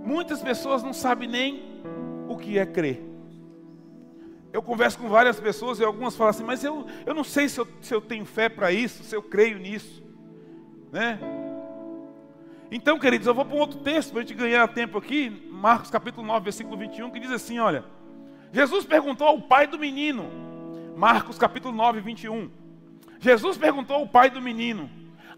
Muitas 0.04 0.42
pessoas 0.42 0.84
não 0.84 0.94
sabem 0.94 1.28
nem 1.28 1.82
o 2.28 2.38
que 2.38 2.58
é 2.58 2.66
crer. 2.66 3.02
Eu 4.52 4.62
converso 4.62 5.00
com 5.00 5.08
várias 5.08 5.40
pessoas 5.40 5.80
e 5.80 5.84
algumas 5.84 6.16
falam 6.16 6.32
assim, 6.32 6.44
mas 6.44 6.64
eu, 6.64 6.86
eu 7.06 7.14
não 7.14 7.24
sei 7.24 7.48
se 7.48 7.60
eu, 7.60 7.68
se 7.82 7.94
eu 7.94 8.02
tenho 8.02 8.26
fé 8.26 8.50
para 8.50 8.72
isso, 8.72 9.04
se 9.04 9.16
eu 9.16 9.24
creio 9.24 9.58
nisso. 9.58 10.04
Né? 10.92 11.20
Então, 12.72 12.98
queridos, 12.98 13.28
eu 13.28 13.34
vou 13.34 13.44
para 13.44 13.56
um 13.56 13.60
outro 13.60 13.80
texto 13.80 14.12
para 14.12 14.22
a 14.22 14.24
gente 14.24 14.34
ganhar 14.34 14.66
tempo 14.70 14.98
aqui. 14.98 15.30
Marcos 15.52 15.90
capítulo 15.90 16.26
9, 16.26 16.46
versículo 16.46 16.78
21, 16.78 17.12
que 17.12 17.20
diz 17.20 17.30
assim: 17.30 17.60
olha, 17.60 17.84
Jesus 18.54 18.86
perguntou 18.86 19.28
ao 19.28 19.42
pai 19.42 19.68
do 19.68 19.78
menino, 19.78 20.30
Marcos 20.96 21.38
capítulo 21.38 21.76
9, 21.76 22.00
21. 22.00 22.50
Jesus 23.20 23.58
perguntou 23.58 23.98
ao 23.98 24.08
pai 24.08 24.30
do 24.30 24.42
menino: 24.42 24.90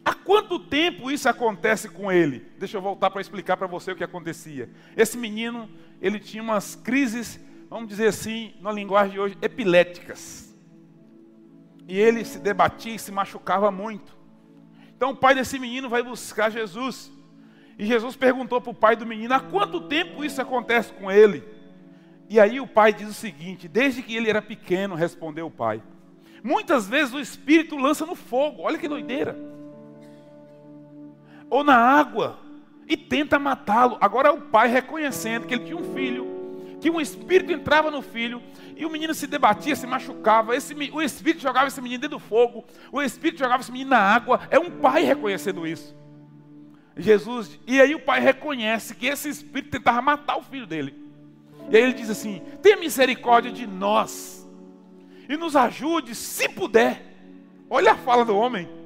Há 0.06 0.14
quanto 0.14 0.60
tempo 0.60 1.10
isso 1.10 1.28
acontece 1.28 1.90
com 1.90 2.12
ele? 2.12 2.46
Deixa 2.60 2.78
eu 2.78 2.82
voltar 2.82 3.10
para 3.10 3.22
explicar 3.22 3.58
para 3.58 3.66
você 3.66 3.92
o 3.92 3.96
que 3.96 4.04
acontecia. 4.04 4.70
Esse 4.96 5.18
menino, 5.18 5.68
ele 6.00 6.20
tinha 6.20 6.44
umas 6.44 6.76
crises, 6.76 7.40
vamos 7.68 7.90
dizer 7.90 8.10
assim, 8.10 8.54
na 8.62 8.72
linguagem 8.72 9.14
de 9.14 9.20
hoje, 9.20 9.38
epiléticas. 9.42 10.54
E 11.88 11.98
ele 11.98 12.24
se 12.24 12.38
debatia 12.38 12.94
e 12.94 13.00
se 13.00 13.12
machucava 13.12 13.72
muito. 13.72 14.16
Então 14.96 15.10
o 15.12 15.16
pai 15.16 15.34
desse 15.34 15.58
menino 15.58 15.90
vai 15.90 16.04
buscar 16.04 16.52
Jesus. 16.52 17.12
E 17.84 17.86
Jesus 17.86 18.16
perguntou 18.16 18.62
para 18.62 18.72
o 18.72 18.74
pai 18.74 18.96
do 18.96 19.06
menino: 19.06 19.34
há 19.34 19.42
quanto 19.42 19.82
tempo 19.82 20.24
isso 20.24 20.42
acontece 20.42 20.94
com 20.94 21.12
ele? 21.12 21.44
E 22.30 22.40
aí 22.40 22.62
o 22.62 22.66
pai 22.66 22.94
diz 22.94 23.10
o 23.10 23.14
seguinte: 23.14 23.68
desde 23.68 24.02
que 24.02 24.16
ele 24.16 24.30
era 24.30 24.42
pequeno, 24.42 24.96
respondeu 24.96 25.48
o 25.48 25.52
pai. 25.52 25.84
Muitas 26.42 26.88
vezes 26.88 27.14
o 27.14 27.20
espírito 27.20 27.76
lança 27.76 28.06
no 28.06 28.16
fogo, 28.16 28.62
olha 28.62 28.78
que 28.78 28.88
doideira 28.88 29.38
ou 31.50 31.62
na 31.62 31.76
água 31.76 32.40
e 32.88 32.96
tenta 32.96 33.38
matá-lo. 33.38 33.98
Agora 34.00 34.32
o 34.32 34.40
pai 34.44 34.70
reconhecendo 34.70 35.46
que 35.46 35.54
ele 35.54 35.66
tinha 35.66 35.78
um 35.78 35.94
filho, 35.94 36.26
que 36.80 36.90
um 36.90 37.02
espírito 37.02 37.52
entrava 37.52 37.92
no 37.92 38.02
filho 38.02 38.42
e 38.78 38.86
o 38.86 38.90
menino 38.90 39.14
se 39.14 39.28
debatia, 39.28 39.76
se 39.76 39.86
machucava. 39.86 40.56
Esse, 40.56 40.74
o 40.94 41.02
espírito 41.02 41.42
jogava 41.42 41.68
esse 41.68 41.82
menino 41.82 42.00
dentro 42.00 42.18
do 42.18 42.24
fogo, 42.24 42.64
o 42.94 43.02
espírito 43.02 43.40
jogava 43.40 43.62
esse 43.62 43.74
menino 43.74 43.90
na 43.90 44.00
água. 44.00 44.40
É 44.50 44.58
um 44.58 44.72
pai 44.72 45.04
reconhecendo 45.04 45.68
isso. 45.68 45.94
Jesus, 46.96 47.60
e 47.66 47.82
aí 47.82 47.96
o 47.96 48.00
pai 48.00 48.20
reconhece 48.20 48.94
que 48.96 49.08
esse 49.08 49.30
espírito 49.30 49.72
tentava 49.72 50.02
matar 50.02 50.38
o 50.38 50.44
filho 50.44 50.68
dele. 50.68 50.96
E 51.70 51.76
aí 51.76 51.84
ele 51.84 51.94
diz 51.94 52.10
assim: 52.10 52.42
tenha 52.62 52.78
misericórdia 52.78 53.52
de 53.52 53.66
nós 53.66 54.48
e 55.28 55.36
nos 55.36 55.56
ajude, 55.56 56.14
se 56.14 56.48
puder. 56.50 57.02
Olha 57.70 57.94
a 57.94 57.96
fala 57.96 58.24
do 58.24 58.36
homem 58.36 58.84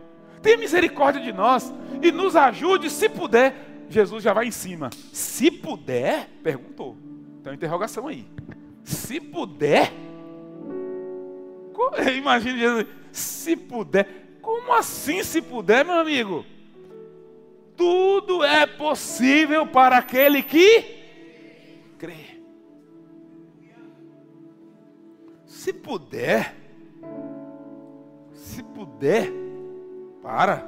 tenha 0.48 0.58
misericórdia 0.58 1.22
de 1.22 1.34
nós 1.34 1.74
e 2.02 2.10
nos 2.10 2.36
ajude 2.38 2.90
se 2.90 3.10
puder. 3.10 3.54
Jesus 3.90 4.24
já 4.24 4.32
vai 4.32 4.48
em 4.48 4.52
cima. 4.52 4.90
Se 5.12 5.52
puder? 5.52 6.30
Perguntou. 6.42 6.96
Uma 7.44 7.54
interrogação 7.54 8.08
aí. 8.08 8.26
Se 8.82 9.20
puder? 9.20 9.92
Imagina 12.16 12.58
Jesus, 12.58 12.86
se 13.12 13.58
puder. 13.58 14.40
Como 14.42 14.74
assim 14.74 15.22
se 15.22 15.42
puder, 15.42 15.84
meu 15.84 15.96
amigo? 15.96 16.46
Tudo 17.78 18.44
é 18.44 18.66
possível 18.66 19.68
para 19.68 20.00
aquele 20.00 20.42
que 20.42 20.98
crê. 22.00 22.42
Se 25.46 25.72
puder, 25.72 26.56
se 28.34 28.64
puder, 28.64 29.32
para. 30.24 30.68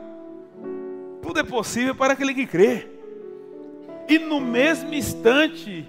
Tudo 1.21 1.39
é 1.39 1.43
possível 1.43 1.95
para 1.95 2.13
aquele 2.13 2.33
que 2.35 2.45
crê. 2.45 2.87
E 4.07 4.19
no 4.19 4.39
mesmo 4.39 4.93
instante, 4.93 5.87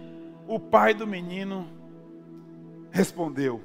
o 0.48 0.58
pai 0.58 0.94
do 0.94 1.06
menino 1.06 1.68
respondeu: 2.90 3.60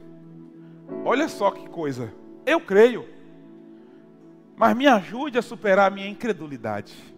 Olha 1.05 1.29
só 1.29 1.51
que 1.51 1.69
coisa, 1.69 2.13
eu 2.45 2.59
creio, 2.59 3.07
mas 4.57 4.75
me 4.75 4.87
ajude 4.87 5.37
a 5.37 5.41
superar 5.41 5.89
a 5.89 5.95
minha 5.95 6.09
incredulidade. 6.09 7.14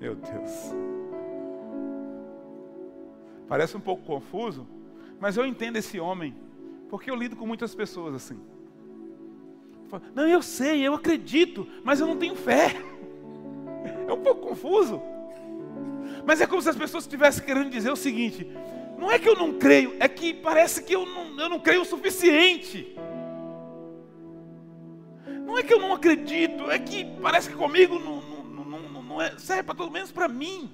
Meu 0.00 0.14
Deus. 0.14 0.74
Parece 3.48 3.76
um 3.76 3.80
pouco 3.80 4.04
confuso, 4.04 4.66
mas 5.18 5.36
eu 5.36 5.46
entendo 5.46 5.76
esse 5.76 5.98
homem, 5.98 6.36
porque 6.88 7.10
eu 7.10 7.16
lido 7.16 7.34
com 7.34 7.46
muitas 7.46 7.74
pessoas 7.74 8.14
assim. 8.14 8.38
Não, 10.14 10.28
eu 10.28 10.42
sei, 10.42 10.86
eu 10.86 10.94
acredito, 10.94 11.66
mas 11.82 11.98
eu 11.98 12.06
não 12.06 12.16
tenho 12.16 12.36
fé. 12.36 12.76
É 14.06 14.12
um 14.12 14.20
pouco 14.20 14.48
confuso. 14.48 15.00
Mas 16.26 16.40
é 16.40 16.46
como 16.46 16.60
se 16.60 16.68
as 16.68 16.76
pessoas 16.76 17.04
estivessem 17.04 17.44
querendo 17.44 17.70
dizer 17.70 17.90
o 17.90 17.96
seguinte: 17.96 18.46
não 18.98 19.10
é 19.10 19.18
que 19.18 19.28
eu 19.28 19.34
não 19.34 19.58
creio, 19.58 19.96
é 19.98 20.08
que 20.08 20.34
parece 20.34 20.82
que 20.82 20.94
eu 20.94 21.06
não, 21.06 21.40
eu 21.40 21.48
não 21.48 21.60
creio 21.60 21.82
o 21.82 21.86
suficiente. 21.86 22.94
Não 25.46 25.56
é 25.56 25.62
que 25.62 25.72
eu 25.72 25.78
não 25.78 25.94
acredito, 25.94 26.70
é 26.70 26.78
que 26.78 27.06
parece 27.22 27.48
que 27.48 27.56
comigo 27.56 27.98
não, 27.98 28.20
não, 28.20 28.37
é, 29.20 29.38
serve 29.38 29.62
para 29.62 29.74
pelo 29.74 29.90
menos 29.90 30.10
para 30.10 30.28
mim. 30.28 30.70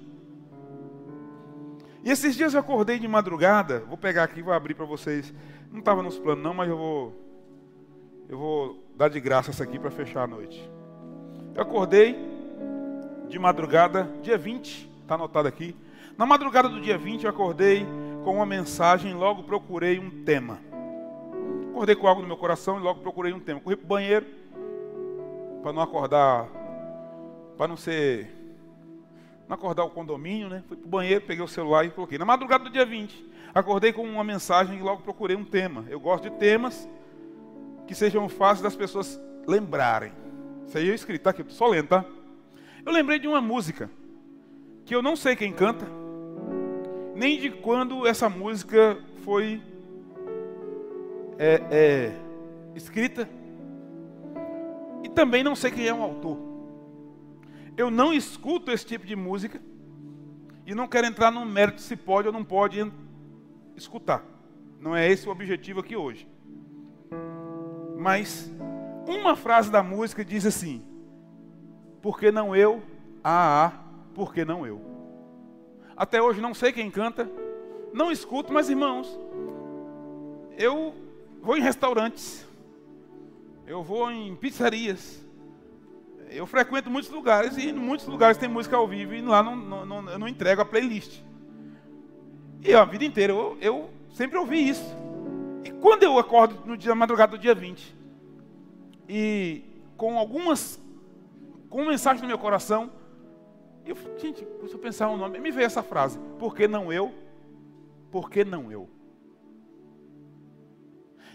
E 2.03 2.11
esses 2.11 2.35
dias 2.35 2.53
eu 2.53 2.59
acordei 2.59 2.99
de 2.99 3.07
madrugada, 3.07 3.79
vou 3.87 3.97
pegar 3.97 4.23
aqui, 4.23 4.41
vou 4.41 4.53
abrir 4.53 4.75
para 4.75 4.85
vocês. 4.85 5.33
Não 5.71 5.79
estava 5.79 6.03
nos 6.03 6.19
planos 6.19 6.43
não, 6.43 6.53
mas 6.53 6.69
eu 6.69 6.77
vou 6.77 7.25
eu 8.27 8.37
vou 8.37 8.83
dar 8.95 9.09
de 9.09 9.19
graça 9.19 9.51
essa 9.51 9.63
aqui 9.63 9.77
para 9.77 9.91
fechar 9.91 10.23
a 10.23 10.27
noite. 10.27 10.69
Eu 11.53 11.61
acordei 11.61 12.17
de 13.27 13.37
madrugada, 13.37 14.09
dia 14.21 14.37
20, 14.37 14.89
está 15.01 15.15
anotado 15.15 15.47
aqui. 15.47 15.75
Na 16.17 16.25
madrugada 16.25 16.69
do 16.69 16.79
dia 16.81 16.97
20, 16.97 17.23
eu 17.23 17.29
acordei 17.29 17.85
com 18.23 18.35
uma 18.35 18.45
mensagem 18.45 19.13
logo 19.13 19.43
procurei 19.43 19.99
um 19.99 20.23
tema. 20.23 20.59
Acordei 21.69 21.95
com 21.95 22.07
algo 22.07 22.21
no 22.21 22.27
meu 22.27 22.37
coração 22.37 22.77
e 22.77 22.81
logo 22.81 23.01
procurei 23.01 23.33
um 23.33 23.39
tema. 23.39 23.59
Corri 23.59 23.75
para 23.75 23.85
o 23.85 23.87
banheiro, 23.87 24.25
para 25.61 25.73
não 25.73 25.81
acordar, 25.81 26.47
para 27.57 27.67
não 27.67 27.77
ser. 27.77 28.33
Não 29.47 29.55
acordar 29.55 29.83
o 29.83 29.89
condomínio, 29.91 30.49
né? 30.49 30.63
Fui 30.67 30.75
para 30.75 30.85
o 30.85 30.89
banheiro, 30.89 31.21
peguei 31.25 31.43
o 31.43 31.47
celular 31.47 31.85
e 31.85 31.91
coloquei. 31.91 32.17
Na 32.17 32.25
madrugada 32.25 32.63
do 32.63 32.69
dia 32.69 32.85
20, 32.85 33.25
acordei 33.53 33.93
com 33.93 34.03
uma 34.03 34.23
mensagem 34.23 34.79
e 34.79 34.81
logo 34.81 35.03
procurei 35.03 35.35
um 35.35 35.45
tema. 35.45 35.85
Eu 35.87 35.99
gosto 35.99 36.29
de 36.29 36.37
temas 36.37 36.89
que 37.85 37.93
sejam 37.93 38.27
fáceis 38.27 38.61
das 38.61 38.75
pessoas 38.75 39.19
lembrarem. 39.47 40.11
Isso 40.65 40.77
aí 40.77 40.89
é 40.89 40.95
escrito, 40.95 41.21
tá 41.21 41.29
aqui, 41.29 41.45
só 41.49 41.67
lendo, 41.67 41.89
tá? 41.89 42.05
Eu 42.85 42.91
lembrei 42.91 43.19
de 43.19 43.27
uma 43.27 43.41
música 43.41 43.89
que 44.83 44.95
eu 44.95 45.01
não 45.01 45.15
sei 45.15 45.35
quem 45.35 45.51
canta, 45.53 45.85
nem 47.15 47.39
de 47.39 47.49
quando 47.49 48.05
essa 48.05 48.29
música 48.29 48.97
foi 49.23 49.61
é, 51.37 51.61
é, 51.71 52.15
escrita, 52.75 53.29
e 55.03 55.09
também 55.09 55.43
não 55.43 55.55
sei 55.55 55.71
quem 55.71 55.87
é 55.87 55.93
o 55.93 56.01
autor. 56.01 56.37
Eu 57.77 57.91
não 57.91 58.13
escuto 58.13 58.71
esse 58.71 58.85
tipo 58.85 59.05
de 59.05 59.15
música 59.15 59.61
e 60.65 60.73
não 60.73 60.87
quero 60.87 61.07
entrar 61.07 61.29
no 61.29 61.45
mérito 61.45 61.81
se 61.81 61.95
pode 61.95 62.27
ou 62.27 62.33
não 62.33 62.43
pode 62.43 62.91
escutar. 63.75 64.23
Não 64.79 64.95
é 64.95 65.09
esse 65.09 65.27
o 65.27 65.31
objetivo 65.31 65.81
aqui 65.81 65.95
hoje. 65.95 66.27
Mas 67.97 68.51
uma 69.07 69.35
frase 69.35 69.69
da 69.69 69.83
música 69.83 70.23
diz 70.23 70.45
assim: 70.45 70.83
Por 72.01 72.19
que 72.19 72.31
não 72.31 72.55
eu? 72.55 72.81
Ah, 73.23 73.65
ah, 73.65 73.71
por 74.13 74.33
que 74.33 74.45
não 74.45 74.65
eu? 74.65 74.81
Até 75.97 76.21
hoje 76.21 76.39
não 76.39 76.53
sei 76.53 76.71
quem 76.71 76.91
canta, 76.91 77.29
não 77.93 78.11
escuto, 78.11 78.53
mas 78.53 78.69
irmãos, 78.69 79.19
eu 80.57 80.93
vou 81.41 81.57
em 81.57 81.61
restaurantes, 81.61 82.45
eu 83.65 83.81
vou 83.81 84.11
em 84.11 84.35
pizzarias, 84.35 85.24
eu 86.29 86.45
frequento 86.45 86.89
muitos 86.89 87.09
lugares 87.11 87.57
e 87.57 87.69
em 87.69 87.73
muitos 87.73 88.07
lugares 88.07 88.37
tem 88.37 88.49
música 88.49 88.75
ao 88.75 88.87
vivo 88.87 89.13
e 89.13 89.21
lá 89.21 89.41
não, 89.41 89.55
não, 89.55 89.85
não 89.85 90.09
eu 90.09 90.19
não 90.19 90.27
entrego 90.27 90.61
a 90.61 90.65
playlist. 90.65 91.21
E 92.61 92.73
a 92.73 92.83
vida 92.83 93.05
inteira 93.05 93.31
eu, 93.31 93.57
eu 93.61 93.89
sempre 94.13 94.37
ouvi 94.37 94.69
isso. 94.69 94.95
E 95.63 95.71
quando 95.71 96.03
eu 96.03 96.17
acordo 96.17 96.65
no 96.65 96.77
dia 96.77 96.95
madrugada 96.95 97.37
do 97.37 97.41
dia 97.41 97.53
20, 97.53 97.95
e 99.07 99.63
com 99.97 100.17
algumas, 100.17 100.79
com 101.69 101.85
mensagem 101.85 102.21
no 102.21 102.27
meu 102.27 102.37
coração, 102.37 102.91
eu, 103.85 103.95
gente, 104.17 104.39
se 104.39 104.73
eu 104.73 104.79
pensar 104.79 105.09
um 105.09 105.17
nome, 105.17 105.39
me 105.39 105.51
veio 105.51 105.65
essa 105.65 105.83
frase: 105.83 106.19
Por 106.39 106.55
que 106.55 106.67
não 106.67 106.91
eu? 106.91 107.13
Por 108.11 108.29
que 108.29 108.43
não 108.43 108.71
eu? 108.71 108.89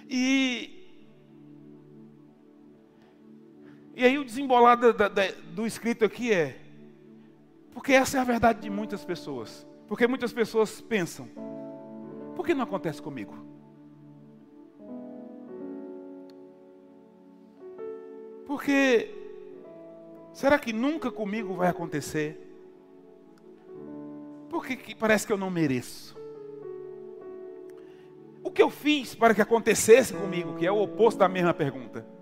E 0.08 0.79
E 4.00 4.04
aí 4.06 4.16
o 4.16 4.24
desembolar 4.24 4.78
da, 4.78 5.08
do 5.52 5.66
escrito 5.66 6.06
aqui 6.06 6.32
é, 6.32 6.56
porque 7.70 7.92
essa 7.92 8.16
é 8.16 8.20
a 8.22 8.24
verdade 8.24 8.62
de 8.62 8.70
muitas 8.70 9.04
pessoas. 9.04 9.66
Porque 9.86 10.06
muitas 10.06 10.32
pessoas 10.32 10.80
pensam, 10.80 11.28
por 12.34 12.46
que 12.46 12.54
não 12.54 12.64
acontece 12.64 13.02
comigo? 13.02 13.34
Porque 18.46 19.14
será 20.32 20.58
que 20.58 20.72
nunca 20.72 21.10
comigo 21.10 21.52
vai 21.52 21.68
acontecer? 21.68 22.40
Porque 24.48 24.76
que 24.76 24.94
parece 24.94 25.26
que 25.26 25.32
eu 25.34 25.36
não 25.36 25.50
mereço. 25.50 26.16
O 28.42 28.50
que 28.50 28.62
eu 28.62 28.70
fiz 28.70 29.14
para 29.14 29.34
que 29.34 29.42
acontecesse 29.42 30.14
comigo, 30.14 30.56
que 30.56 30.66
é 30.66 30.72
o 30.72 30.80
oposto 30.80 31.18
da 31.18 31.28
mesma 31.28 31.52
pergunta. 31.52 32.18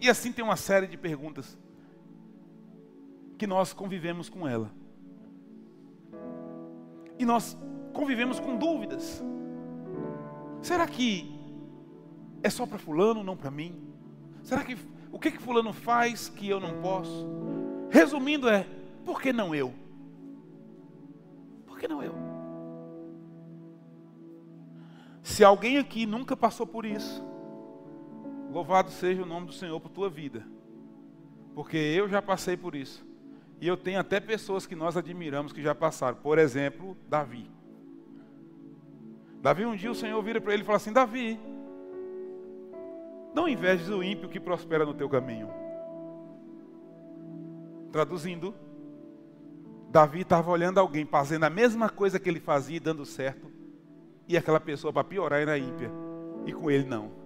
E 0.00 0.08
assim 0.08 0.32
tem 0.32 0.44
uma 0.44 0.56
série 0.56 0.86
de 0.86 0.96
perguntas 0.96 1.58
que 3.38 3.46
nós 3.46 3.72
convivemos 3.72 4.28
com 4.28 4.46
ela. 4.46 4.70
E 7.18 7.24
nós 7.24 7.56
convivemos 7.92 8.38
com 8.38 8.56
dúvidas. 8.56 9.22
Será 10.60 10.86
que 10.86 11.34
é 12.42 12.50
só 12.50 12.66
para 12.66 12.78
fulano, 12.78 13.22
não 13.22 13.36
para 13.36 13.50
mim? 13.50 13.74
Será 14.42 14.62
que 14.62 14.76
o 15.10 15.18
que 15.18 15.30
que 15.30 15.38
fulano 15.38 15.72
faz 15.72 16.28
que 16.28 16.48
eu 16.48 16.60
não 16.60 16.80
posso? 16.80 17.26
Resumindo 17.90 18.48
é, 18.48 18.66
por 19.04 19.20
que 19.20 19.32
não 19.32 19.54
eu? 19.54 19.72
Por 21.66 21.78
que 21.78 21.88
não 21.88 22.02
eu? 22.02 22.14
Se 25.22 25.42
alguém 25.42 25.78
aqui 25.78 26.06
nunca 26.06 26.36
passou 26.36 26.66
por 26.66 26.84
isso, 26.84 27.24
louvado 28.50 28.90
seja 28.90 29.22
o 29.22 29.26
nome 29.26 29.46
do 29.46 29.52
Senhor 29.52 29.80
por 29.80 29.90
tua 29.90 30.08
vida. 30.08 30.44
Porque 31.54 31.76
eu 31.76 32.08
já 32.08 32.20
passei 32.20 32.56
por 32.56 32.74
isso. 32.74 33.06
E 33.60 33.66
eu 33.66 33.76
tenho 33.76 33.98
até 33.98 34.20
pessoas 34.20 34.66
que 34.66 34.76
nós 34.76 34.96
admiramos 34.96 35.52
que 35.52 35.62
já 35.62 35.74
passaram. 35.74 36.16
Por 36.16 36.38
exemplo, 36.38 36.96
Davi. 37.08 37.50
Davi, 39.40 39.64
um 39.64 39.76
dia 39.76 39.90
o 39.90 39.94
Senhor 39.94 40.20
vira 40.22 40.40
para 40.40 40.52
ele 40.52 40.62
e 40.62 40.66
fala 40.66 40.76
assim: 40.76 40.92
Davi, 40.92 41.40
não 43.34 43.48
invejes 43.48 43.88
o 43.88 44.02
ímpio 44.02 44.28
que 44.28 44.40
prospera 44.40 44.84
no 44.84 44.94
teu 44.94 45.08
caminho. 45.08 45.48
Traduzindo, 47.90 48.54
Davi 49.90 50.20
estava 50.20 50.50
olhando 50.50 50.78
alguém 50.78 51.06
fazendo 51.06 51.44
a 51.44 51.50
mesma 51.50 51.88
coisa 51.88 52.18
que 52.18 52.28
ele 52.28 52.40
fazia 52.40 52.76
e 52.76 52.80
dando 52.80 53.06
certo, 53.06 53.50
e 54.28 54.36
aquela 54.36 54.60
pessoa 54.60 54.92
para 54.92 55.04
piorar 55.04 55.40
era 55.40 55.58
ímpia, 55.58 55.90
e 56.44 56.52
com 56.52 56.70
ele 56.70 56.84
não. 56.84 57.25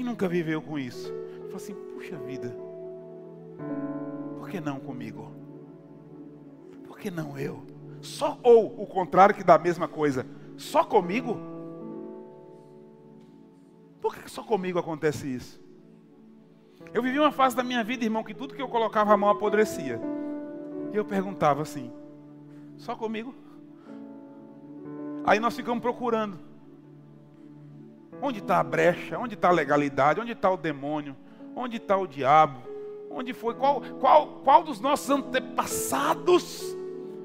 Quem 0.00 0.06
nunca 0.06 0.26
viveu 0.26 0.62
com 0.62 0.78
isso? 0.78 1.12
Fala 1.48 1.56
assim, 1.56 1.74
puxa 1.74 2.16
vida, 2.16 2.56
por 4.38 4.48
que 4.48 4.58
não 4.58 4.80
comigo? 4.80 5.30
Por 6.86 6.98
que 6.98 7.10
não 7.10 7.38
eu? 7.38 7.62
Só 8.00 8.38
ou 8.42 8.82
o 8.82 8.86
contrário 8.86 9.34
que 9.34 9.44
dá 9.44 9.56
a 9.56 9.58
mesma 9.58 9.86
coisa, 9.86 10.26
só 10.56 10.84
comigo? 10.84 11.36
Por 14.00 14.16
que 14.16 14.30
só 14.30 14.42
comigo 14.42 14.78
acontece 14.78 15.26
isso? 15.26 15.60
Eu 16.94 17.02
vivi 17.02 17.18
uma 17.18 17.30
fase 17.30 17.54
da 17.54 17.62
minha 17.62 17.84
vida, 17.84 18.02
irmão, 18.02 18.24
que 18.24 18.32
tudo 18.32 18.54
que 18.54 18.62
eu 18.62 18.70
colocava 18.70 19.12
a 19.12 19.18
mão 19.18 19.28
apodrecia. 19.28 20.00
E 20.94 20.96
eu 20.96 21.04
perguntava 21.04 21.60
assim: 21.60 21.92
só 22.78 22.96
comigo? 22.96 23.34
Aí 25.26 25.38
nós 25.38 25.54
ficamos 25.54 25.82
procurando. 25.82 26.49
Onde 28.22 28.38
está 28.38 28.58
a 28.58 28.62
brecha? 28.62 29.18
Onde 29.18 29.34
está 29.34 29.48
a 29.48 29.52
legalidade? 29.52 30.20
Onde 30.20 30.32
está 30.32 30.50
o 30.50 30.56
demônio? 30.56 31.16
Onde 31.54 31.76
está 31.76 31.96
o 31.96 32.06
diabo? 32.06 32.60
Onde 33.10 33.32
foi? 33.32 33.54
Qual, 33.54 33.80
qual, 33.98 34.26
qual 34.44 34.62
dos 34.62 34.80
nossos 34.80 35.08
antepassados 35.10 36.76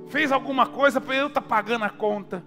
fez 0.07 0.31
alguma 0.31 0.67
coisa 0.67 0.99
para 0.99 1.15
eu 1.15 1.27
estar 1.27 1.41
tá 1.41 1.47
pagando 1.47 1.85
a 1.85 1.89
conta? 1.89 2.43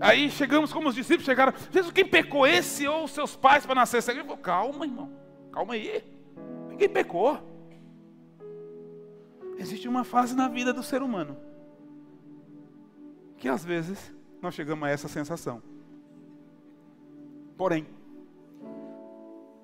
Aí 0.00 0.30
chegamos 0.30 0.72
como 0.72 0.88
os 0.88 0.94
discípulos 0.94 1.24
chegaram. 1.24 1.52
Jesus, 1.70 1.92
quem 1.92 2.06
pecou 2.06 2.46
esse 2.46 2.86
ou 2.86 3.08
seus 3.08 3.34
pais 3.34 3.66
para 3.66 3.74
nascer 3.74 4.02
cego? 4.02 4.20
Ele 4.20 4.26
falou, 4.26 4.42
calma, 4.42 4.84
irmão. 4.84 5.10
Calma 5.50 5.74
aí. 5.74 6.04
Ninguém 6.68 6.88
pecou. 6.88 7.38
Existe 9.58 9.88
uma 9.88 10.04
fase 10.04 10.36
na 10.36 10.48
vida 10.48 10.72
do 10.72 10.82
ser 10.82 11.02
humano 11.02 11.48
que 13.38 13.48
às 13.48 13.64
vezes 13.64 14.12
nós 14.40 14.54
chegamos 14.54 14.88
a 14.88 14.90
essa 14.90 15.08
sensação. 15.08 15.62
Porém, 17.56 17.86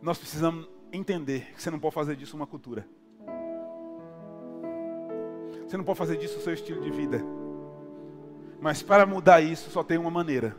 nós 0.02 0.18
precisamos 0.18 0.68
entender 0.92 1.52
que 1.54 1.62
você 1.62 1.70
não 1.70 1.78
pode 1.78 1.94
fazer 1.94 2.16
disso 2.16 2.36
uma 2.36 2.46
cultura. 2.46 2.86
Você 5.66 5.76
não 5.76 5.84
pode 5.84 5.98
fazer 5.98 6.16
disso 6.16 6.38
o 6.38 6.42
seu 6.42 6.52
estilo 6.52 6.82
de 6.82 6.90
vida. 6.90 7.22
Mas 8.60 8.82
para 8.82 9.06
mudar 9.06 9.40
isso 9.40 9.70
só 9.70 9.82
tem 9.82 9.98
uma 9.98 10.10
maneira. 10.10 10.56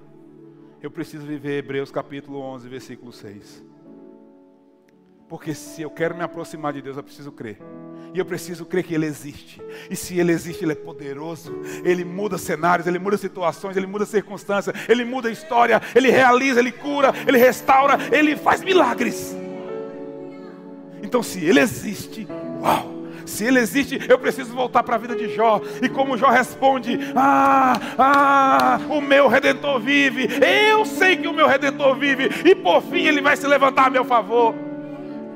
Eu 0.82 0.92
preciso 0.92 1.26
viver 1.26 1.60
Hebreus 1.60 1.92
capítulo 1.92 2.40
11, 2.40 2.70
versículo 2.70 3.12
6. 3.12 3.64
Porque 5.28 5.56
se 5.56 5.82
eu 5.82 5.90
quero 5.90 6.16
me 6.16 6.24
aproximar 6.24 6.72
de 6.74 6.82
Deus, 6.82 6.98
eu 6.98 7.04
preciso 7.04 7.32
crer. 7.32 7.58
E 8.14 8.20
eu 8.20 8.26
preciso 8.26 8.64
crer 8.64 8.84
que 8.84 8.94
Ele 8.94 9.06
existe. 9.06 9.60
E 9.90 9.96
se 9.96 10.20
Ele 10.20 10.32
existe, 10.32 10.64
Ele 10.64 10.74
é 10.74 10.76
poderoso. 10.76 11.54
Ele 11.84 12.06
muda 12.06 12.38
cenários, 12.38 12.88
Ele 12.88 13.00
muda 13.00 13.18
situações, 13.18 13.76
Ele 13.76 13.88
muda 13.88 14.06
circunstâncias, 14.06 14.76
Ele 14.88 15.04
muda 15.04 15.32
história, 15.32 15.82
Ele 15.96 16.12
realiza, 16.12 16.60
Ele 16.60 16.72
cura, 16.72 17.12
Ele 17.28 17.38
restaura, 17.38 17.98
Ele 18.12 18.36
faz 18.36 18.64
milagres. 18.64 19.36
Então, 21.02 21.24
se 21.24 21.44
Ele 21.44 21.60
existe, 21.60 22.28
uau! 22.62 22.96
Se 23.26 23.44
ele 23.44 23.60
existe, 23.60 24.00
eu 24.08 24.20
preciso 24.20 24.54
voltar 24.54 24.84
para 24.84 24.96
a 24.96 25.00
vida 25.00 25.16
de 25.16 25.34
Jó. 25.34 25.60
E 25.82 25.90
como 25.90 26.16
Jó 26.18 26.30
responde: 26.30 27.00
Ah, 27.16 27.80
ah, 27.98 28.80
o 28.88 29.02
meu 29.02 29.28
redentor 29.28 29.80
vive. 29.80 30.30
Eu 30.70 30.86
sei 30.86 31.18
que 31.18 31.28
o 31.28 31.34
meu 31.34 31.48
redentor 31.48 31.96
vive. 31.96 32.30
E 32.48 32.54
por 32.54 32.84
fim 32.84 33.08
ele 33.08 33.22
vai 33.22 33.36
se 33.36 33.48
levantar 33.48 33.88
a 33.88 33.90
meu 33.90 34.06
favor. 34.06 34.54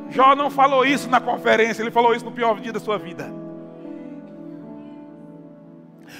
Jó 0.09 0.35
não 0.35 0.49
falou 0.49 0.85
isso 0.85 1.09
na 1.09 1.19
conferência, 1.19 1.81
ele 1.81 1.91
falou 1.91 2.13
isso 2.13 2.25
no 2.25 2.31
pior 2.31 2.59
dia 2.59 2.73
da 2.73 2.79
sua 2.79 2.97
vida. 2.97 3.31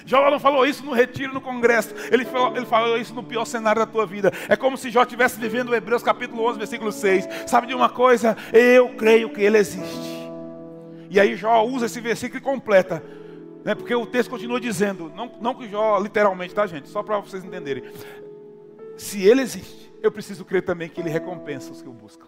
Jó 0.05 0.29
não 0.29 0.39
falou 0.39 0.65
isso 0.65 0.85
no 0.85 0.93
retiro, 0.93 1.33
no 1.33 1.41
congresso. 1.41 1.93
Ele 2.11 2.25
falou, 2.25 2.55
ele 2.55 2.65
falou 2.65 2.97
isso 2.97 3.13
no 3.13 3.23
pior 3.23 3.45
cenário 3.45 3.79
da 3.79 3.85
tua 3.85 4.05
vida. 4.05 4.31
É 4.47 4.55
como 4.55 4.77
se 4.77 4.89
Jó 4.89 5.03
estivesse 5.03 5.39
vivendo 5.39 5.75
Hebreus 5.75 6.03
capítulo 6.03 6.43
11, 6.47 6.57
versículo 6.57 6.91
6. 6.91 7.27
Sabe 7.47 7.67
de 7.67 7.73
uma 7.73 7.89
coisa? 7.89 8.37
Eu 8.53 8.89
creio 8.89 9.29
que 9.29 9.41
ele 9.41 9.57
existe. 9.57 10.19
E 11.09 11.19
aí 11.19 11.35
Jó 11.35 11.63
usa 11.63 11.87
esse 11.87 11.99
versículo 11.99 12.39
e 12.39 12.41
completa. 12.41 13.03
Né? 13.63 13.75
Porque 13.75 13.93
o 13.93 14.05
texto 14.05 14.29
continua 14.29 14.59
dizendo, 14.59 15.11
não, 15.15 15.31
não 15.41 15.55
que 15.55 15.67
Jó 15.67 15.99
literalmente, 15.99 16.53
tá 16.53 16.65
gente? 16.65 16.87
Só 16.89 17.03
para 17.03 17.19
vocês 17.19 17.43
entenderem. 17.43 17.83
Se 18.97 19.25
ele 19.25 19.41
existe, 19.41 19.91
eu 20.01 20.11
preciso 20.11 20.45
crer 20.45 20.63
também 20.63 20.89
que 20.89 21.01
ele 21.01 21.09
recompensa 21.09 21.71
os 21.71 21.81
que 21.81 21.89
o 21.89 21.93
buscam. 21.93 22.27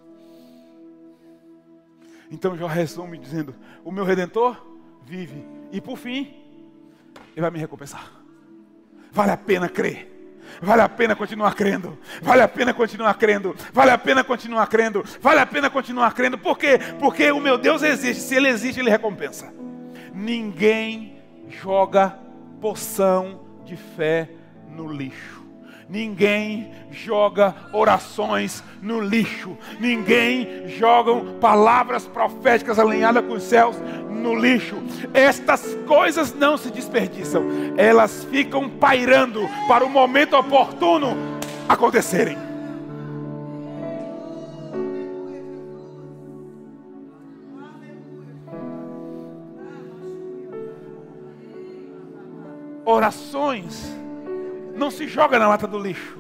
Então 2.32 2.58
Jó 2.58 2.66
resume 2.66 3.18
dizendo: 3.18 3.54
O 3.84 3.92
meu 3.92 4.06
redentor 4.06 4.66
vive, 5.06 5.46
e 5.72 5.82
por 5.82 5.98
fim, 5.98 6.34
ele 7.34 7.42
vai 7.42 7.52
me 7.52 7.60
recompensar. 7.60 8.10
Vale 9.12 9.32
a 9.32 9.38
pena 9.38 9.68
crer. 9.68 10.10
Vale 10.62 10.82
a 10.82 10.90
pena 10.90 11.16
continuar 11.16 11.54
crendo. 11.54 11.98
Vale 12.22 12.42
a 12.42 12.48
pena 12.48 12.74
continuar 12.74 13.14
crendo. 13.16 13.56
Vale 13.74 13.92
a 13.92 13.98
pena 13.98 14.24
continuar 14.24 14.68
crendo. 14.68 15.04
Vale 15.22 15.40
a 15.40 15.46
pena 15.46 15.70
continuar 15.70 16.14
crendo. 16.14 16.38
Por 16.38 16.58
quê? 16.58 16.80
Porque 17.00 17.32
o 17.32 17.40
meu 17.40 17.58
Deus 17.58 17.84
existe. 17.84 18.22
Se 18.22 18.36
ele 18.36 18.48
existe, 18.48 18.80
ele 18.80 18.90
recompensa. 18.90 19.54
Ninguém 20.14 21.22
joga 21.50 22.18
poção 22.60 23.42
de 23.66 23.76
fé 23.76 24.30
no 24.70 24.92
lixo. 24.92 25.41
Ninguém 25.92 26.72
joga 26.90 27.54
orações 27.74 28.64
no 28.82 29.02
lixo. 29.02 29.58
Ninguém 29.78 30.70
joga 30.70 31.14
palavras 31.42 32.08
proféticas 32.08 32.80
alinhadas 32.80 33.26
com 33.26 33.34
os 33.34 33.44
céus 33.44 33.76
no 34.10 34.34
lixo. 34.34 34.82
Estas 35.14 35.76
coisas 35.86 36.34
não 36.34 36.56
se 36.56 36.72
desperdiçam. 36.72 37.44
Elas 37.76 38.24
ficam 38.32 38.70
pairando 38.70 39.42
para 39.68 39.84
o 39.84 39.90
momento 39.90 40.38
oportuno 40.38 41.10
acontecerem. 41.68 42.38
Orações 52.86 54.01
não 54.82 54.90
se 54.90 55.08
joga 55.08 55.38
na 55.38 55.48
lata 55.48 55.68
do 55.68 55.78
lixo. 55.78 56.18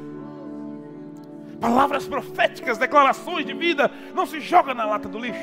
Palavras 1.59 2.07
proféticas, 2.07 2.77
declarações 2.77 3.43
de 3.43 3.53
vida, 3.53 3.89
não 4.13 4.27
se 4.27 4.39
joga 4.39 4.75
na 4.75 4.85
lata 4.85 5.09
do 5.09 5.17
lixo. 5.17 5.39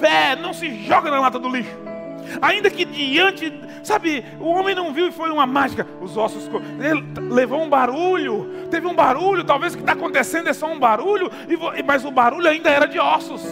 Fé 0.00 0.34
não 0.34 0.52
se 0.52 0.84
joga 0.84 1.08
na 1.08 1.20
lata 1.20 1.38
do 1.38 1.48
lixo. 1.48 1.70
Ainda 2.40 2.68
que 2.68 2.84
diante, 2.84 3.52
sabe, 3.84 4.24
o 4.40 4.48
homem 4.48 4.74
não 4.74 4.92
viu 4.92 5.06
e 5.06 5.12
foi 5.12 5.30
uma 5.30 5.46
mágica. 5.46 5.86
Os 6.00 6.16
ossos, 6.16 6.50
ele 6.80 7.32
levou 7.32 7.62
um 7.62 7.68
barulho, 7.68 8.66
teve 8.68 8.86
um 8.88 8.94
barulho, 8.94 9.44
talvez 9.44 9.74
o 9.74 9.76
que 9.76 9.82
está 9.84 9.92
acontecendo 9.92 10.48
é 10.48 10.52
só 10.52 10.66
um 10.66 10.80
barulho, 10.80 11.30
mas 11.86 12.04
o 12.04 12.10
barulho 12.10 12.48
ainda 12.48 12.68
era 12.68 12.86
de 12.86 12.98
ossos. 12.98 13.42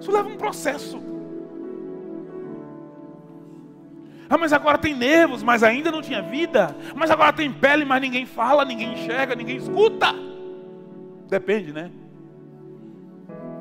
Isso 0.00 0.10
leva 0.10 0.28
um 0.28 0.38
processo. 0.38 1.02
Ah, 4.30 4.36
mas 4.36 4.52
agora 4.52 4.76
tem 4.76 4.94
nervos, 4.94 5.42
mas 5.42 5.62
ainda 5.62 5.90
não 5.90 6.02
tinha 6.02 6.20
vida. 6.20 6.76
Mas 6.94 7.10
agora 7.10 7.32
tem 7.32 7.52
pele, 7.52 7.84
mas 7.84 8.00
ninguém 8.00 8.26
fala, 8.26 8.64
ninguém 8.64 8.92
enxerga, 8.92 9.34
ninguém 9.34 9.56
escuta. 9.56 10.14
Depende, 11.28 11.72
né? 11.72 11.90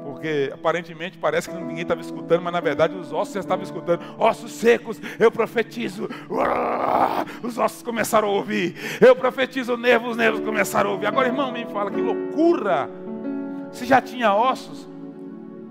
Porque 0.04 0.50
aparentemente 0.54 1.18
parece 1.18 1.50
que 1.50 1.56
ninguém 1.56 1.84
estava 1.84 2.02
escutando, 2.02 2.42
mas 2.42 2.52
na 2.52 2.60
verdade 2.60 2.96
os 2.96 3.14
ossos 3.14 3.36
já 3.36 3.40
estavam 3.40 3.64
escutando. 3.64 4.02
Ossos 4.18 4.52
secos, 4.52 5.00
eu 5.20 5.32
profetizo. 5.32 6.10
Os 7.44 7.58
ossos 7.58 7.84
começaram 7.84 8.28
a 8.28 8.32
ouvir. 8.32 8.76
Eu 9.00 9.16
profetizo 9.16 9.78
nervos, 9.78 10.12
os 10.12 10.18
nervos 10.18 10.42
começaram 10.42 10.90
a 10.90 10.94
ouvir. 10.94 11.06
Agora, 11.06 11.28
irmão, 11.28 11.52
me 11.52 11.66
fala 11.66 11.92
que 11.92 12.02
loucura. 12.02 12.90
Se 13.72 13.86
já 13.86 14.02
tinha 14.02 14.34
ossos, 14.34 14.88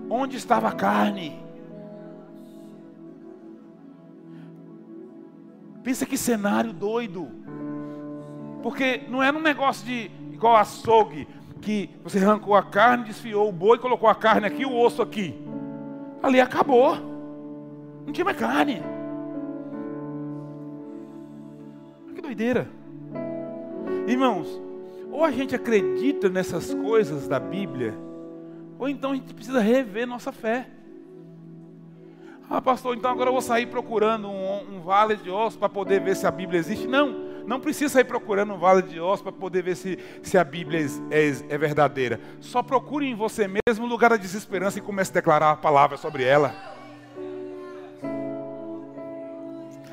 onde 0.09 0.37
estava 0.37 0.69
a 0.69 0.71
carne? 0.71 1.45
Pensa 5.87 6.05
que 6.05 6.17
cenário 6.17 6.73
doido. 6.73 7.29
Porque 8.61 9.03
não 9.07 9.23
era 9.23 9.37
um 9.37 9.41
negócio 9.41 9.85
de 9.85 10.11
igual 10.33 10.57
açougue, 10.57 11.25
que 11.61 11.89
você 12.03 12.17
arrancou 12.17 12.55
a 12.55 12.61
carne, 12.61 13.05
desfiou 13.05 13.47
o 13.47 13.53
boi, 13.53 13.79
colocou 13.79 14.09
a 14.09 14.13
carne 14.13 14.45
aqui, 14.45 14.65
o 14.65 14.77
osso 14.77 15.01
aqui. 15.01 15.33
Ali 16.21 16.41
acabou. 16.41 16.97
Não 18.05 18.11
tinha 18.11 18.25
mais 18.25 18.35
carne. 18.35 18.83
Que 22.13 22.21
doideira. 22.21 22.67
Irmãos, 24.05 24.61
ou 25.09 25.23
a 25.23 25.31
gente 25.31 25.55
acredita 25.55 26.27
nessas 26.27 26.73
coisas 26.73 27.29
da 27.29 27.39
Bíblia, 27.39 27.97
ou 28.77 28.89
então 28.89 29.11
a 29.11 29.15
gente 29.15 29.33
precisa 29.33 29.61
rever 29.61 30.05
nossa 30.05 30.33
fé. 30.33 30.67
Ah, 32.49 32.61
pastor, 32.61 32.95
então 32.95 33.11
agora 33.11 33.27
eu 33.29 33.33
vou 33.33 33.41
sair 33.41 33.65
procurando 33.65 34.29
um, 34.29 34.77
um 34.77 34.81
vale 34.81 35.17
de 35.17 35.29
ossos 35.29 35.59
para 35.59 35.67
poder 35.67 35.99
ver 35.99 36.15
se 36.15 36.25
a 36.25 36.31
Bíblia 36.31 36.57
existe. 36.57 36.87
Não, 36.87 37.09
não 37.45 37.59
precisa 37.59 37.95
sair 37.95 38.05
procurando 38.05 38.53
um 38.53 38.57
vale 38.57 38.83
de 38.83 39.01
ossos 39.01 39.21
para 39.21 39.33
poder 39.33 39.63
ver 39.63 39.75
se, 39.75 39.99
se 40.23 40.37
a 40.37 40.45
Bíblia 40.45 40.85
é, 41.11 41.27
é 41.49 41.57
verdadeira. 41.57 42.21
Só 42.39 42.63
procure 42.63 43.05
em 43.05 43.15
você 43.15 43.49
mesmo 43.49 43.85
um 43.85 43.89
lugar 43.89 44.11
da 44.11 44.17
desesperança 44.17 44.79
e 44.79 44.81
comece 44.81 45.11
a 45.11 45.15
declarar 45.15 45.51
a 45.51 45.57
palavra 45.57 45.97
sobre 45.97 46.23
ela. 46.23 46.55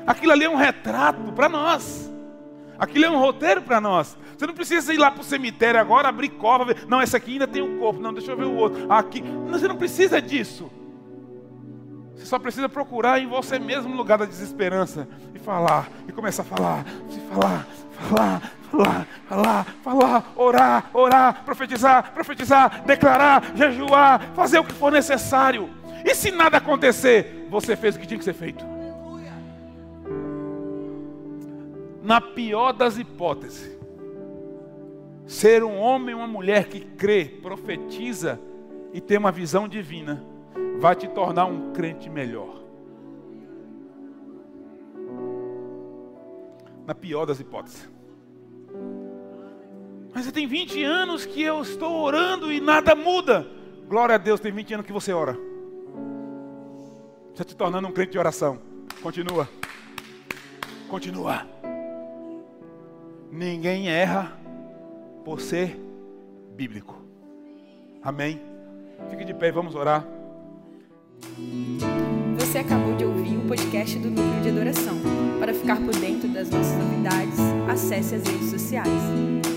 Aquilo 0.07 0.31
ali 0.31 0.45
é 0.45 0.49
um 0.49 0.55
retrato 0.55 1.33
para 1.33 1.49
nós. 1.49 2.09
Aquilo 2.79 3.05
é 3.05 3.09
um 3.09 3.19
roteiro 3.19 3.63
para 3.63 3.81
nós. 3.81 4.17
Você 4.37 4.47
não 4.47 4.53
precisa 4.53 4.93
ir 4.93 4.97
lá 4.97 5.11
para 5.11 5.21
o 5.21 5.25
cemitério 5.25 5.79
agora, 5.79 6.07
abrir 6.07 6.29
cova. 6.29 6.73
Não, 6.87 7.01
esse 7.01 7.17
aqui 7.17 7.33
ainda 7.33 7.47
tem 7.47 7.61
um 7.61 7.79
corpo. 7.79 7.99
Não, 7.99 8.13
deixa 8.13 8.31
eu 8.31 8.37
ver 8.37 8.45
o 8.45 8.55
outro. 8.55 8.89
Aqui. 8.91 9.21
Você 9.49 9.67
não 9.67 9.75
precisa 9.75 10.21
disso. 10.21 10.71
Você 12.15 12.25
só 12.25 12.39
precisa 12.39 12.69
procurar 12.69 13.19
em 13.19 13.27
você 13.27 13.59
mesmo 13.59 13.93
um 13.93 13.97
lugar 13.97 14.17
da 14.17 14.25
desesperança 14.25 15.07
e 15.33 15.39
falar, 15.39 15.89
e 16.07 16.11
começar 16.11 16.43
a 16.43 16.45
falar, 16.45 16.85
e 17.09 17.33
falar, 17.33 17.67
falar, 17.91 18.41
falar, 18.71 19.07
falar, 19.27 19.65
falar, 19.83 20.33
orar, 20.35 20.89
orar, 20.93 21.43
profetizar, 21.43 22.13
profetizar, 22.13 22.83
declarar, 22.85 23.55
jejuar, 23.55 24.31
fazer 24.33 24.59
o 24.59 24.63
que 24.63 24.73
for 24.73 24.91
necessário. 24.91 25.69
E 26.05 26.15
se 26.15 26.31
nada 26.31 26.57
acontecer, 26.57 27.47
você 27.49 27.75
fez 27.75 27.95
o 27.95 27.99
que 27.99 28.07
tinha 28.07 28.17
que 28.17 28.23
ser 28.23 28.33
feito. 28.33 28.63
Na 32.01 32.21
pior 32.21 32.71
das 32.71 32.97
hipóteses, 32.97 33.75
ser 35.25 35.63
um 35.63 35.77
homem 35.77 36.15
ou 36.15 36.21
uma 36.21 36.27
mulher 36.27 36.65
que 36.67 36.79
crê, 36.79 37.25
profetiza 37.25 38.39
e 38.93 39.01
tem 39.01 39.17
uma 39.17 39.31
visão 39.31 39.67
divina 39.67 40.34
vai 40.79 40.95
te 40.95 41.07
tornar 41.07 41.45
um 41.45 41.73
crente 41.73 42.09
melhor. 42.09 42.61
Na 46.85 46.93
pior 46.93 47.25
das 47.25 47.39
hipóteses. 47.39 47.89
Mas 50.13 50.31
tem 50.31 50.47
20 50.47 50.83
anos 50.83 51.25
que 51.25 51.41
eu 51.41 51.61
estou 51.61 52.01
orando 52.01 52.51
e 52.51 52.61
nada 52.61 52.95
muda. 52.95 53.45
Glória 53.87 54.15
a 54.15 54.17
Deus, 54.17 54.39
tem 54.39 54.51
20 54.51 54.75
anos 54.75 54.85
que 54.85 54.93
você 54.93 55.11
ora. 55.11 55.37
Está 57.31 57.43
te 57.43 57.55
tornando 57.55 57.87
um 57.87 57.91
crente 57.91 58.13
de 58.13 58.19
oração. 58.19 58.59
Continua. 59.01 59.49
Continua. 60.87 61.45
Ninguém 63.29 63.89
erra 63.89 64.39
por 65.25 65.41
ser 65.41 65.77
bíblico. 66.55 66.95
Amém. 68.01 68.39
Fique 69.09 69.25
de 69.25 69.33
pé, 69.33 69.51
vamos 69.51 69.75
orar. 69.75 70.07
Você 72.39 72.59
acabou 72.59 72.95
de 72.95 73.05
ouvir 73.05 73.37
o 73.37 73.41
podcast 73.41 73.97
do 73.99 74.09
Núcleo 74.09 74.41
de 74.41 74.49
Adoração. 74.49 74.95
Para 75.39 75.53
ficar 75.53 75.77
por 75.77 75.95
dentro 75.95 76.27
das 76.29 76.49
nossas 76.49 76.77
novidades, 76.77 77.39
acesse 77.69 78.15
as 78.15 78.23
redes 78.23 78.49
sociais. 78.49 79.54